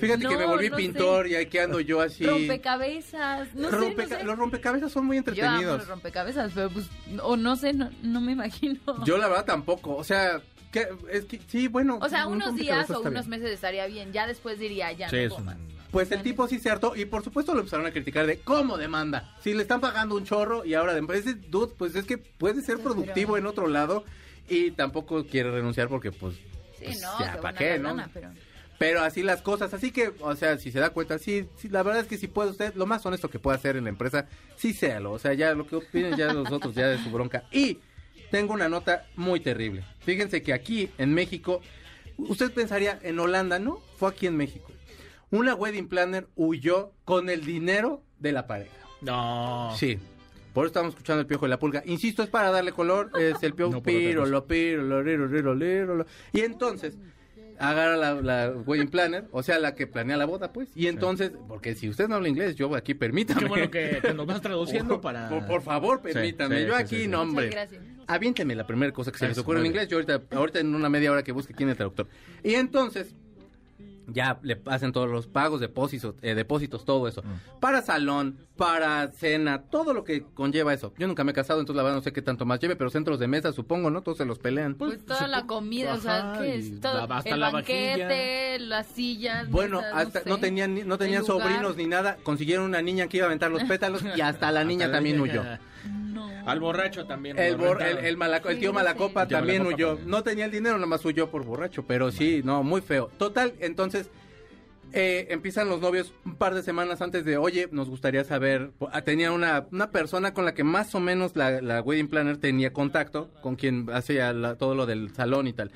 Fíjate 0.00 0.26
que 0.28 0.36
me 0.36 0.46
volví 0.46 0.68
no 0.70 0.76
pintor 0.76 1.26
y 1.26 1.34
aquí 1.34 1.58
ando 1.58 1.80
yo 1.80 2.00
así. 2.00 2.24
Rompecabezas, 2.26 3.54
no 3.54 3.70
sé, 3.70 3.76
Rompeca- 3.76 4.08
no 4.10 4.18
sé. 4.18 4.24
Los 4.24 4.38
rompecabezas 4.38 4.92
son 4.92 5.06
muy 5.06 5.16
Yo 5.16 5.20
amo 5.22 5.30
entretenidos. 5.30 5.78
los 5.78 5.88
rompecabezas, 5.88 6.52
pero 6.54 6.70
pues, 6.70 6.86
o 7.22 7.36
no 7.36 7.56
sé, 7.56 7.72
no, 7.72 7.90
no 8.02 8.20
me 8.20 8.32
imagino. 8.32 8.78
Yo 9.04 9.16
la 9.18 9.28
verdad 9.28 9.44
tampoco, 9.46 9.96
o 9.96 10.04
sea, 10.04 10.40
que, 10.70 10.86
es 11.10 11.24
que 11.24 11.40
sí, 11.48 11.68
bueno. 11.68 11.98
o 12.00 12.08
sea, 12.08 12.26
un 12.26 12.34
unos 12.36 12.54
días 12.54 12.90
o 12.90 13.00
unos 13.00 13.26
bien. 13.26 13.40
meses 13.40 13.50
estaría 13.54 13.86
bien, 13.86 14.12
ya 14.12 14.26
después 14.26 14.58
diría, 14.58 14.92
ya 14.92 15.08
Sí, 15.08 15.26
no. 15.28 15.70
Pues 15.90 16.12
el 16.12 16.22
tipo 16.22 16.46
sí 16.46 16.60
se 16.60 16.70
hartó 16.70 16.94
y 16.94 17.04
por 17.04 17.24
supuesto 17.24 17.52
lo 17.52 17.60
empezaron 17.60 17.84
a 17.84 17.90
criticar 17.90 18.24
de 18.26 18.38
cómo 18.38 18.76
demanda. 18.78 19.34
Si 19.42 19.54
le 19.54 19.62
están 19.62 19.80
pagando 19.80 20.14
un 20.14 20.24
chorro 20.24 20.64
y 20.64 20.74
ahora 20.74 20.94
de 20.94 21.04
ese 21.18 21.34
dude, 21.34 21.72
pues 21.76 21.96
es 21.96 22.04
que 22.04 22.16
puede 22.18 22.62
ser 22.62 22.78
productivo 22.78 23.36
en 23.36 23.46
otro 23.46 23.66
lado 23.66 24.04
y 24.48 24.70
tampoco 24.70 25.24
quiere 25.26 25.50
renunciar 25.50 25.88
porque 25.88 26.12
pues 26.12 26.36
Sí, 26.80 26.84
Pues 26.86 27.00
no, 27.02 27.18
ya, 27.20 27.26
se 27.32 27.36
¿pa' 27.36 27.42
van 27.42 27.54
a 27.54 27.58
qué, 27.58 27.78
no? 27.78 27.88
lana, 27.90 28.10
pero... 28.12 28.30
Pero 28.78 29.02
así 29.02 29.22
las 29.22 29.42
cosas, 29.42 29.74
así 29.74 29.92
que, 29.92 30.10
o 30.20 30.34
sea, 30.36 30.56
si 30.56 30.72
se 30.72 30.78
da 30.80 30.88
cuenta, 30.88 31.18
sí, 31.18 31.46
sí, 31.58 31.68
la 31.68 31.82
verdad 31.82 32.00
es 32.00 32.08
que 32.08 32.16
si 32.16 32.28
puede 32.28 32.48
usted, 32.50 32.74
lo 32.76 32.86
más 32.86 33.04
honesto 33.04 33.28
que 33.28 33.38
puede 33.38 33.58
hacer 33.58 33.76
en 33.76 33.84
la 33.84 33.90
empresa, 33.90 34.26
sí 34.56 34.72
séalo, 34.72 35.12
o 35.12 35.18
sea, 35.18 35.34
ya 35.34 35.52
lo 35.52 35.66
que 35.66 35.76
opinen 35.76 36.16
ya 36.16 36.32
los 36.32 36.50
otros, 36.50 36.74
ya 36.74 36.88
de 36.88 36.96
su 36.96 37.10
bronca. 37.10 37.44
Y 37.52 37.76
tengo 38.30 38.54
una 38.54 38.70
nota 38.70 39.04
muy 39.16 39.40
terrible. 39.40 39.84
Fíjense 39.98 40.42
que 40.42 40.54
aquí, 40.54 40.88
en 40.96 41.12
México, 41.12 41.60
usted 42.16 42.50
pensaría, 42.54 42.98
en 43.02 43.18
Holanda, 43.18 43.58
¿no? 43.58 43.82
Fue 43.98 44.08
aquí 44.08 44.26
en 44.26 44.38
México. 44.38 44.72
Una 45.30 45.54
wedding 45.54 45.86
planner 45.88 46.26
huyó 46.34 46.92
con 47.04 47.28
el 47.28 47.44
dinero 47.44 48.02
de 48.18 48.32
la 48.32 48.46
pareja. 48.46 48.72
No. 49.02 49.74
Sí. 49.76 49.98
Por 50.52 50.64
eso 50.64 50.68
estamos 50.68 50.90
escuchando 50.90 51.20
el 51.20 51.26
piojo 51.26 51.44
de 51.46 51.50
la 51.50 51.58
pulga. 51.58 51.82
Insisto, 51.86 52.22
es 52.22 52.28
para 52.28 52.50
darle 52.50 52.72
color. 52.72 53.10
Es 53.18 53.42
el 53.42 53.54
piojo 53.54 53.72
No 53.74 53.82
por 53.82 53.92
otra 53.92 53.98
piro, 54.00 54.20
cosa. 54.22 54.32
lo 54.32 54.46
piro, 54.46 54.82
lo 54.82 55.02
riro, 55.02 55.26
riro, 55.28 55.54
riro, 55.54 55.94
lo. 55.96 56.06
Y 56.32 56.40
entonces, 56.40 56.96
agarra 57.58 57.96
la, 57.96 58.14
la 58.14 58.50
wedding 58.50 58.88
planner, 58.88 59.26
o 59.32 59.42
sea, 59.42 59.58
la 59.58 59.74
que 59.74 59.86
planea 59.86 60.16
la 60.16 60.24
boda, 60.24 60.52
pues. 60.52 60.68
Y 60.74 60.86
entonces, 60.86 61.32
porque 61.46 61.74
si 61.74 61.88
usted 61.88 62.08
no 62.08 62.14
habla 62.16 62.28
inglés, 62.28 62.56
yo 62.56 62.74
aquí 62.74 62.94
permítame. 62.94 63.40
Qué 63.42 63.46
bueno 63.48 63.70
que, 63.70 63.98
que 64.02 64.14
nos 64.14 64.26
vas 64.26 64.40
traduciendo 64.40 64.94
Por, 65.00 65.00
para... 65.12 65.28
por- 65.28 65.46
por 65.46 65.62
favor, 65.62 66.00
permítame. 66.00 66.62
sí, 66.62 66.66
yo 66.66 66.74
aquí, 66.76 66.96
sí, 66.96 67.02
sí. 67.02 67.08
no, 67.08 67.22
hombre. 67.22 67.50
Aviénteme 68.06 68.54
la 68.56 68.66
primera 68.66 68.92
cosa 68.92 69.12
que 69.12 69.18
se 69.18 69.28
les 69.28 69.38
ocurre 69.38 69.60
en 69.60 69.66
inglés. 69.66 69.88
Yo 69.88 69.98
ahorita, 69.98 70.22
ahorita 70.32 70.58
en 70.60 70.74
una 70.74 70.88
media 70.88 71.12
hora 71.12 71.22
que 71.22 71.32
busque 71.32 71.54
quién 71.54 71.68
es 71.68 71.74
el 71.74 71.76
traductor. 71.76 72.08
Y 72.42 72.54
entonces, 72.54 73.14
ya 74.08 74.40
le 74.42 74.60
hacen 74.66 74.90
todos 74.92 75.08
los 75.08 75.28
pagos, 75.28 75.60
depósitos, 75.60 76.16
eh, 76.22 76.34
depósitos, 76.34 76.84
todo 76.84 77.06
eso. 77.06 77.22
Mm. 77.22 77.60
Para 77.60 77.82
salón, 77.82 78.38
para 78.60 79.08
cena, 79.12 79.62
todo 79.62 79.94
lo 79.94 80.04
que 80.04 80.22
conlleva 80.34 80.74
eso. 80.74 80.92
Yo 80.98 81.06
nunca 81.06 81.24
me 81.24 81.30
he 81.30 81.34
casado, 81.34 81.60
entonces 81.60 81.78
la 81.78 81.82
verdad 81.82 81.96
no 81.96 82.02
sé 82.02 82.12
qué 82.12 82.20
tanto 82.20 82.44
más 82.44 82.60
lleve, 82.60 82.76
pero 82.76 82.90
centros 82.90 83.18
de 83.18 83.26
mesa, 83.26 83.52
supongo, 83.54 83.90
¿no? 83.90 84.02
Todos 84.02 84.18
se 84.18 84.26
los 84.26 84.38
pelean. 84.38 84.74
Pues 84.74 85.02
toda 85.06 85.26
la 85.28 85.46
comida, 85.46 85.94
o 85.94 85.98
sea, 85.98 86.34
¿qué 86.38 86.56
y 86.56 86.58
es? 86.74 86.80
Todo, 86.82 87.06
la- 87.06 87.16
hasta 87.16 87.30
el 87.30 87.40
la 87.40 87.50
banquete, 87.50 88.58
las 88.58 88.86
sillas. 88.88 89.48
Bueno, 89.48 89.78
mesas, 89.80 89.94
hasta 89.96 90.20
no, 90.26 90.34
sé, 90.34 90.40
tenían 90.42 90.86
no 90.86 90.98
tenían 90.98 91.24
sobrinos 91.24 91.74
ni 91.78 91.86
nada, 91.86 92.18
consiguieron 92.22 92.66
una 92.66 92.82
niña 92.82 93.06
que 93.06 93.16
iba 93.16 93.24
a 93.24 93.28
aventar 93.28 93.50
los 93.50 93.64
pétalos 93.64 94.04
y 94.14 94.20
hasta 94.20 94.52
la 94.52 94.62
niña 94.62 94.84
Hasta 94.84 94.92
la 94.92 94.96
también 94.98 95.16
niña 95.22 95.32
huyó. 95.32 96.46
Al 96.46 96.60
borracho 96.60 97.06
también. 97.06 97.38
El, 97.38 97.56
bor- 97.56 97.80
el, 97.82 98.18
malaco- 98.18 98.50
el 98.50 98.58
tío 98.58 98.74
Malacopa 98.74 99.26
también 99.26 99.62
Malacopa 99.62 99.74
huyó. 99.74 99.88
también. 99.94 100.10
No 100.10 100.22
tenía 100.22 100.44
el 100.44 100.50
dinero, 100.50 100.76
nomás 100.78 101.02
huyó 101.04 101.30
por 101.30 101.44
borracho. 101.46 101.84
Pero 101.86 102.10
sí, 102.12 102.42
no, 102.44 102.62
muy 102.62 102.82
feo. 102.82 103.10
Total, 103.18 103.54
entonces 103.60 104.10
eh, 104.92 105.26
empiezan 105.30 105.68
los 105.68 105.80
novios 105.80 106.12
un 106.24 106.34
par 106.36 106.54
de 106.54 106.62
semanas 106.62 107.00
antes 107.02 107.24
de, 107.24 107.36
oye, 107.36 107.68
nos 107.72 107.88
gustaría 107.88 108.24
saber. 108.24 108.70
Ah, 108.92 109.02
Tenía 109.02 109.32
una, 109.32 109.66
una 109.70 109.90
persona 109.90 110.34
con 110.34 110.44
la 110.44 110.54
que 110.54 110.64
más 110.64 110.94
o 110.94 111.00
menos 111.00 111.36
la, 111.36 111.60
la 111.60 111.80
wedding 111.82 112.08
planner 112.08 112.36
tenía 112.38 112.72
contacto, 112.72 113.30
con 113.42 113.56
quien 113.56 113.88
hacía 113.92 114.32
la- 114.32 114.56
todo 114.56 114.74
lo 114.74 114.86
del 114.86 115.10
salón 115.14 115.46
y 115.46 115.52
tal. 115.52 115.70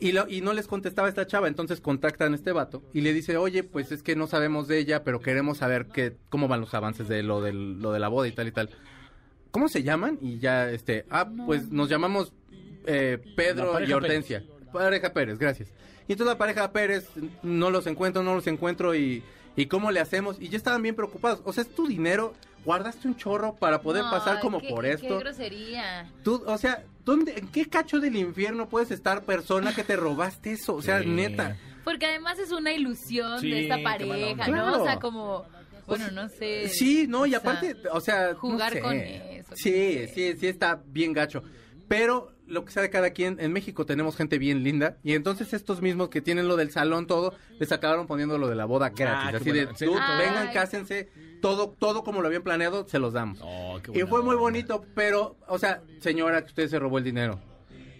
Y, 0.00 0.12
lo- 0.12 0.28
y 0.28 0.40
no 0.40 0.52
les 0.52 0.66
contestaba 0.66 1.08
esta 1.08 1.26
chava, 1.26 1.46
entonces 1.48 1.80
contactan 1.80 2.32
a 2.32 2.36
este 2.36 2.50
vato 2.52 2.82
y 2.92 3.02
le 3.02 3.12
dice, 3.12 3.36
oye, 3.36 3.62
pues 3.62 3.92
es 3.92 4.02
que 4.02 4.16
no 4.16 4.26
sabemos 4.26 4.66
de 4.68 4.78
ella, 4.78 5.04
pero 5.04 5.20
queremos 5.20 5.58
saber 5.58 5.86
que, 5.86 6.16
cómo 6.28 6.48
van 6.48 6.60
los 6.60 6.74
avances 6.74 7.06
de 7.08 7.22
lo, 7.22 7.40
del, 7.40 7.80
lo 7.80 7.92
de 7.92 8.00
la 8.00 8.08
boda 8.08 8.26
y 8.26 8.32
tal 8.32 8.48
y 8.48 8.52
tal. 8.52 8.70
¿Cómo 9.52 9.68
se 9.68 9.82
llaman? 9.82 10.18
Y 10.20 10.38
ya, 10.38 10.70
este, 10.70 11.04
ah, 11.10 11.30
pues 11.46 11.70
nos 11.70 11.88
llamamos 11.88 12.32
eh, 12.86 13.18
Pedro 13.36 13.78
y 13.84 13.92
Hortensia. 13.92 14.42
Pareja 14.72 15.12
Pérez, 15.12 15.38
gracias. 15.38 15.70
Y 16.08 16.12
entonces 16.12 16.32
la 16.34 16.38
pareja 16.38 16.72
Pérez, 16.72 17.08
no 17.42 17.70
los 17.70 17.86
encuentro, 17.86 18.22
no 18.22 18.34
los 18.34 18.46
encuentro 18.46 18.94
y, 18.94 19.22
y 19.56 19.66
cómo 19.66 19.90
le 19.90 20.00
hacemos. 20.00 20.36
Y 20.40 20.48
ya 20.48 20.56
estaban 20.56 20.82
bien 20.82 20.94
preocupados. 20.94 21.40
O 21.44 21.52
sea, 21.52 21.62
es 21.62 21.74
tu 21.74 21.86
dinero, 21.86 22.34
guardaste 22.64 23.08
un 23.08 23.16
chorro 23.16 23.54
para 23.56 23.80
poder 23.82 24.02
pasar 24.10 24.40
como 24.40 24.60
qué- 24.60 24.68
por 24.68 24.82
qué 24.84 24.92
esto. 24.92 25.18
grosería. 25.18 26.10
Tú, 26.24 26.42
o 26.46 26.58
sea, 26.58 26.84
¿dónde, 27.04 27.32
¿en 27.38 27.48
qué 27.48 27.66
cacho 27.66 28.00
del 28.00 28.16
infierno 28.16 28.68
puedes 28.68 28.90
estar 28.90 29.22
persona 29.24 29.74
que 29.74 29.84
te 29.84 29.96
robaste 29.96 30.52
eso? 30.52 30.74
O 30.74 30.82
sea, 30.82 31.00
Sí. 31.02 31.08
neta. 31.08 31.56
Porque 31.84 32.06
además 32.06 32.38
es 32.38 32.52
una 32.52 32.72
ilusión 32.72 33.40
Sí, 33.40 33.50
de 33.50 33.62
esta 33.64 33.76
qué 33.78 33.82
pareja. 33.82 34.46
¿no? 34.48 34.52
Claro. 34.52 34.82
O 34.82 34.84
sea, 34.84 34.98
como, 35.00 35.44
bueno, 35.88 36.10
no 36.12 36.28
sé. 36.28 36.68
Sí, 36.68 37.06
no, 37.08 37.26
y 37.26 37.34
aparte, 37.34 37.76
o 37.90 38.00
sea, 38.00 38.32
no 38.32 38.38
jugar 38.38 38.72
sé. 38.72 38.80
con 38.80 38.92
eso, 38.96 39.56
Sí, 39.56 40.06
sí, 40.14 40.34
sí 40.38 40.46
está 40.46 40.80
bien 40.86 41.12
gacho. 41.12 41.42
Pero 41.92 42.32
lo 42.46 42.64
que 42.64 42.72
sabe 42.72 42.88
cada 42.88 43.10
quien, 43.10 43.36
en 43.38 43.52
México 43.52 43.84
tenemos 43.84 44.16
gente 44.16 44.38
bien 44.38 44.62
linda 44.64 44.96
y 45.02 45.12
entonces 45.12 45.52
estos 45.52 45.82
mismos 45.82 46.08
que 46.08 46.22
tienen 46.22 46.48
lo 46.48 46.56
del 46.56 46.70
salón 46.70 47.06
todo, 47.06 47.34
les 47.58 47.70
acabaron 47.70 48.06
poniendo 48.06 48.38
lo 48.38 48.48
de 48.48 48.54
la 48.54 48.64
boda 48.64 48.88
gratis, 48.88 49.34
Ah, 49.34 49.36
así 49.36 49.50
de, 49.52 49.64
bueno. 49.66 49.78
Sí, 49.78 49.84
"Dude, 49.84 50.00
todo. 50.00 50.16
vengan, 50.18 50.52
cásense, 50.54 51.10
todo 51.42 51.68
todo 51.78 52.02
como 52.02 52.22
lo 52.22 52.28
habían 52.28 52.42
planeado, 52.44 52.88
se 52.88 52.98
los 52.98 53.12
damos. 53.12 53.40
Oh, 53.42 53.78
qué 53.82 53.90
y 53.98 54.02
fue 54.04 54.22
muy 54.22 54.36
bonito, 54.36 54.86
pero, 54.94 55.36
o 55.46 55.58
sea, 55.58 55.82
señora, 56.00 56.40
que 56.40 56.46
usted 56.46 56.66
se 56.68 56.78
robó 56.78 56.96
el 56.96 57.04
dinero. 57.04 57.38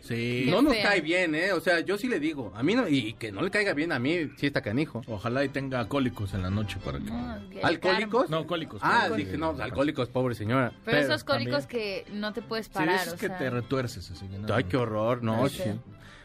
Sí. 0.03 0.47
No 0.51 0.63
nos 0.63 0.75
cae 0.77 1.01
bien, 1.01 1.35
¿eh? 1.35 1.53
O 1.53 1.61
sea, 1.61 1.79
yo 1.81 1.97
sí 1.97 2.09
le 2.09 2.19
digo, 2.19 2.53
a 2.57 2.63
mí 2.63 2.75
no, 2.75 2.89
y 2.89 3.13
que 3.15 3.31
no 3.31 3.41
le 3.41 3.51
caiga 3.51 3.73
bien 3.73 3.93
a 3.93 3.99
mí, 4.01 4.31
sí 4.37 4.47
está 4.47 4.61
canijo. 4.61 5.01
Ojalá 5.07 5.45
y 5.45 5.49
tenga 5.49 5.87
cólicos 5.89 6.35
en 6.35 6.43
la 6.43 6.51
noche 6.51 6.79
para 6.85 6.99
que... 6.99 7.05
No, 7.05 7.39
¿Alcohólicos? 7.63 8.29
No, 8.29 8.47
cólicos. 8.47 8.81
Ah, 8.83 9.07
cólicos. 9.09 9.17
dije, 9.19 9.39
no, 9.39 9.51
alcohólicos, 9.63 10.09
pobre 10.09 10.35
señora. 10.35 10.73
Pero, 10.85 10.99
esos 10.99 11.23
cólicos 11.23 11.67
que 11.67 12.05
no 12.13 12.33
te 12.33 12.43
puedes 12.43 12.67
Sí, 12.67 12.73
parar, 12.75 13.07
es 13.07 13.13
o 13.13 13.17
que 13.17 13.29
sea. 13.29 13.39
te 13.39 13.49
retuerces 13.49 14.11
así. 14.11 14.27
que 14.27 14.39
no. 14.39 14.53
Ay, 14.53 14.65
qué 14.65 14.77
horror, 14.77 15.23
no, 15.23 15.49
sí. 15.49 15.63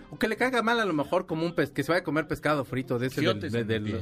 O 0.10 0.18
que 0.18 0.28
le 0.28 0.38
caiga 0.38 0.64
mal 0.64 0.80
a 0.80 0.86
lo 0.86 0.94
mejor 0.94 1.26
como 1.28 1.46
un 1.46 1.54
pez, 1.54 1.70
que 1.70 1.84
se 1.84 1.92
vaya 1.92 2.02
a 2.02 2.04
comer 2.04 2.28
pescado 2.28 2.64
frito 2.66 2.98
de 2.98 3.08
ese 3.08 3.22
del, 3.22 3.40
de- 3.40 3.50
del- 3.64 3.72
el 3.72 3.84
pie. 3.84 4.02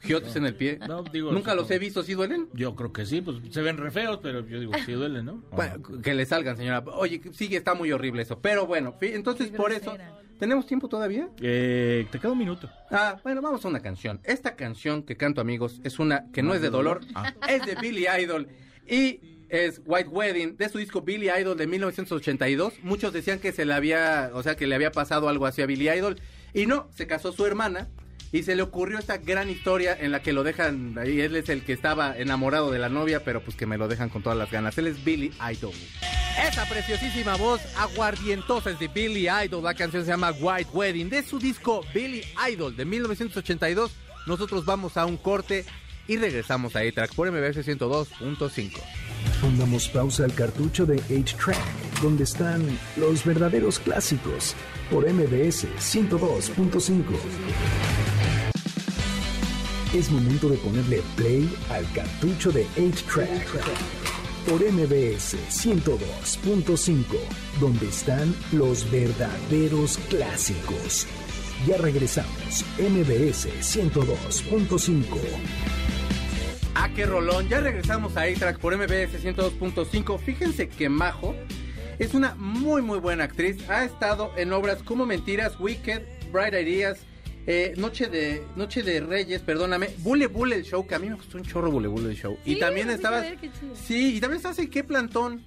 Giotes 0.00 0.34
en 0.36 0.46
el 0.46 0.54
pie. 0.54 0.78
No, 0.86 1.02
digo, 1.02 1.32
Nunca 1.32 1.54
los 1.54 1.70
he 1.70 1.78
visto, 1.78 2.02
¿sí 2.02 2.14
duelen? 2.14 2.48
Yo 2.52 2.74
creo 2.74 2.92
que 2.92 3.06
sí, 3.06 3.20
pues 3.20 3.36
se 3.50 3.62
ven 3.62 3.76
re 3.76 3.90
feos, 3.90 4.18
pero 4.22 4.46
yo 4.46 4.58
digo, 4.60 4.72
sí 4.84 4.92
duele, 4.92 5.22
¿no? 5.22 5.42
Bueno, 5.52 5.82
que 6.02 6.14
le 6.14 6.24
salgan, 6.26 6.56
señora. 6.56 6.82
Oye, 6.94 7.20
sí, 7.32 7.54
está 7.54 7.74
muy 7.74 7.92
horrible 7.92 8.22
eso. 8.22 8.38
Pero 8.40 8.66
bueno, 8.66 8.96
entonces 9.00 9.50
por 9.50 9.72
eso... 9.72 9.96
¿Tenemos 10.38 10.66
tiempo 10.66 10.88
todavía? 10.88 11.28
Eh, 11.42 12.06
te 12.10 12.18
queda 12.18 12.32
un 12.32 12.38
minuto. 12.38 12.70
Ah, 12.90 13.20
bueno, 13.22 13.42
vamos 13.42 13.62
a 13.62 13.68
una 13.68 13.80
canción. 13.80 14.20
Esta 14.24 14.56
canción 14.56 15.02
que 15.02 15.14
canto, 15.14 15.42
amigos, 15.42 15.82
es 15.84 15.98
una 15.98 16.30
que 16.32 16.42
no 16.42 16.54
es 16.54 16.62
de 16.62 16.70
dolor, 16.70 17.02
Ah. 17.14 17.34
es 17.46 17.66
de 17.66 17.74
Billy 17.74 18.06
Idol 18.22 18.48
y 18.88 19.20
es 19.50 19.82
White 19.84 20.08
Wedding 20.08 20.56
de 20.56 20.68
su 20.70 20.78
disco 20.78 21.02
Billy 21.02 21.28
Idol 21.28 21.58
de 21.58 21.66
1982. 21.66 22.72
Muchos 22.82 23.12
decían 23.12 23.38
que 23.38 23.52
se 23.52 23.66
le 23.66 23.74
había, 23.74 24.30
o 24.32 24.42
sea, 24.42 24.56
que 24.56 24.66
le 24.66 24.74
había 24.74 24.92
pasado 24.92 25.28
algo 25.28 25.44
así 25.44 25.60
a 25.60 25.66
Billy 25.66 25.90
Idol 25.90 26.16
y 26.54 26.64
no, 26.64 26.88
se 26.94 27.06
casó 27.06 27.32
su 27.32 27.44
hermana 27.44 27.88
y 28.32 28.44
se 28.44 28.54
le 28.54 28.62
ocurrió 28.62 28.98
esta 28.98 29.18
gran 29.18 29.50
historia 29.50 29.96
en 29.98 30.12
la 30.12 30.22
que 30.22 30.32
lo 30.32 30.44
dejan 30.44 30.96
ahí, 30.98 31.20
él 31.20 31.36
es 31.36 31.48
el 31.48 31.64
que 31.64 31.72
estaba 31.72 32.16
enamorado 32.16 32.70
de 32.70 32.78
la 32.78 32.88
novia, 32.88 33.24
pero 33.24 33.42
pues 33.42 33.56
que 33.56 33.66
me 33.66 33.76
lo 33.76 33.88
dejan 33.88 34.08
con 34.08 34.22
todas 34.22 34.38
las 34.38 34.50
ganas. 34.50 34.78
Él 34.78 34.86
es 34.86 35.04
Billy 35.04 35.32
Idol. 35.52 35.72
Esa 36.46 36.64
preciosísima 36.66 37.36
voz 37.36 37.60
aguardientosa 37.76 38.70
es 38.70 38.78
de 38.78 38.88
Billy 38.88 39.28
Idol. 39.28 39.64
La 39.64 39.74
canción 39.74 40.04
se 40.04 40.10
llama 40.10 40.30
White 40.30 40.70
Wedding. 40.72 41.10
De 41.10 41.22
su 41.22 41.38
disco 41.38 41.84
Billy 41.92 42.22
Idol 42.50 42.76
de 42.76 42.84
1982. 42.84 43.90
Nosotros 44.26 44.64
vamos 44.64 44.96
a 44.96 45.06
un 45.06 45.16
corte 45.16 45.64
y 46.06 46.16
regresamos 46.16 46.76
a 46.76 46.80
A-Track 46.80 47.14
por 47.14 47.30
MBS 47.30 47.66
102.5. 47.66 48.80
Pongamos 49.40 49.88
pausa 49.88 50.24
al 50.24 50.34
cartucho 50.34 50.86
de 50.86 51.00
8-Track, 51.02 52.00
donde 52.02 52.24
están 52.24 52.66
los 52.96 53.24
verdaderos 53.24 53.78
clásicos, 53.78 54.54
por 54.90 55.08
MBS 55.08 55.66
102.5. 55.78 58.09
Es 59.92 60.08
momento 60.12 60.48
de 60.48 60.56
ponerle 60.58 61.02
play 61.16 61.52
al 61.68 61.84
cartucho 61.92 62.52
de 62.52 62.64
8-Track, 62.76 63.44
por 64.48 64.62
MBS 64.62 65.36
102.5, 65.50 67.04
donde 67.58 67.88
están 67.88 68.32
los 68.52 68.88
verdaderos 68.88 69.98
clásicos. 70.08 71.08
Ya 71.66 71.76
regresamos, 71.78 72.64
MBS 72.78 73.48
102.5. 73.60 75.04
Ah, 76.76 76.88
qué 76.94 77.04
rolón. 77.04 77.48
Ya 77.48 77.58
regresamos 77.58 78.16
a 78.16 78.22
A-Track 78.22 78.60
por 78.60 78.76
MBS 78.76 79.20
102.5. 79.24 80.20
Fíjense 80.20 80.68
que 80.68 80.88
Majo 80.88 81.34
es 81.98 82.14
una 82.14 82.36
muy, 82.36 82.80
muy 82.80 83.00
buena 83.00 83.24
actriz. 83.24 83.68
Ha 83.68 83.84
estado 83.84 84.30
en 84.36 84.52
obras 84.52 84.84
como 84.84 85.04
Mentiras, 85.04 85.58
Wicked, 85.58 86.02
Bright 86.30 86.54
Ideas, 86.54 87.00
eh, 87.46 87.74
Noche 87.76 88.06
de 88.08 88.42
Noche 88.56 88.82
de 88.82 89.00
Reyes, 89.00 89.42
perdóname, 89.42 89.88
Bule 89.98 90.26
Bule 90.26 90.56
el 90.56 90.64
show, 90.64 90.86
que 90.86 90.94
a 90.94 90.98
mí 90.98 91.08
me 91.08 91.14
gustó 91.16 91.38
un 91.38 91.44
chorro 91.44 91.70
Bule 91.70 91.88
Bule 91.88 92.10
el 92.10 92.16
show. 92.16 92.38
y 92.44 92.54
Sí, 92.54 92.60
también 92.60 92.86
fui 92.86 92.92
a 92.92 92.96
estabas... 92.96 93.26
Sí, 93.74 94.16
y 94.16 94.20
también 94.20 94.36
estás 94.38 94.58
en 94.58 94.68
qué 94.70 94.84
plantón. 94.84 95.42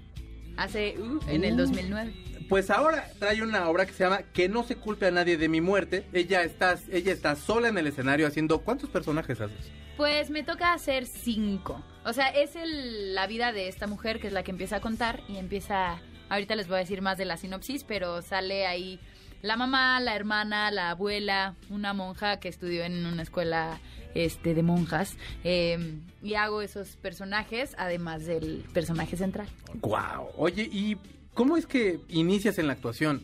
Hace, 0.57 0.95
uh, 0.99 1.19
en 1.27 1.43
el 1.43 1.53
Uh. 1.55 1.57
2009. 1.57 2.13
Pues 2.49 2.69
ahora 2.69 3.07
trae 3.19 3.41
una 3.41 3.69
obra 3.69 3.85
que 3.85 3.93
se 3.93 4.03
llama 4.03 4.21
Que 4.33 4.49
no 4.49 4.63
se 4.63 4.75
culpe 4.75 5.07
a 5.07 5.11
nadie 5.11 5.37
de 5.37 5.47
mi 5.49 5.61
muerte. 5.61 6.05
Ella 6.13 6.43
está, 6.43 6.77
ella 6.91 7.11
está 7.13 7.35
sola 7.35 7.69
en 7.69 7.77
el 7.77 7.87
escenario 7.87 8.27
haciendo... 8.27 8.59
¿Cuántos 8.59 8.89
personajes 8.89 9.39
haces? 9.41 9.71
Pues 9.97 10.29
me 10.29 10.43
toca 10.43 10.73
hacer 10.73 11.05
cinco. 11.05 11.83
O 12.05 12.13
sea, 12.13 12.27
es 12.29 12.55
el- 12.55 13.15
la 13.15 13.27
vida 13.27 13.53
de 13.53 13.67
esta 13.69 13.87
mujer 13.87 14.19
que 14.19 14.27
es 14.27 14.33
la 14.33 14.43
que 14.43 14.51
empieza 14.51 14.75
a 14.75 14.81
contar 14.81 15.21
y 15.29 15.37
empieza... 15.37 15.99
Ahorita 16.29 16.55
les 16.55 16.67
voy 16.67 16.75
a 16.77 16.79
decir 16.79 17.01
más 17.01 17.17
de 17.17 17.25
la 17.25 17.37
sinopsis, 17.37 17.83
pero 17.83 18.21
sale 18.21 18.65
ahí 18.67 18.99
la 19.43 19.55
mamá, 19.57 19.99
la 19.99 20.15
hermana, 20.15 20.71
la 20.71 20.89
abuela, 20.91 21.53
una 21.69 21.93
monja 21.93 22.39
que 22.39 22.47
estudió 22.49 22.83
en 22.85 23.05
una 23.05 23.21
escuela 23.21 23.79
este, 24.15 24.55
de 24.55 24.63
monjas. 24.63 25.15
eh, 25.43 25.99
y 26.23 26.35
hago 26.35 26.61
esos 26.61 26.95
personajes, 26.95 27.75
además 27.77 28.25
del 28.25 28.63
personaje 28.73 29.17
central. 29.17 29.47
Wow. 29.81 30.29
Oye, 30.37 30.69
¿y 30.71 30.95
cómo 31.33 31.57
es 31.57 31.65
que 31.67 31.99
inicias 32.07 32.57
en 32.57 32.67
la 32.67 32.73
actuación? 32.73 33.21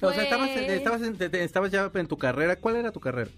O 0.00 0.12
sea, 0.12 0.22
estabas, 0.22 0.50
Pues- 0.50 0.70
estabas, 0.70 1.00
te- 1.18 1.42
estabas 1.44 1.70
ya 1.72 1.90
en 1.92 2.06
tu 2.06 2.16
carrera. 2.16 2.56
¿Cuál 2.56 2.76
era 2.76 2.92
tu 2.92 3.00
carrera? 3.00 3.30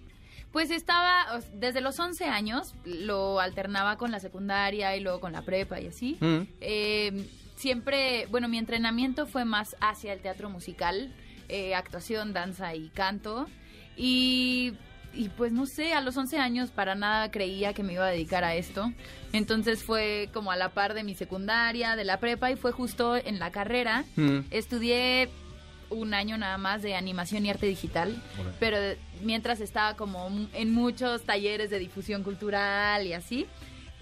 Pues 0.52 0.70
estaba, 0.70 1.40
desde 1.54 1.80
los 1.80 1.98
11 1.98 2.24
años, 2.26 2.74
lo 2.84 3.40
alternaba 3.40 3.96
con 3.96 4.10
la 4.10 4.20
secundaria 4.20 4.94
y 4.96 5.00
luego 5.00 5.20
con 5.20 5.32
la 5.32 5.42
prepa 5.42 5.80
y 5.80 5.86
así. 5.86 6.16
Mm. 6.20 6.40
Eh, 6.60 7.26
siempre, 7.56 8.26
bueno, 8.30 8.48
mi 8.48 8.58
entrenamiento 8.58 9.26
fue 9.26 9.44
más 9.44 9.76
hacia 9.80 10.12
el 10.12 10.20
teatro 10.20 10.50
musical, 10.50 11.14
eh, 11.48 11.74
actuación, 11.74 12.32
danza 12.32 12.74
y 12.74 12.88
canto. 12.88 13.46
Y, 13.96 14.74
y 15.14 15.28
pues 15.30 15.52
no 15.52 15.66
sé, 15.66 15.94
a 15.94 16.00
los 16.00 16.16
11 16.16 16.38
años 16.38 16.70
para 16.70 16.94
nada 16.94 17.30
creía 17.30 17.72
que 17.72 17.82
me 17.82 17.94
iba 17.94 18.06
a 18.06 18.10
dedicar 18.10 18.44
a 18.44 18.54
esto. 18.54 18.92
Entonces 19.32 19.82
fue 19.82 20.28
como 20.32 20.50
a 20.50 20.56
la 20.56 20.70
par 20.70 20.94
de 20.94 21.02
mi 21.02 21.14
secundaria, 21.14 21.96
de 21.96 22.04
la 22.04 22.18
prepa 22.18 22.50
y 22.50 22.56
fue 22.56 22.72
justo 22.72 23.16
en 23.16 23.38
la 23.38 23.50
carrera. 23.50 24.04
Mm. 24.16 24.40
Estudié 24.50 25.28
un 25.90 26.14
año 26.14 26.36
nada 26.38 26.58
más 26.58 26.82
de 26.82 26.94
animación 26.94 27.46
y 27.46 27.50
arte 27.50 27.66
digital, 27.66 28.20
pero 28.58 28.76
mientras 29.22 29.60
estaba 29.60 29.94
como 29.94 30.28
en 30.52 30.72
muchos 30.72 31.22
talleres 31.22 31.70
de 31.70 31.78
difusión 31.78 32.22
cultural 32.22 33.06
y 33.06 33.12
así, 33.12 33.46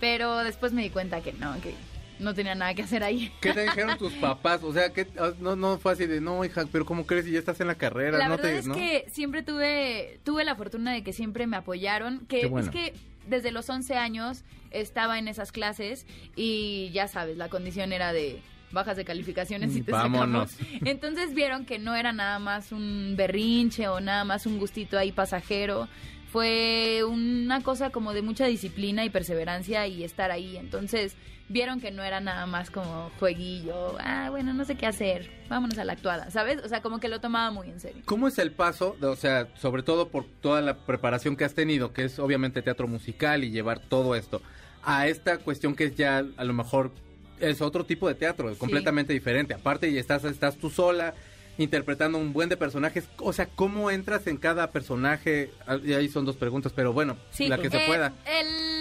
pero 0.00 0.38
después 0.38 0.72
me 0.72 0.82
di 0.82 0.90
cuenta 0.90 1.20
que 1.20 1.32
no, 1.34 1.52
que 1.60 1.74
no 2.18 2.34
tenía 2.34 2.54
nada 2.54 2.74
que 2.74 2.82
hacer 2.82 3.02
ahí. 3.02 3.32
¿Qué 3.40 3.52
te 3.52 3.62
dijeron 3.62 3.96
tus 3.98 4.12
papás? 4.14 4.62
O 4.62 4.72
sea, 4.72 4.92
que 4.92 5.06
no, 5.40 5.56
no 5.56 5.78
fue 5.78 5.92
así 5.92 6.06
de, 6.06 6.20
no, 6.20 6.44
hija, 6.44 6.64
pero 6.70 6.84
¿cómo 6.84 7.06
crees 7.06 7.24
si 7.24 7.32
ya 7.32 7.38
estás 7.38 7.60
en 7.60 7.66
la 7.66 7.74
carrera? 7.74 8.18
La 8.18 8.28
no 8.28 8.36
verdad 8.36 8.50
te, 8.50 8.58
es 8.58 8.66
¿no? 8.66 8.74
que 8.74 9.06
siempre 9.10 9.42
tuve 9.42 10.20
tuve 10.24 10.44
la 10.44 10.54
fortuna 10.54 10.92
de 10.92 11.02
que 11.02 11.12
siempre 11.12 11.46
me 11.46 11.56
apoyaron, 11.56 12.26
que 12.26 12.46
bueno. 12.46 12.66
es 12.66 12.72
que 12.72 12.94
desde 13.26 13.50
los 13.52 13.68
11 13.68 13.94
años 13.96 14.44
estaba 14.70 15.18
en 15.18 15.28
esas 15.28 15.52
clases 15.52 16.06
y 16.36 16.90
ya 16.92 17.08
sabes, 17.08 17.36
la 17.36 17.48
condición 17.48 17.92
era 17.92 18.12
de 18.12 18.40
bajas 18.70 18.96
de 18.96 19.04
calificaciones 19.04 19.74
y 19.76 19.82
te 19.82 19.92
Vámonos. 19.92 20.50
sacamos. 20.50 20.78
Entonces 20.84 21.32
vieron 21.34 21.64
que 21.64 21.78
no 21.78 21.94
era 21.94 22.12
nada 22.12 22.38
más 22.38 22.72
un 22.72 23.14
berrinche 23.16 23.88
o 23.88 24.00
nada 24.00 24.24
más 24.24 24.46
un 24.46 24.58
gustito 24.58 24.98
ahí 24.98 25.12
pasajero. 25.12 25.88
Fue 26.32 27.04
una 27.08 27.62
cosa 27.62 27.90
como 27.90 28.12
de 28.12 28.22
mucha 28.22 28.46
disciplina 28.46 29.04
y 29.04 29.10
perseverancia 29.10 29.86
y 29.86 30.02
estar 30.02 30.32
ahí. 30.32 30.56
Entonces 30.56 31.14
vieron 31.48 31.80
que 31.80 31.90
no 31.90 32.02
era 32.02 32.20
nada 32.20 32.46
más 32.46 32.70
como 32.70 33.10
jueguillo. 33.18 33.96
Ah, 34.00 34.28
bueno, 34.30 34.54
no 34.54 34.64
sé 34.64 34.76
qué 34.76 34.86
hacer. 34.86 35.30
Vámonos 35.48 35.76
a 35.78 35.84
la 35.84 35.92
actuada, 35.92 36.30
¿sabes? 36.30 36.58
O 36.64 36.68
sea, 36.68 36.80
como 36.82 37.00
que 37.00 37.08
lo 37.08 37.20
tomaba 37.20 37.50
muy 37.50 37.68
en 37.68 37.80
serio. 37.80 38.02
¿Cómo 38.06 38.28
es 38.28 38.38
el 38.38 38.50
paso, 38.52 38.96
de- 39.00 39.08
o 39.08 39.16
sea, 39.16 39.48
sobre 39.56 39.82
todo 39.82 40.08
por 40.08 40.24
toda 40.40 40.60
la 40.62 40.76
preparación 40.76 41.36
que 41.36 41.44
has 41.44 41.54
tenido, 41.54 41.92
que 41.92 42.04
es 42.04 42.18
obviamente 42.18 42.62
teatro 42.62 42.88
musical 42.88 43.44
y 43.44 43.50
llevar 43.50 43.78
todo 43.80 44.14
esto, 44.14 44.40
a 44.82 45.06
esta 45.06 45.38
cuestión 45.38 45.74
que 45.74 45.84
es 45.84 45.96
ya 45.96 46.18
a 46.36 46.44
lo 46.44 46.52
mejor 46.52 46.92
es 47.40 47.60
otro 47.60 47.84
tipo 47.84 48.08
de 48.08 48.14
teatro, 48.14 48.54
completamente 48.56 49.12
diferente. 49.12 49.54
Aparte, 49.54 49.90
y 49.90 49.98
estás, 49.98 50.24
estás 50.24 50.56
tú 50.56 50.70
sola 50.70 51.14
interpretando 51.58 52.18
un 52.18 52.32
buen 52.32 52.48
de 52.48 52.56
personajes. 52.56 53.08
O 53.18 53.32
sea, 53.32 53.46
¿cómo 53.46 53.90
entras 53.90 54.26
en 54.26 54.36
cada 54.38 54.70
personaje? 54.72 55.50
Ah, 55.66 55.78
Y 55.82 55.92
ahí 55.92 56.08
son 56.08 56.24
dos 56.24 56.36
preguntas, 56.36 56.72
pero 56.74 56.92
bueno, 56.92 57.16
Sí, 57.30 57.48
la 57.48 57.58
que 57.58 57.70
se 57.70 57.76
eh, 57.76 57.86
pueda. 57.86 58.12
El... 58.26 58.73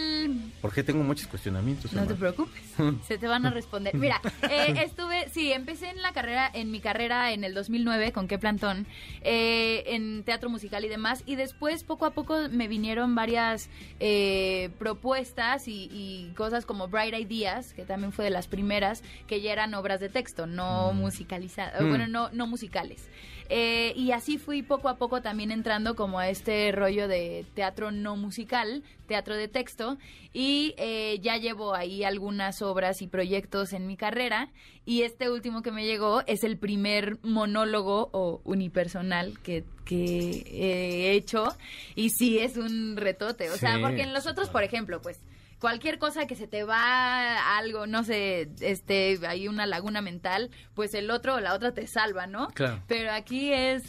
Porque 0.63 0.81
tengo 0.81 1.03
muchos 1.03 1.27
cuestionamientos. 1.27 1.91
No 1.91 2.07
te 2.07 2.15
preocupes, 2.15 2.63
se 3.05 3.17
te 3.17 3.27
van 3.27 3.45
a 3.45 3.49
responder. 3.49 3.93
Mira, 3.95 4.21
eh, 4.49 4.73
estuve, 4.85 5.27
sí, 5.29 5.51
empecé 5.51 5.89
en 5.89 6.01
la 6.01 6.13
carrera, 6.13 6.49
en 6.53 6.71
mi 6.71 6.79
carrera 6.79 7.33
en 7.33 7.43
el 7.43 7.53
2009 7.53 8.13
con 8.13 8.29
Qué 8.29 8.39
Plantón, 8.39 8.87
eh, 9.23 9.83
en 9.87 10.23
teatro 10.23 10.49
musical 10.49 10.85
y 10.85 10.87
demás, 10.87 11.21
y 11.25 11.35
después 11.35 11.83
poco 11.83 12.05
a 12.05 12.11
poco 12.11 12.47
me 12.49 12.69
vinieron 12.69 13.13
varias 13.13 13.69
eh, 13.99 14.69
propuestas 14.79 15.67
y, 15.67 15.89
y 15.91 16.31
cosas 16.37 16.65
como 16.65 16.87
Bright 16.87 17.13
Ideas, 17.13 17.73
que 17.73 17.83
también 17.83 18.13
fue 18.13 18.23
de 18.23 18.31
las 18.31 18.47
primeras, 18.47 19.03
que 19.27 19.41
ya 19.41 19.51
eran 19.51 19.73
obras 19.73 19.99
de 19.99 20.07
texto, 20.07 20.47
no 20.47 20.93
musicalizadas, 20.93 21.81
Mm. 21.81 21.89
bueno, 21.89 22.07
no, 22.07 22.29
no 22.31 22.47
musicales. 22.47 23.09
Eh, 23.55 23.93
y 23.95 24.13
así 24.13 24.39
fui 24.39 24.63
poco 24.63 24.89
a 24.89 24.97
poco 24.97 25.21
también 25.21 25.51
entrando 25.51 25.95
como 25.95 26.17
a 26.17 26.27
este 26.27 26.71
rollo 26.71 27.07
de 27.07 27.45
teatro 27.53 27.91
no 27.91 28.15
musical, 28.15 28.81
teatro 29.05 29.35
de 29.35 29.47
texto, 29.47 29.99
y 30.33 30.73
eh, 30.77 31.19
ya 31.21 31.37
llevo 31.37 31.75
ahí 31.75 32.03
algunas 32.03 32.63
obras 32.63 33.03
y 33.03 33.07
proyectos 33.07 33.73
en 33.73 33.85
mi 33.85 33.95
carrera, 33.95 34.49
y 34.87 35.03
este 35.03 35.29
último 35.29 35.61
que 35.61 35.71
me 35.71 35.85
llegó 35.85 36.23
es 36.25 36.43
el 36.43 36.57
primer 36.57 37.19
monólogo 37.21 38.09
o 38.11 38.41
unipersonal 38.43 39.37
que, 39.43 39.65
que 39.85 40.47
he 40.51 41.11
hecho, 41.11 41.55
y 41.93 42.09
sí 42.09 42.39
es 42.39 42.57
un 42.57 42.97
retote, 42.97 43.51
o 43.51 43.57
sea, 43.57 43.79
porque 43.79 44.01
en 44.01 44.13
los 44.13 44.25
otros, 44.25 44.49
por 44.49 44.63
ejemplo, 44.63 44.99
pues 44.99 45.19
cualquier 45.63 45.97
cosa 45.97 46.27
que 46.27 46.35
se 46.35 46.45
te 46.45 46.65
va 46.65 47.57
algo, 47.57 47.87
no 47.87 48.03
sé, 48.03 48.49
este, 48.59 49.17
hay 49.25 49.47
una 49.47 49.65
laguna 49.65 50.01
mental, 50.01 50.49
pues 50.73 50.93
el 50.93 51.09
otro 51.09 51.35
o 51.35 51.39
la 51.39 51.53
otra 51.53 51.73
te 51.73 51.87
salva, 51.87 52.27
¿no? 52.27 52.49
Claro. 52.49 52.81
Pero 52.89 53.13
aquí 53.13 53.53
es 53.53 53.83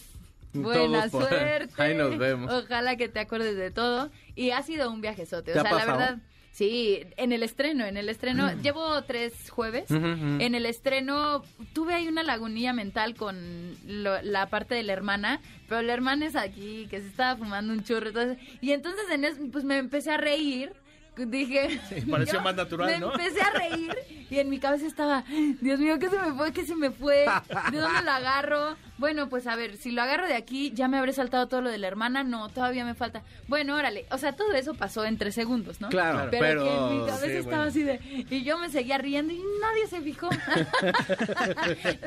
buena 0.53 1.09
Todos 1.09 1.11
por- 1.11 1.29
suerte. 1.29 1.83
ahí 1.83 1.97
nos 1.97 2.16
vemos. 2.16 2.53
Ojalá 2.53 2.95
que 2.95 3.09
te 3.09 3.18
acuerdes 3.18 3.57
de 3.57 3.72
todo. 3.72 4.09
Y 4.37 4.51
ha 4.53 4.62
sido 4.62 4.89
un 4.89 5.01
viajezote. 5.01 5.53
¿Te 5.53 5.59
O 5.59 5.62
sea, 5.62 5.72
la 5.72 5.85
verdad, 5.85 6.18
Sí, 6.53 7.01
en 7.16 7.33
el 7.33 7.43
estreno, 7.43 7.85
en 7.85 7.97
el 7.97 8.09
estreno, 8.09 8.53
llevo 8.62 9.03
tres 9.03 9.51
jueves. 9.51 9.91
En 9.91 10.55
el 10.55 10.66
estreno 10.66 11.43
tuve 11.72 11.95
ahí 11.95 12.07
una 12.07 12.22
lagunilla 12.22 12.72
mental 12.72 13.16
con 13.16 13.75
lo- 13.85 14.22
la 14.22 14.49
parte 14.49 14.77
de 14.77 14.85
la 14.85 14.93
hermana, 14.93 15.41
pero 15.68 15.83
la 15.83 15.93
hermana 15.93 16.27
es 16.27 16.37
aquí, 16.37 16.87
que 16.89 17.01
se 17.01 17.09
estaba 17.09 17.35
fumando 17.37 17.72
un 17.72 17.83
churro. 17.83 18.07
Entonces, 18.11 18.39
y 18.61 18.70
entonces 18.70 19.03
en 19.11 19.25
eso, 19.25 19.41
pues 19.51 19.64
me 19.64 19.79
empecé 19.79 20.12
a 20.12 20.16
reír. 20.16 20.72
Dije. 21.17 21.81
Sí, 21.89 22.01
pareció 22.03 22.41
más 22.41 22.55
natural, 22.57 22.91
me 22.91 22.99
¿no? 22.99 23.12
empecé 23.12 23.41
a 23.41 23.51
reír 23.51 23.95
y 24.31 24.39
en 24.39 24.49
mi 24.51 24.59
cabeza 24.59 24.87
estaba, 24.87 25.25
Dios 25.61 25.79
mío, 25.79 25.99
¿qué 25.99 26.09
se 26.09 26.19
me 26.19 26.33
fue? 26.35 26.53
¿Qué 26.53 26.67
se 26.67 26.75
me 26.75 26.91
fue? 26.91 27.25
¿De 27.71 27.79
dónde 27.79 28.03
lo 28.03 28.11
agarro? 28.11 28.77
Bueno, 28.97 29.29
pues 29.29 29.47
a 29.49 29.57
ver, 29.57 29.77
si 29.77 29.91
lo 29.91 30.03
agarro 30.03 30.27
de 30.27 30.35
aquí, 30.35 30.73
ya 30.73 30.87
me 30.89 30.99
habré 30.99 31.12
saltado 31.12 31.49
todo 31.49 31.61
lo 31.62 31.71
de 31.71 31.79
la 31.79 31.89
hermana. 31.89 32.23
No, 32.25 32.49
todavía 32.49 32.85
me 32.85 32.95
falta. 32.95 33.23
Bueno, 33.49 33.77
órale. 33.77 34.07
O 34.11 34.19
sea, 34.19 34.33
todo 34.35 34.53
eso 34.55 34.75
pasó 34.75 35.05
en 35.05 35.19
tres 35.19 35.35
segundos, 35.35 35.81
¿no? 35.81 35.89
Claro, 35.89 36.29
pero, 36.31 36.43
pero- 36.45 36.62
que 36.65 36.71
en 36.75 37.01
mi 37.01 37.07
cabeza 37.07 37.27
sí, 37.27 37.33
estaba 37.33 37.57
bueno. 37.57 37.71
así 37.71 37.83
de... 37.83 38.01
Y 38.31 38.45
yo 38.45 38.57
me 38.59 38.71
seguía 38.71 38.99
riendo 38.99 39.33
y 39.33 39.43
nadie 39.61 39.87
se 39.89 40.01
fijó. 40.01 40.31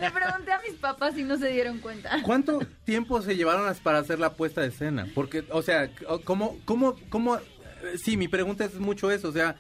Le 0.02 0.12
pregunté 0.12 0.52
a 0.52 0.62
mis 0.68 0.76
papás 0.80 1.18
y 1.18 1.24
no 1.24 1.38
se 1.38 1.50
dieron 1.50 1.80
cuenta. 1.80 2.22
¿Cuánto 2.24 2.60
tiempo 2.86 3.22
se 3.22 3.36
llevaron 3.36 3.74
para 3.84 4.00
hacer 4.00 4.20
la 4.20 4.34
puesta 4.34 4.62
de 4.62 4.68
escena? 4.68 5.08
Porque, 5.14 5.44
o 5.52 5.62
sea, 5.62 5.90
¿cómo, 6.24 6.58
cómo, 6.66 6.96
cómo? 7.10 7.38
Sí, 7.98 8.18
mi 8.18 8.28
pregunta 8.28 8.66
es 8.66 8.76
mucho 8.76 9.12
eso, 9.12 9.30
o 9.30 9.32
sea, 9.32 9.56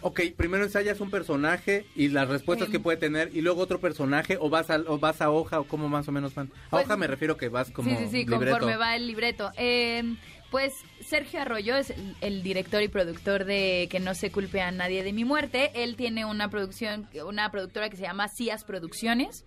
ok, 0.00 0.20
primero 0.36 0.64
ensayas 0.64 1.00
un 1.00 1.10
personaje 1.10 1.86
y 1.96 2.08
las 2.08 2.28
respuestas 2.28 2.66
Sí. 2.66 2.72
que 2.72 2.80
puede 2.80 2.98
tener, 2.98 3.30
y 3.34 3.40
luego 3.40 3.62
otro 3.62 3.80
personaje, 3.80 4.36
o 4.40 4.48
vas 4.50 4.68
a, 4.70 4.76
o 4.86 4.98
vas 4.98 5.20
a 5.22 5.30
hoja, 5.30 5.60
o 5.60 5.64
cómo 5.64 5.88
más 5.88 6.06
o 6.08 6.12
menos 6.12 6.34
van. 6.34 6.50
A 6.66 6.70
Pues- 6.70 6.84
hoja 6.86 6.96
me 6.96 7.06
refiero 7.06 7.36
que 7.36 7.48
vas 7.48 7.70
como 7.70 7.88
sí, 7.90 7.96
sí, 7.96 8.04
sí, 8.10 8.16
libreto. 8.26 8.50
conforme 8.58 8.76
va 8.76 8.96
el 8.96 9.06
libreto. 9.06 9.50
Eh, 9.56 10.02
pues 10.50 10.72
Sergio 11.04 11.40
Arroyo 11.40 11.74
es 11.74 11.90
el, 11.90 12.14
el 12.20 12.42
director 12.44 12.80
y 12.82 12.86
productor 12.88 13.44
de 13.44 13.88
Que 13.90 13.98
no 13.98 14.14
se 14.14 14.30
culpe 14.30 14.60
a 14.60 14.70
nadie 14.70 15.02
de 15.02 15.12
mi 15.12 15.24
muerte. 15.24 15.72
Él 15.74 15.96
tiene 15.96 16.24
una 16.26 16.48
producción, 16.48 17.08
una 17.26 17.50
productora 17.50 17.88
que 17.90 17.96
se 17.96 18.02
llama 18.04 18.28
Cias 18.28 18.62
Producciones. 18.62 19.44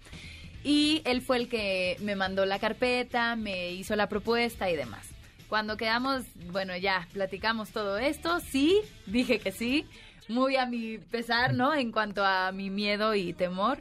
Y 0.65 1.01
él 1.05 1.21
fue 1.21 1.37
el 1.37 1.47
que 1.47 1.95
me 2.01 2.15
mandó 2.17 2.45
la 2.45 2.59
carpeta, 2.59 3.37
me 3.37 3.71
hizo 3.71 3.95
la 3.95 4.09
propuesta 4.09 4.69
y 4.69 4.75
demás. 4.75 5.07
Cuando 5.49 5.77
quedamos, 5.77 6.23
bueno, 6.51 6.75
ya 6.75 7.07
platicamos 7.13 7.69
todo 7.71 7.97
esto, 7.97 8.39
sí, 8.39 8.81
dije 9.05 9.39
que 9.39 9.51
sí, 9.51 9.85
muy 10.27 10.57
a 10.57 10.65
mi 10.65 10.97
pesar, 10.97 11.53
¿no? 11.53 11.73
En 11.73 11.91
cuanto 11.91 12.25
a 12.25 12.51
mi 12.51 12.69
miedo 12.69 13.15
y 13.15 13.33
temor. 13.33 13.79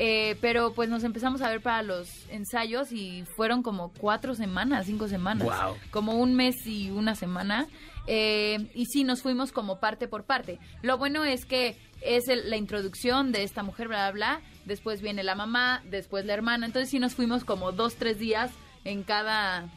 Eh, 0.00 0.36
pero 0.40 0.74
pues 0.74 0.88
nos 0.88 1.02
empezamos 1.02 1.42
a 1.42 1.48
ver 1.48 1.60
para 1.60 1.82
los 1.82 2.08
ensayos 2.30 2.92
y 2.92 3.24
fueron 3.36 3.64
como 3.64 3.92
cuatro 3.92 4.36
semanas, 4.36 4.86
cinco 4.86 5.08
semanas. 5.08 5.42
Guau. 5.44 5.74
Como 5.90 6.12
un 6.14 6.34
mes 6.34 6.64
y 6.68 6.90
una 6.90 7.16
semana. 7.16 7.66
Eh, 8.06 8.70
y 8.74 8.86
sí, 8.86 9.02
nos 9.02 9.22
fuimos 9.22 9.50
como 9.50 9.80
parte 9.80 10.06
por 10.06 10.22
parte. 10.22 10.60
Lo 10.82 10.98
bueno 10.98 11.24
es 11.24 11.44
que 11.44 11.76
es 12.00 12.28
el- 12.28 12.48
la 12.48 12.56
introducción 12.56 13.32
de 13.32 13.42
esta 13.42 13.64
mujer, 13.64 13.88
bla, 13.88 14.08
bla, 14.12 14.36
bla. 14.38 14.40
Después 14.66 15.02
viene 15.02 15.24
la 15.24 15.34
mamá, 15.34 15.82
después 15.90 16.24
la 16.24 16.34
hermana. 16.34 16.66
Entonces 16.66 16.90
sí 16.90 17.00
nos 17.00 17.16
fuimos 17.16 17.44
como 17.44 17.72
dos, 17.72 17.96
tres 17.96 18.20
días 18.20 18.52
en 18.84 19.02
cada 19.02 19.68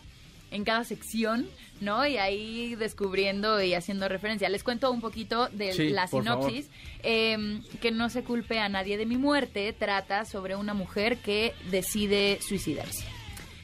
en 0.52 0.64
cada 0.66 0.84
sección, 0.84 1.48
¿no? 1.80 2.06
Y 2.06 2.18
ahí 2.18 2.76
descubriendo 2.76 3.62
y 3.62 3.74
haciendo 3.74 4.08
referencia. 4.08 4.50
Les 4.50 4.64
cuento 4.64 4.92
un 4.92 5.02
poquito 5.02 5.48
de 5.48 5.74
Sí, 5.74 5.90
la 5.90 6.08
sinopsis. 6.08 6.70
Eh, 7.04 7.62
que 7.82 7.92
no 7.92 8.10
se 8.10 8.24
culpe 8.24 8.60
a 8.60 8.70
nadie 8.70 8.98
de 8.98 9.06
mi 9.06 9.18
muerte. 9.18 9.74
Trata 9.74 10.26
sobre 10.26 10.56
una 10.56 10.74
mujer 10.74 11.18
que 11.18 11.54
decide 11.72 12.40
suicidarse. 12.42 13.06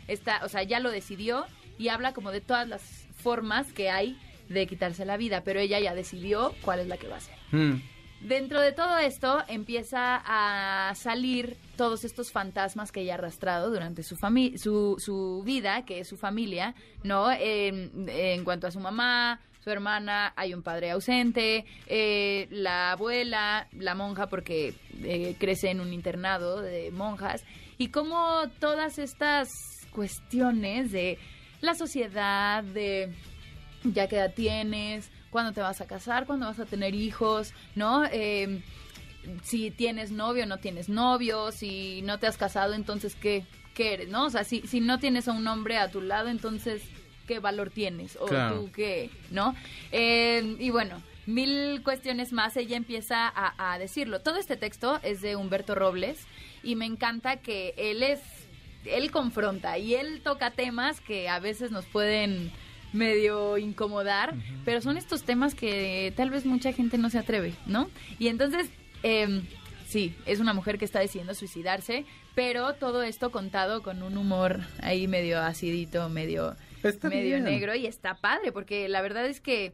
Está, 0.08 0.42
o 0.44 0.50
sea, 0.50 0.64
ya 0.64 0.80
lo 0.80 0.90
decidió 0.90 1.46
y 1.78 1.90
habla 1.90 2.14
como 2.14 2.32
de 2.32 2.42
todas 2.42 2.68
las 2.68 2.82
formas 3.22 3.72
que 3.74 3.90
hay 3.90 4.18
de 4.50 4.66
quitarse 4.66 5.06
la 5.06 5.18
vida, 5.18 5.42
pero 5.44 5.60
ella 5.60 5.80
ya 5.80 5.94
decidió 5.94 6.54
cuál 6.62 6.80
es 6.80 6.88
la 6.88 6.98
que 6.98 7.08
va 7.08 7.16
a 7.16 7.18
hacer. 7.18 7.36
Mm. 7.52 7.82
Dentro 8.22 8.60
de 8.62 8.72
todo 8.72 8.98
esto 8.98 9.44
empieza 9.48 10.22
a 10.26 10.96
salir 10.96 11.56
todos 11.76 12.04
estos 12.04 12.32
fantasmas 12.32 12.92
que 12.92 13.02
ella 13.02 13.14
ha 13.14 13.18
arrastrado 13.18 13.70
durante 13.70 14.02
su, 14.02 14.16
su, 14.98 15.44
vida, 15.46 15.86
que 15.86 16.00
es 16.00 16.08
su 16.08 16.18
familia, 16.18 16.74
¿no? 17.04 17.32
En, 17.32 18.44
cuanto 18.44 18.66
a 18.66 18.72
su 18.72 18.80
mamá, 18.80 19.40
su 19.64 19.70
hermana, 19.70 20.34
hay 20.36 20.56
un 20.56 20.64
padre 20.64 20.92
ausente, 20.92 21.66
eh, 21.86 22.48
la 22.50 22.94
abuela, 22.94 23.68
la 23.74 23.94
monja, 23.94 24.28
porque 24.28 24.74
eh, 25.04 25.36
crece 25.38 25.70
en 25.70 25.80
un 25.80 25.94
internado 25.94 26.62
de 26.62 26.90
monjas, 26.90 27.44
y 27.78 27.90
como 27.90 28.50
todas 28.60 28.98
estas 28.98 29.50
cuestiones 29.92 30.92
de 30.92 31.20
la 31.62 31.76
sociedad, 31.76 32.64
de 32.64 33.14
ya 33.84 34.08
qué 34.08 34.16
edad 34.16 34.34
tienes, 34.34 35.12
cuándo 35.30 35.52
te 35.54 35.62
vas 35.62 35.82
a 35.82 35.88
casar, 35.88 36.26
cuándo 36.26 36.46
vas 36.46 36.60
a 36.60 36.66
tener 36.66 36.96
hijos, 36.96 37.54
¿no? 37.76 38.06
Eh, 38.12 38.62
si 39.44 39.72
tienes 39.72 40.12
novio, 40.12 40.46
no 40.46 40.58
tienes 40.58 40.88
novio, 40.90 41.52
si 41.52 42.02
no 42.04 42.18
te 42.20 42.28
has 42.28 42.38
casado, 42.38 42.74
entonces 42.74 43.16
¿qué, 43.16 43.46
qué 43.74 43.94
eres, 43.94 44.10
no? 44.10 44.26
O 44.26 44.30
sea, 44.30 44.44
si, 44.44 44.62
si 44.62 44.80
no 44.80 45.00
tienes 45.00 45.28
a 45.28 45.34
un 45.34 45.48
hombre 45.48 45.78
a 45.78 45.90
tu 45.92 46.02
lado, 46.02 46.30
entonces 46.30 46.82
¿qué 47.28 47.40
valor 47.40 47.70
tienes? 47.70 48.16
O 48.22 48.26
Claro. 48.26 48.62
tú 48.62 48.72
qué, 48.72 49.10
¿no? 49.32 49.54
Eh, 49.92 50.56
y 50.60 50.70
bueno, 50.70 51.02
mil 51.26 51.82
cuestiones 51.84 52.32
más, 52.32 52.56
ella 52.56 52.78
empieza 52.78 53.28
a, 53.28 53.74
a 53.74 53.78
decirlo. 53.80 54.22
Todo 54.22 54.38
este 54.38 54.56
texto 54.56 55.00
es 55.04 55.20
de 55.22 55.36
Humberto 55.36 55.76
Robles 55.76 56.26
y 56.64 56.76
me 56.76 56.86
encanta 56.86 57.38
que 57.42 57.74
él 57.78 58.04
es, 58.04 58.22
él 58.86 59.12
confronta 59.12 59.78
y 59.78 59.96
él 59.96 60.22
toca 60.24 60.52
temas 60.52 61.02
que 61.02 61.28
a 61.28 61.40
veces 61.40 61.72
nos 61.72 61.86
pueden 61.86 62.50
medio 62.94 63.58
incomodar, 63.58 64.34
pero 64.66 64.82
son 64.82 64.98
estos 64.98 65.24
temas 65.24 65.56
que 65.56 66.14
tal 66.16 66.30
vez 66.30 66.46
mucha 66.46 66.72
gente 66.74 66.98
no 66.98 67.10
se 67.10 67.18
atreve, 67.20 67.54
¿no? 67.66 67.90
Y 68.20 68.28
entonces, 68.28 68.70
eh, 69.04 69.42
sí, 69.88 70.16
es 70.26 70.40
una 70.40 70.54
mujer 70.54 70.78
que 70.78 70.86
está 70.86 71.00
decidiendo 71.00 71.34
suicidarse, 71.34 72.06
pero 72.36 72.74
todo 72.74 73.04
esto 73.04 73.32
contado 73.32 73.82
con 73.84 74.04
un 74.04 74.18
humor 74.18 74.62
ahí 74.82 75.08
medio 75.08 75.42
acidito, 75.42 76.08
medio, 76.10 76.56
Está 76.84 77.10
medio 77.10 77.38
bien. 77.38 77.44
negro 77.44 77.76
y 77.76 77.86
está 77.88 78.16
padre, 78.16 78.52
porque 78.52 78.88
la 78.88 79.02
verdad 79.02 79.26
es 79.26 79.42
que 79.42 79.74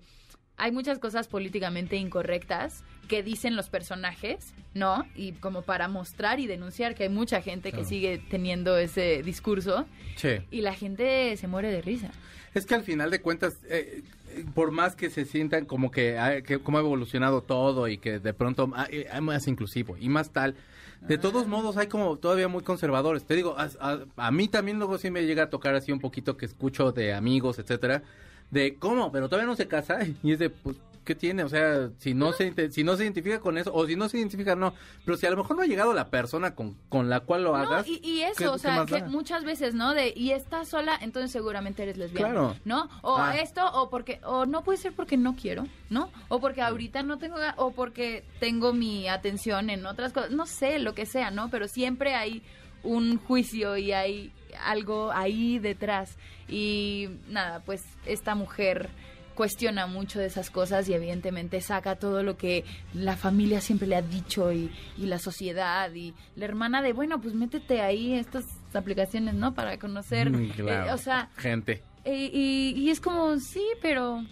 hay 0.57 0.72
muchas 0.72 0.99
cosas 0.99 1.28
políticamente 1.28 1.95
incorrectas 1.97 2.84
que 3.07 3.22
dicen 3.22 3.55
los 3.57 3.70
personajes, 3.70 4.53
¿no? 4.74 5.05
Y 5.16 5.34
como 5.34 5.64
para 5.64 5.88
mostrar 5.89 6.39
y 6.39 6.47
denunciar 6.47 6.95
que 6.95 7.03
hay 7.03 7.09
mucha 7.09 7.41
gente 7.41 7.72
que 7.74 7.84
sigue 7.84 8.18
teniendo 8.30 8.78
ese 8.78 9.24
discurso 9.24 9.86
Sí. 10.16 10.30
y 10.51 10.61
la 10.61 10.74
gente 10.74 11.36
se 11.36 11.47
muere 11.47 11.70
de 11.72 11.82
risa. 11.82 12.11
Es 12.54 12.66
que 12.66 12.76
al 12.76 12.84
final 12.84 13.10
de 13.12 13.22
cuentas, 13.22 13.56
eh, 13.70 14.04
eh, 14.30 14.45
por 14.54 14.72
más 14.72 14.95
que 14.95 15.10
se 15.10 15.26
sientan 15.26 15.66
como 15.66 15.89
que, 15.91 16.18
ah, 16.20 16.41
que 16.41 16.60
cómo 16.60 16.78
ha 16.78 16.82
evolucionado 16.82 17.41
todo 17.41 17.88
y 17.88 17.97
que 17.97 18.20
de 18.20 18.34
pronto 18.34 18.72
ah, 18.76 18.88
eh, 18.91 19.08
hay 19.12 19.22
más 19.22 19.47
inclusivo 19.47 19.97
y 19.99 20.10
más 20.10 20.32
tal, 20.32 20.56
de 21.01 21.18
todos 21.18 21.47
modos 21.47 21.76
hay 21.78 21.88
como 21.88 22.18
todavía 22.18 22.47
muy 22.47 22.64
conservadores. 22.64 23.24
Te 23.26 23.36
digo, 23.36 23.56
a, 23.58 23.70
a- 23.80 23.99
a 24.18 24.32
mí 24.32 24.47
también 24.47 24.78
luego 24.78 24.97
sí 24.97 25.10
me 25.12 25.26
llega 25.26 25.43
a 25.43 25.49
tocar 25.49 25.76
así 25.76 25.91
un 25.91 25.99
poquito 25.99 26.38
que 26.38 26.45
escucho 26.45 26.91
de 26.91 27.14
amigos, 27.14 27.60
etcétera, 27.60 28.04
de 28.51 28.76
cómo, 28.76 29.12
pero 29.12 29.28
todavía 29.30 29.47
no 29.47 29.56
se 29.56 29.68
casa 29.68 29.99
y 30.24 30.32
es 30.32 30.39
de, 30.39 30.49
pues, 30.49 30.78
¿qué 31.04 31.16
tiene? 31.16 31.43
O 31.43 31.49
sea, 31.49 31.89
si 31.97 32.14
no 32.14 32.32
se 32.34 32.72
si 32.72 32.84
no 32.84 32.95
se 32.97 33.04
identifica 33.04 33.39
con 33.39 33.58
eso 33.58 33.74
o 33.74 33.86
si 33.86 33.95
no 33.95 34.10
se 34.10 34.18
identifica 34.18 34.56
no, 34.56 34.74
pero 35.06 35.18
si 35.18 35.26
a 35.26 35.32
lo 35.32 35.38
mejor 35.38 35.58
no 35.58 35.64
ha 35.64 35.66
llegado 35.66 35.93
la 35.93 36.10
persona 36.10 36.56
con, 36.56 36.76
con 36.89 37.10
la 37.10 37.20
cual 37.22 37.43
lo 37.43 37.51
No, 37.51 37.58
hagas. 37.58 37.88
y, 37.88 37.95
y 38.04 38.18
¿qué- 38.20 38.28
eso, 38.30 38.54
o 38.54 38.58
sea, 38.58 38.86
que 38.86 39.01
da? 39.01 39.08
muchas 39.08 39.43
veces, 39.43 39.74
¿no? 39.74 39.93
De, 39.93 40.14
y 40.16 40.32
estás 40.32 40.70
sola, 40.70 40.97
entonces 41.01 41.32
seguramente 41.32 41.84
eres 41.84 41.97
lesbiana, 41.97 42.30
Claro. 42.34 42.56
¿no? 42.66 42.89
O 43.01 43.18
Ah. 43.18 43.36
esto, 43.38 43.62
o 43.74 43.89
porque, 43.89 44.20
o 44.24 44.45
no 44.45 44.64
puede 44.64 44.78
ser 44.78 44.93
porque 44.93 45.18
no 45.18 45.36
quiero, 45.36 45.66
¿no? 45.89 46.10
O 46.30 46.39
porque 46.39 46.62
ahorita 46.62 47.04
no 47.04 47.18
tengo, 47.18 47.36
o 47.58 47.72
porque 47.72 48.24
tengo 48.39 48.74
mi 48.74 49.08
atención 49.08 49.70
en 49.70 49.86
otras 49.86 50.14
cosas, 50.14 50.32
no 50.32 50.45
sé, 50.45 50.80
lo 50.80 50.93
que 50.93 51.06
sea, 51.06 51.32
¿no? 51.32 51.49
Pero 51.49 51.68
siempre 51.68 52.16
hay 52.16 52.43
un 52.84 53.18
juicio 53.18 53.78
y 53.78 53.91
hay 53.93 54.32
algo 54.66 55.12
ahí 55.12 55.58
detrás. 55.60 56.18
Y 56.49 57.08
nada, 57.30 57.62
pues 57.66 57.84
esta 58.06 58.36
mujer 58.36 58.89
cuestiona 59.36 59.88
mucho 59.88 60.19
de 60.19 60.25
esas 60.27 60.49
cosas 60.49 60.88
y 60.89 60.93
evidentemente 60.93 61.59
saca 61.61 61.95
todo 61.95 62.23
lo 62.23 62.38
que 62.38 62.63
la 62.93 63.15
familia 63.17 63.61
siempre 63.61 63.88
le 63.88 63.95
ha 63.95 64.01
dicho 64.01 64.51
y, 64.51 64.71
y 64.97 65.05
la 65.07 65.19
sociedad 65.19 65.91
y 65.93 66.13
la 66.36 66.45
hermana 66.45 66.81
de, 66.81 66.93
bueno, 66.93 67.19
pues 67.21 67.34
métete 67.34 67.81
ahí 67.81 68.13
estas 68.13 68.45
aplicaciones, 68.73 69.36
¿no? 69.36 69.53
Para 69.53 69.77
conocer, 69.79 70.29
Mm, 70.31 70.49
claro. 70.49 70.89
eh, 70.89 70.93
o 70.93 70.97
sea, 70.97 71.29
gente. 71.38 71.84
eh, 72.05 72.29
y, 72.31 72.73
y 72.77 72.89
es 72.89 72.99
como, 73.01 73.39
sí, 73.39 73.63
pero 73.81 74.23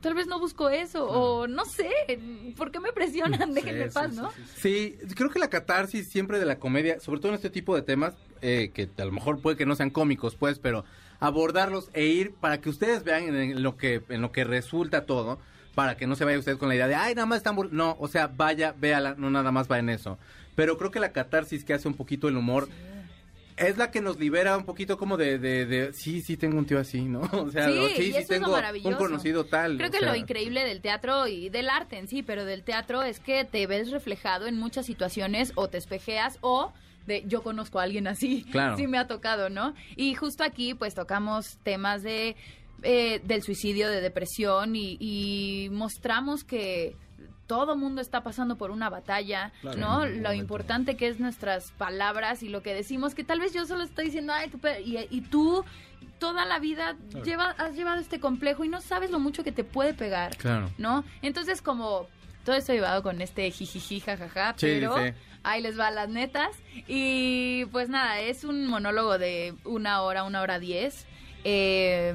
tal 0.00 0.14
vez 0.14 0.26
no 0.28 0.38
busco 0.38 0.70
eso 0.70 1.04
o 1.08 1.48
no 1.48 1.64
sé, 1.64 1.90
¿por 2.56 2.70
qué 2.70 2.78
me 2.80 2.92
presionan? 2.92 3.52
Déjenme 3.54 3.88
Sí, 3.88 3.94
paz, 3.94 4.10
sí, 4.14 4.20
¿no? 4.20 4.30
sí, 4.30 4.42
sí. 4.54 4.96
Sí, 5.08 5.14
creo 5.16 5.30
que 5.30 5.38
la 5.40 5.48
catarsis 5.50 6.08
siempre 6.08 6.38
de 6.38 6.46
la 6.46 6.58
comedia, 6.58 7.00
sobre 7.00 7.20
todo 7.20 7.30
en 7.30 7.34
este 7.36 7.50
tipo 7.50 7.74
de 7.74 7.82
temas, 7.82 8.14
eh, 8.42 8.70
que 8.72 8.88
a 8.98 9.04
lo 9.04 9.12
mejor 9.12 9.40
puede 9.40 9.56
que 9.56 9.66
no 9.66 9.74
sean 9.74 9.90
cómicos, 9.90 10.36
pues, 10.36 10.58
pero 10.60 10.84
abordarlos 11.20 11.90
e 11.92 12.06
ir 12.06 12.32
para 12.32 12.60
que 12.60 12.70
ustedes 12.70 13.04
vean 13.04 13.34
en, 13.34 13.62
lo 13.62 13.76
que 13.76 14.02
en 14.08 14.22
lo 14.22 14.32
que 14.32 14.44
resulta 14.44 15.06
todo, 15.06 15.38
para 15.74 15.96
que 15.96 16.06
no 16.06 16.16
se 16.16 16.24
vaya 16.24 16.38
usted 16.38 16.58
con 16.58 16.68
la 16.68 16.74
idea 16.74 16.88
de, 16.88 16.94
ay, 16.94 17.14
nada 17.14 17.26
más 17.26 17.38
están... 17.38 17.56
bur-". 17.56 17.70
No, 17.70 17.96
o 18.00 18.08
sea, 18.08 18.26
vaya, 18.26 18.74
véala, 18.76 19.14
no 19.16 19.30
nada 19.30 19.52
más 19.52 19.70
va 19.70 19.78
en 19.78 19.90
eso. 19.90 20.18
Pero 20.56 20.76
creo 20.76 20.90
que 20.90 21.00
la 21.00 21.12
catarsis 21.12 21.64
que 21.64 21.74
hace 21.74 21.86
un 21.86 21.94
poquito 21.94 22.28
el 22.28 22.36
humor 22.36 22.68
es 23.60 23.76
la 23.76 23.90
que 23.90 24.00
nos 24.00 24.18
libera 24.18 24.56
un 24.56 24.64
poquito 24.64 24.96
como 24.96 25.16
de, 25.16 25.38
de, 25.38 25.66
de, 25.66 25.92
sí, 25.92 26.22
sí 26.22 26.36
tengo 26.36 26.58
un 26.58 26.64
tío 26.64 26.78
así, 26.78 27.02
¿no? 27.02 27.20
O 27.32 27.50
sea, 27.50 27.68
Sí, 27.68 28.12
sí, 28.12 28.24
tengo 28.26 28.56
un 28.84 28.94
conocido 28.94 29.44
tal. 29.44 29.76
Creo 29.76 29.90
que 29.90 29.98
sea, 29.98 30.08
lo 30.08 30.16
increíble 30.16 30.64
del 30.64 30.80
teatro 30.80 31.26
y 31.26 31.50
del 31.50 31.68
arte 31.68 31.98
en 31.98 32.08
sí, 32.08 32.22
pero 32.22 32.44
del 32.44 32.62
teatro 32.62 33.02
es 33.02 33.20
que 33.20 33.44
te 33.44 33.66
ves 33.66 33.90
reflejado 33.90 34.46
en 34.46 34.56
muchas 34.56 34.86
situaciones 34.86 35.52
o 35.56 35.68
te 35.68 35.78
espejeas 35.78 36.38
o 36.40 36.72
de 37.10 37.24
yo 37.26 37.42
conozco 37.42 37.78
a 37.78 37.82
alguien 37.82 38.06
así. 38.06 38.44
Claro. 38.50 38.76
Sí 38.76 38.86
me 38.86 38.96
ha 38.98 39.06
tocado, 39.06 39.50
¿no? 39.50 39.74
Y 39.96 40.14
justo 40.14 40.42
aquí 40.44 40.72
pues 40.74 40.94
tocamos 40.94 41.58
temas 41.62 42.02
de 42.02 42.36
eh, 42.82 43.20
del 43.24 43.42
suicidio, 43.42 43.90
de 43.90 44.00
depresión 44.00 44.74
y, 44.74 44.96
y 44.98 45.68
mostramos 45.70 46.44
que 46.44 46.96
todo 47.46 47.76
mundo 47.76 48.00
está 48.00 48.22
pasando 48.22 48.56
por 48.56 48.70
una 48.70 48.88
batalla, 48.88 49.52
Claro, 49.60 49.78
¿no? 49.78 50.06
Lo 50.06 50.32
importante 50.32 50.96
que 50.96 51.08
es 51.08 51.18
nuestras 51.18 51.72
palabras 51.72 52.42
y 52.44 52.48
lo 52.48 52.62
que 52.62 52.72
decimos, 52.72 53.14
que 53.14 53.24
tal 53.24 53.40
vez 53.40 53.52
yo 53.52 53.66
solo 53.66 53.82
estoy 53.82 54.04
diciendo, 54.06 54.32
ay, 54.32 54.48
tú, 54.50 54.58
pe-", 54.60 54.82
y, 54.82 54.96
y 55.10 55.20
tú 55.22 55.64
toda 56.20 56.44
la 56.46 56.58
vida 56.60 56.96
Claro. 57.10 57.24
lleva, 57.26 57.50
has 57.58 57.74
llevado 57.74 58.00
este 58.00 58.20
complejo 58.20 58.64
y 58.64 58.68
no 58.68 58.80
sabes 58.80 59.10
lo 59.10 59.18
mucho 59.18 59.42
que 59.42 59.50
te 59.52 59.64
puede 59.64 59.94
pegar, 59.94 60.36
Claro. 60.36 60.70
¿no? 60.78 61.02
Entonces, 61.22 61.60
como 61.60 62.06
todo 62.44 62.56
esto 62.56 62.72
llevado 62.72 63.02
con 63.02 63.20
este 63.20 63.50
jijiji, 63.50 64.00
jajaja, 64.00 64.54
Sí, 64.56 64.66
pero 64.66 64.96
sí. 64.96 65.12
ahí 65.42 65.62
les 65.62 65.78
va 65.78 65.90
las 65.90 66.08
netas. 66.08 66.50
Y 66.88 67.64
pues 67.66 67.88
nada, 67.88 68.20
es 68.20 68.44
un 68.44 68.66
monólogo 68.66 69.18
de 69.18 69.54
una 69.64 70.02
hora, 70.02 70.24
una 70.24 70.40
hora 70.42 70.58
diez. 70.58 71.06
eh, 71.44 72.14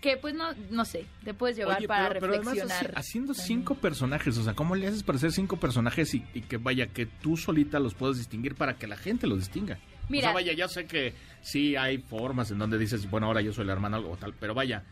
que 0.00 0.16
pues 0.16 0.32
no, 0.32 0.52
no 0.70 0.84
sé, 0.84 1.06
te 1.24 1.34
puedes 1.34 1.56
llevar 1.56 1.78
Oye, 1.78 1.88
para 1.88 2.06
pero, 2.06 2.20
pero 2.20 2.34
además 2.34 2.54
reflexionar. 2.54 2.92
haci- 2.94 2.98
haciendo 3.00 3.34
cinco 3.34 3.74
personajes, 3.74 4.38
o 4.38 4.44
sea, 4.44 4.54
¿cómo 4.54 4.76
le 4.76 4.86
haces 4.86 5.02
para 5.02 5.16
hacer 5.16 5.32
cinco 5.32 5.56
personajes 5.56 6.14
y, 6.14 6.24
y 6.34 6.42
que 6.42 6.56
vaya, 6.56 6.86
que 6.86 7.06
tú 7.06 7.36
solita 7.36 7.80
los 7.80 7.94
puedas 7.94 8.16
distinguir 8.16 8.54
para 8.54 8.74
que 8.78 8.86
la 8.86 8.96
gente 8.96 9.26
los 9.26 9.40
distinga? 9.40 9.78
Mira. 10.08 10.28
o 10.28 10.30
sea, 10.30 10.34
vaya, 10.34 10.52
ya 10.52 10.68
sé 10.68 10.86
que 10.86 11.14
sí 11.42 11.74
hay 11.74 11.98
formas 11.98 12.52
en 12.52 12.58
donde 12.58 12.78
dices, 12.78 13.10
bueno, 13.10 13.26
ahora 13.26 13.40
yo 13.40 13.52
soy 13.52 13.64
la 13.64 13.72
hermana 13.72 13.98
o 13.98 14.16
tal, 14.16 14.34
pero 14.34 14.54
vaya, 14.54 14.84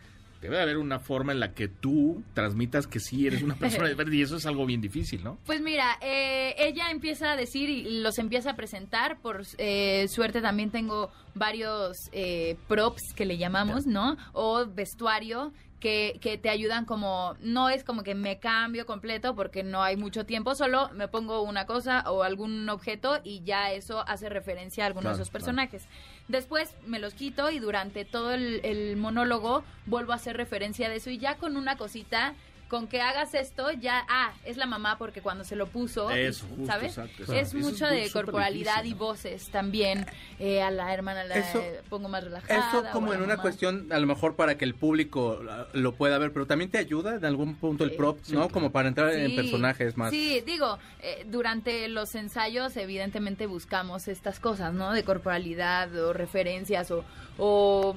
debe 0.46 0.56
de 0.56 0.62
haber 0.62 0.78
una 0.78 0.98
forma 0.98 1.32
en 1.32 1.40
la 1.40 1.54
que 1.54 1.68
tú 1.68 2.22
transmitas 2.34 2.86
que 2.86 3.00
sí 3.00 3.26
eres 3.26 3.42
una 3.42 3.56
persona 3.56 3.88
diferente 3.88 4.16
y 4.16 4.22
eso 4.22 4.36
es 4.36 4.46
algo 4.46 4.64
bien 4.64 4.80
difícil, 4.80 5.22
¿no? 5.24 5.38
Pues 5.44 5.60
mira, 5.60 5.98
eh, 6.00 6.54
ella 6.58 6.90
empieza 6.90 7.32
a 7.32 7.36
decir 7.36 7.68
y 7.68 8.00
los 8.00 8.18
empieza 8.18 8.50
a 8.50 8.56
presentar. 8.56 9.18
Por 9.20 9.42
eh, 9.58 10.06
suerte 10.08 10.40
también 10.40 10.70
tengo 10.70 11.10
varios 11.34 11.96
eh, 12.12 12.56
props 12.68 13.12
que 13.14 13.26
le 13.26 13.38
llamamos, 13.38 13.86
¿no? 13.86 14.16
O 14.32 14.66
vestuario 14.66 15.52
que, 15.86 16.18
que 16.20 16.36
te 16.36 16.50
ayudan 16.50 16.84
como, 16.84 17.36
no 17.40 17.68
es 17.68 17.84
como 17.84 18.02
que 18.02 18.16
me 18.16 18.40
cambio 18.40 18.86
completo 18.86 19.36
porque 19.36 19.62
no 19.62 19.84
hay 19.84 19.96
mucho 19.96 20.26
tiempo, 20.26 20.56
solo 20.56 20.90
me 20.94 21.06
pongo 21.06 21.42
una 21.42 21.64
cosa 21.64 22.02
o 22.10 22.24
algún 22.24 22.68
objeto 22.68 23.20
y 23.22 23.44
ya 23.44 23.70
eso 23.70 24.00
hace 24.08 24.28
referencia 24.28 24.82
a 24.82 24.88
alguno 24.88 25.02
Claro, 25.02 25.16
de 25.16 25.22
esos 25.22 25.30
claro. 25.30 25.44
personajes. 25.44 25.86
Después 26.26 26.74
me 26.88 26.98
los 26.98 27.14
quito 27.14 27.52
y 27.52 27.60
durante 27.60 28.04
todo 28.04 28.32
el, 28.32 28.60
el 28.64 28.96
monólogo 28.96 29.62
vuelvo 29.86 30.10
a 30.10 30.16
hacer 30.16 30.36
referencia 30.36 30.88
de 30.88 30.96
eso 30.96 31.10
y 31.10 31.18
ya 31.18 31.36
con 31.36 31.56
una 31.56 31.76
cosita, 31.76 32.34
con 32.68 32.88
que 32.88 33.00
hagas 33.00 33.32
esto, 33.34 33.70
ya, 33.70 34.04
ah, 34.08 34.32
es 34.44 34.56
la 34.56 34.66
mamá 34.66 34.98
porque 34.98 35.20
cuando 35.20 35.44
se 35.44 35.54
lo 35.54 35.66
puso, 35.68 36.10
Eso, 36.10 36.46
justo, 36.48 36.66
¿sabes? 36.66 36.98
exacto, 36.98 37.22
Es. 37.32 37.48
Eso 37.54 37.58
mucho 37.58 37.86
es 37.86 38.04
de 38.06 38.10
corporalidad 38.10 38.82
difícil, 38.82 38.90
y 38.96 38.98
voces 38.98 39.48
también. 39.50 40.04
eh, 40.40 40.62
a 40.62 40.70
la 40.72 40.92
hermana 40.92 41.22
la 41.24 41.36
Eso- 41.36 41.60
eh, 41.60 41.80
pongo 41.88 42.08
más 42.08 42.24
relajada. 42.24 42.68
Eso 42.68 42.84
como 42.92 43.12
en 43.14 43.20
una 43.20 43.34
mamá. 43.34 43.42
cuestión, 43.42 43.92
a 43.92 43.98
lo 44.00 44.06
mejor 44.06 44.34
para 44.34 44.58
que 44.58 44.64
el 44.64 44.74
público 44.74 45.40
ah, 45.48 45.66
lo 45.74 45.92
pueda 45.94 46.18
ver, 46.18 46.32
pero 46.32 46.46
también 46.46 46.70
te 46.70 46.78
ayuda 46.78 47.14
en 47.14 47.24
algún 47.24 47.54
punto 47.54 47.84
el 47.84 47.92
prop, 47.92 48.18
sí, 48.22 48.32
¿no? 48.34 48.48
Como 48.48 48.72
para 48.72 48.88
entrar 48.88 49.12
en 49.12 49.34
personajes 49.36 49.96
más. 49.96 50.10
Sí, 50.10 50.42
digo, 50.44 50.78
eh, 51.02 51.24
durante 51.28 51.86
los 51.88 52.14
ensayos 52.16 52.76
evidentemente 52.76 53.46
buscamos 53.46 54.08
estas 54.08 54.40
cosas, 54.40 54.74
¿no? 54.74 54.92
De 54.92 55.04
corporalidad 55.04 55.94
o 55.96 56.12
referencias 56.12 56.90
o, 56.90 57.04
o 57.38 57.96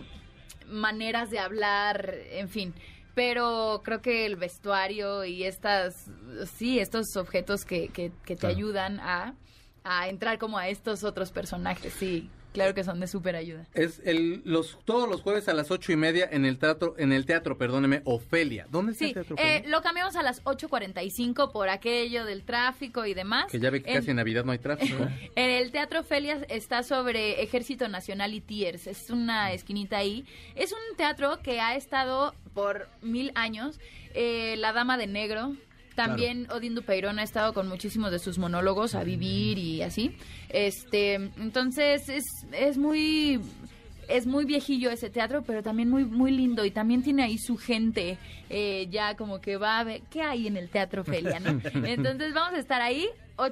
maneras 0.68 1.30
de 1.32 1.40
hablar, 1.40 2.14
en 2.32 2.50
fin. 2.50 2.74
Pero 3.20 3.82
creo 3.84 4.02
que 4.02 4.26
el 4.26 4.38
vestuario 4.38 5.26
y 5.26 5.44
estas, 5.44 6.10
sí, 6.56 6.80
estos 6.80 7.18
objetos 7.18 7.66
que, 7.66 7.90
que, 7.90 8.14
que 8.24 8.36
te 8.36 8.40
Claro. 8.42 8.56
ayudan 8.56 9.00
a, 9.02 9.36
a 9.84 10.08
entrar 10.08 10.38
como 10.40 10.58
a 10.58 10.70
estos 10.70 11.04
otros 11.04 11.30
personajes, 11.34 11.92
sí, 11.92 12.30
claro 12.54 12.74
que 12.74 12.84
son 12.84 13.00
de 13.00 13.08
súper 13.08 13.36
ayuda. 13.36 13.66
Es 13.74 14.02
el, 14.06 14.42
los, 14.46 14.78
todos 14.86 15.08
los 15.10 15.22
jueves 15.22 15.48
a 15.50 15.54
las 15.54 15.72
ocho 15.72 15.92
y 15.92 15.96
media 15.96 16.28
en 16.32 16.46
el 16.46 16.58
teatro, 16.58 16.96
en 16.98 17.12
el 17.14 17.26
teatro, 17.26 17.58
perdóneme, 17.58 18.02
Ofelia. 18.06 18.66
¿Dónde 18.72 18.92
está 18.94 19.06
Sí, 19.06 19.08
el 19.10 19.14
teatro 19.14 19.36
eh, 19.38 19.58
Ofelia? 19.60 19.70
lo 19.70 19.82
cambiamos 19.82 20.16
a 20.16 20.24
las 20.24 20.44
8.45 20.44 21.52
por 21.52 21.70
aquello 21.70 22.26
del 22.26 22.44
tráfico 22.44 23.06
y 23.06 23.14
demás. 23.14 23.52
que 23.52 23.60
ya 23.60 23.70
ve 23.70 23.82
que 23.82 23.90
En- 23.92 23.98
casi 23.98 24.10
en 24.12 24.18
Navidad 24.18 24.46
no 24.46 24.52
hay 24.52 24.60
tráfico. 24.60 25.04
¿eh? 25.04 25.32
En 25.36 25.50
el 25.50 25.72
Teatro 25.72 26.04
Felias 26.04 26.46
está 26.50 26.84
sobre 26.84 27.42
Ejército 27.44 27.88
Nacional 27.88 28.34
y 28.34 28.42
Tiers. 28.42 28.88
Es 28.88 29.10
una 29.10 29.52
esquinita 29.54 29.98
ahí. 29.98 30.26
Es 30.56 30.72
un 30.72 30.98
teatro 30.98 31.40
que 31.44 31.60
ha 31.62 31.76
estado 31.76 32.34
por 32.54 32.88
mil 33.02 33.32
años. 33.36 33.80
Eh, 34.14 34.56
la 34.58 34.74
Dama 34.74 34.98
de 34.98 35.08
Negro. 35.08 35.56
También 36.00 36.48
Odín 36.52 36.76
Dupeirón 36.76 37.20
ha 37.20 37.24
estado 37.24 37.54
con 37.54 37.68
muchísimos 37.68 38.10
de 38.12 38.20
sus 38.20 38.38
monólogos 38.38 38.96
a 38.96 39.04
vivir 39.04 39.58
y 39.58 39.82
así. 39.82 40.16
Este, 40.48 41.16
entonces 41.16 42.08
es, 42.08 42.26
es 42.54 42.78
muy 42.78 43.42
es 44.08 44.26
muy 44.26 44.46
viejillo 44.46 44.90
ese 44.90 45.10
teatro, 45.10 45.44
pero 45.46 45.62
también 45.62 45.90
muy 45.90 46.06
muy 46.06 46.32
lindo 46.32 46.66
y 46.66 46.72
también 46.72 47.04
tiene 47.04 47.24
ahí 47.24 47.38
su 47.38 47.58
gente 47.58 48.18
eh, 48.50 48.88
ya 48.90 49.16
como 49.16 49.42
que 49.42 49.58
va 49.58 49.80
a 49.80 49.84
ver 49.84 50.02
qué 50.10 50.22
hay 50.22 50.48
en 50.48 50.58
el 50.58 50.70
Teatro 50.70 51.04
Felia, 51.04 51.40
¿no? 51.40 51.50
Entonces 51.86 52.34
vamos 52.34 52.54
a 52.54 52.60
estar 52.60 52.82
ahí 52.82 53.08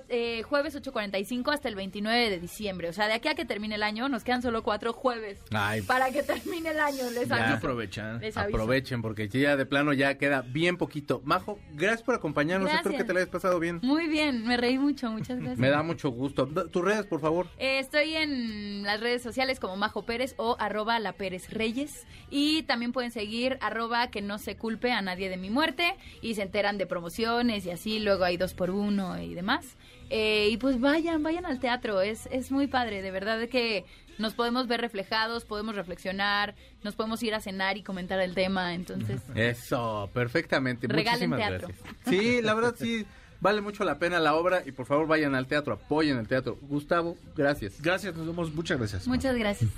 eh, 0.09 0.43
jueves 0.43 0.75
8.45 0.75 1.53
hasta 1.53 1.69
el 1.69 1.75
29 1.75 2.29
de 2.29 2.39
diciembre. 2.39 2.89
O 2.89 2.93
sea, 2.93 3.07
de 3.07 3.13
aquí 3.13 3.27
a 3.27 3.35
que 3.35 3.45
termine 3.45 3.75
el 3.75 3.83
año 3.83 4.09
nos 4.09 4.23
quedan 4.23 4.41
solo 4.41 4.63
cuatro 4.63 4.93
jueves 4.93 5.39
Ay, 5.51 5.81
para 5.81 6.11
que 6.11 6.23
termine 6.23 6.69
el 6.69 6.79
año. 6.79 7.09
Les 7.11 7.27
Ya. 7.29 7.35
aviso. 7.37 7.57
Aprovechan. 7.57 8.19
Les 8.19 8.35
aviso. 8.37 8.55
aprovechen 8.57 9.01
porque 9.01 9.27
ya 9.29 9.55
de 9.55 9.65
plano 9.65 9.93
ya 9.93 10.17
queda 10.17 10.41
bien 10.41 10.77
poquito. 10.77 11.21
Majo, 11.25 11.59
gracias 11.73 12.03
por 12.03 12.15
acompañarnos. 12.15 12.69
Espero 12.69 12.83
Gracias. 12.91 13.01
que 13.03 13.07
te 13.07 13.13
la 13.13 13.19
hayas 13.21 13.29
pasado 13.31 13.59
bien. 13.59 13.79
Muy 13.83 14.07
bien, 14.07 14.45
me 14.45 14.57
reí 14.57 14.77
mucho, 14.77 15.09
muchas 15.11 15.37
gracias. 15.39 15.57
Me 15.59 15.69
da 15.69 15.83
mucho 15.83 16.09
gusto. 16.09 16.47
Tus 16.47 16.83
redes, 16.83 17.05
por 17.05 17.19
favor. 17.21 17.47
Eh, 17.57 17.79
estoy 17.79 18.15
en 18.15 18.83
las 18.83 18.99
redes 18.99 19.21
sociales 19.21 19.59
como 19.59 19.75
Majo 19.77 20.05
Pérez 20.05 20.33
o 20.37 20.55
arroba 20.59 20.99
la 20.99 21.13
Pérez 21.13 21.49
Reyes. 21.49 22.05
Y 22.29 22.63
también 22.63 22.91
pueden 22.91 23.11
seguir 23.11 23.57
arroba 23.61 24.07
que 24.07 24.21
no 24.21 24.37
se 24.37 24.55
culpe 24.57 24.91
a 24.91 25.01
nadie 25.01 25.29
de 25.29 25.37
mi 25.37 25.49
muerte. 25.49 25.95
Y 26.21 26.35
se 26.35 26.41
enteran 26.43 26.77
de 26.77 26.85
promociones 26.87 27.65
y 27.65 27.71
así. 27.71 27.99
Luego 27.99 28.23
hay 28.25 28.37
dos 28.37 28.53
por 28.53 28.69
uno 28.71 29.21
y 29.21 29.33
demás. 29.33 29.76
Eh, 30.09 30.49
y 30.51 30.57
pues 30.57 30.79
vayan, 30.79 31.21
vayan 31.23 31.45
al 31.45 31.59
teatro. 31.59 32.01
Es, 32.01 32.27
es 32.31 32.51
muy 32.51 32.67
padre, 32.67 33.01
de 33.01 33.11
verdad 33.11 33.47
que 33.49 33.85
nos 34.17 34.33
podemos 34.33 34.67
ver 34.67 34.81
reflejados, 34.81 35.45
podemos 35.45 35.75
reflexionar, 35.75 36.55
nos 36.83 36.95
podemos 36.95 37.21
ir 37.23 37.33
a 37.35 37.41
cenar 37.41 37.77
y 37.77 37.83
comentar 37.83 38.19
el 38.19 38.33
tema. 38.33 38.73
Entonces, 38.73 39.21
Eso, 39.35 40.09
perfectamente. 40.13 40.87
Regalen 40.87 41.29
Muchísimas 41.29 41.39
teatro. 41.39 41.67
gracias. 41.67 41.95
Sí, 42.07 42.41
la 42.41 42.53
verdad 42.53 42.75
sí, 42.77 43.05
vale 43.39 43.61
mucho 43.61 43.83
la 43.83 43.99
pena 43.99 44.19
la 44.19 44.35
obra 44.35 44.63
y 44.65 44.71
por 44.71 44.85
favor 44.85 45.07
vayan 45.07 45.35
al 45.35 45.47
teatro, 45.47 45.73
apoyen 45.73 46.17
el 46.17 46.27
teatro. 46.27 46.57
Gustavo, 46.61 47.17
gracias. 47.35 47.81
Gracias, 47.81 48.15
nos 48.15 48.25
vemos. 48.27 48.53
Muchas 48.53 48.77
gracias. 48.77 49.07
muchas 49.07 49.35
gracias. 49.35 49.69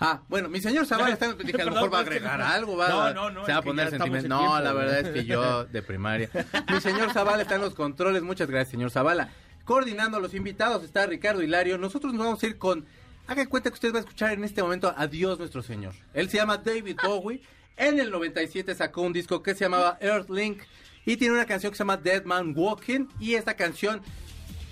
Ah, 0.00 0.20
bueno, 0.28 0.48
mi 0.48 0.60
señor 0.60 0.86
Zavala 0.86 1.12
está, 1.14 1.32
dije, 1.34 1.60
a 1.60 1.64
lo 1.64 1.70
mejor 1.74 1.92
va 1.92 1.98
a 1.98 2.00
agregar 2.02 2.38
no- 2.38 2.46
algo, 2.46 2.76
va, 2.76 2.88
No, 2.88 3.14
no, 3.14 3.30
no, 3.30 3.46
se 3.46 3.52
va 3.52 3.58
a 3.58 3.62
poner 3.62 3.90
sentimental. 3.90 4.24
en 4.24 4.28
No, 4.28 4.38
tiempo. 4.38 4.60
la 4.60 4.72
verdad 4.72 5.00
es 5.00 5.08
que 5.10 5.24
yo 5.24 5.64
de 5.64 5.82
primaria. 5.82 6.30
Mi 6.72 6.80
señor 6.80 7.12
Zavala 7.12 7.42
está 7.42 7.54
en 7.56 7.60
los 7.62 7.74
controles, 7.74 8.22
muchas 8.22 8.48
gracias, 8.48 8.70
señor 8.70 8.90
Zavala. 8.90 9.30
Coordinando 9.64 10.18
a 10.18 10.20
los 10.20 10.34
invitados 10.34 10.84
está 10.84 11.06
Ricardo 11.06 11.42
Hilario. 11.42 11.78
Nosotros 11.78 12.12
nos 12.12 12.24
vamos 12.26 12.42
a 12.42 12.46
ir 12.46 12.58
con, 12.58 12.84
haga 13.26 13.46
cuenta 13.48 13.70
que 13.70 13.74
usted 13.74 13.92
va 13.94 13.96
a 13.96 14.00
escuchar 14.00 14.32
en 14.32 14.44
este 14.44 14.62
momento 14.62 14.92
Adiós 14.96 15.38
nuestro 15.38 15.62
señor. 15.62 15.94
Él 16.12 16.28
se 16.28 16.36
llama 16.36 16.58
David 16.58 16.98
Bowie. 17.02 17.40
En 17.76 17.98
el 17.98 18.10
97 18.10 18.74
sacó 18.74 19.00
un 19.02 19.12
disco 19.12 19.42
que 19.42 19.54
se 19.54 19.64
llamaba 19.64 19.96
Earthlink 20.00 20.60
y 21.06 21.16
tiene 21.16 21.34
una 21.34 21.44
canción 21.46 21.72
que 21.72 21.76
se 21.76 21.80
llama 21.82 21.96
Dead 21.96 22.24
Man 22.24 22.52
Walking 22.56 23.06
y 23.18 23.34
esta 23.34 23.54
canción 23.54 24.00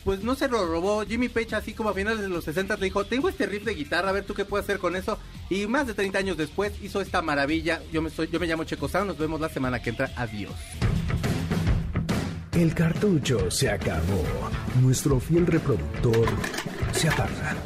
pues 0.04 0.22
no 0.22 0.34
se 0.34 0.48
lo 0.48 0.66
robó 0.66 1.04
Jimmy 1.04 1.28
Page 1.28 1.54
así 1.54 1.74
como 1.74 1.90
a 1.90 1.94
finales 1.94 2.20
de 2.20 2.28
los 2.28 2.44
60 2.44 2.76
le 2.76 2.84
dijo, 2.84 3.04
tengo 3.04 3.28
este 3.28 3.46
riff 3.46 3.64
de 3.64 3.74
guitarra, 3.74 4.10
a 4.10 4.12
ver 4.12 4.24
tú 4.24 4.34
qué 4.34 4.44
puedes 4.44 4.64
hacer 4.64 4.78
con 4.78 4.96
eso. 4.96 5.18
Y 5.50 5.66
más 5.66 5.86
de 5.86 5.94
30 5.94 6.18
años 6.18 6.36
después 6.36 6.72
hizo 6.82 7.00
esta 7.00 7.22
maravilla. 7.22 7.80
Yo 7.92 8.02
me, 8.02 8.10
soy, 8.10 8.28
yo 8.28 8.40
me 8.40 8.46
llamo 8.46 8.64
Checo 8.64 8.88
nos 9.04 9.18
vemos 9.18 9.40
la 9.40 9.48
semana 9.48 9.80
que 9.80 9.90
entra. 9.90 10.10
Adiós. 10.16 10.52
El 12.52 12.74
cartucho 12.74 13.50
se 13.50 13.70
acabó. 13.70 14.22
Nuestro 14.82 15.18
fiel 15.18 15.46
reproductor 15.46 16.28
se 16.92 17.08
apaga. 17.08 17.56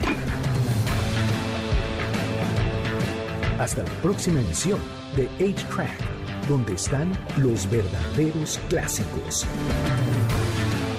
Hasta 3.59 3.82
la 3.82 3.91
próxima 4.03 4.41
emisión 4.41 4.78
de 5.16 5.28
8-Track, 5.39 6.49
donde 6.49 6.74
están 6.74 7.12
los 7.39 7.68
verdaderos 7.68 8.61
clásicos. 8.68 9.47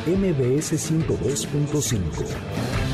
MBS 0.08 0.72
102.5. 0.72 2.87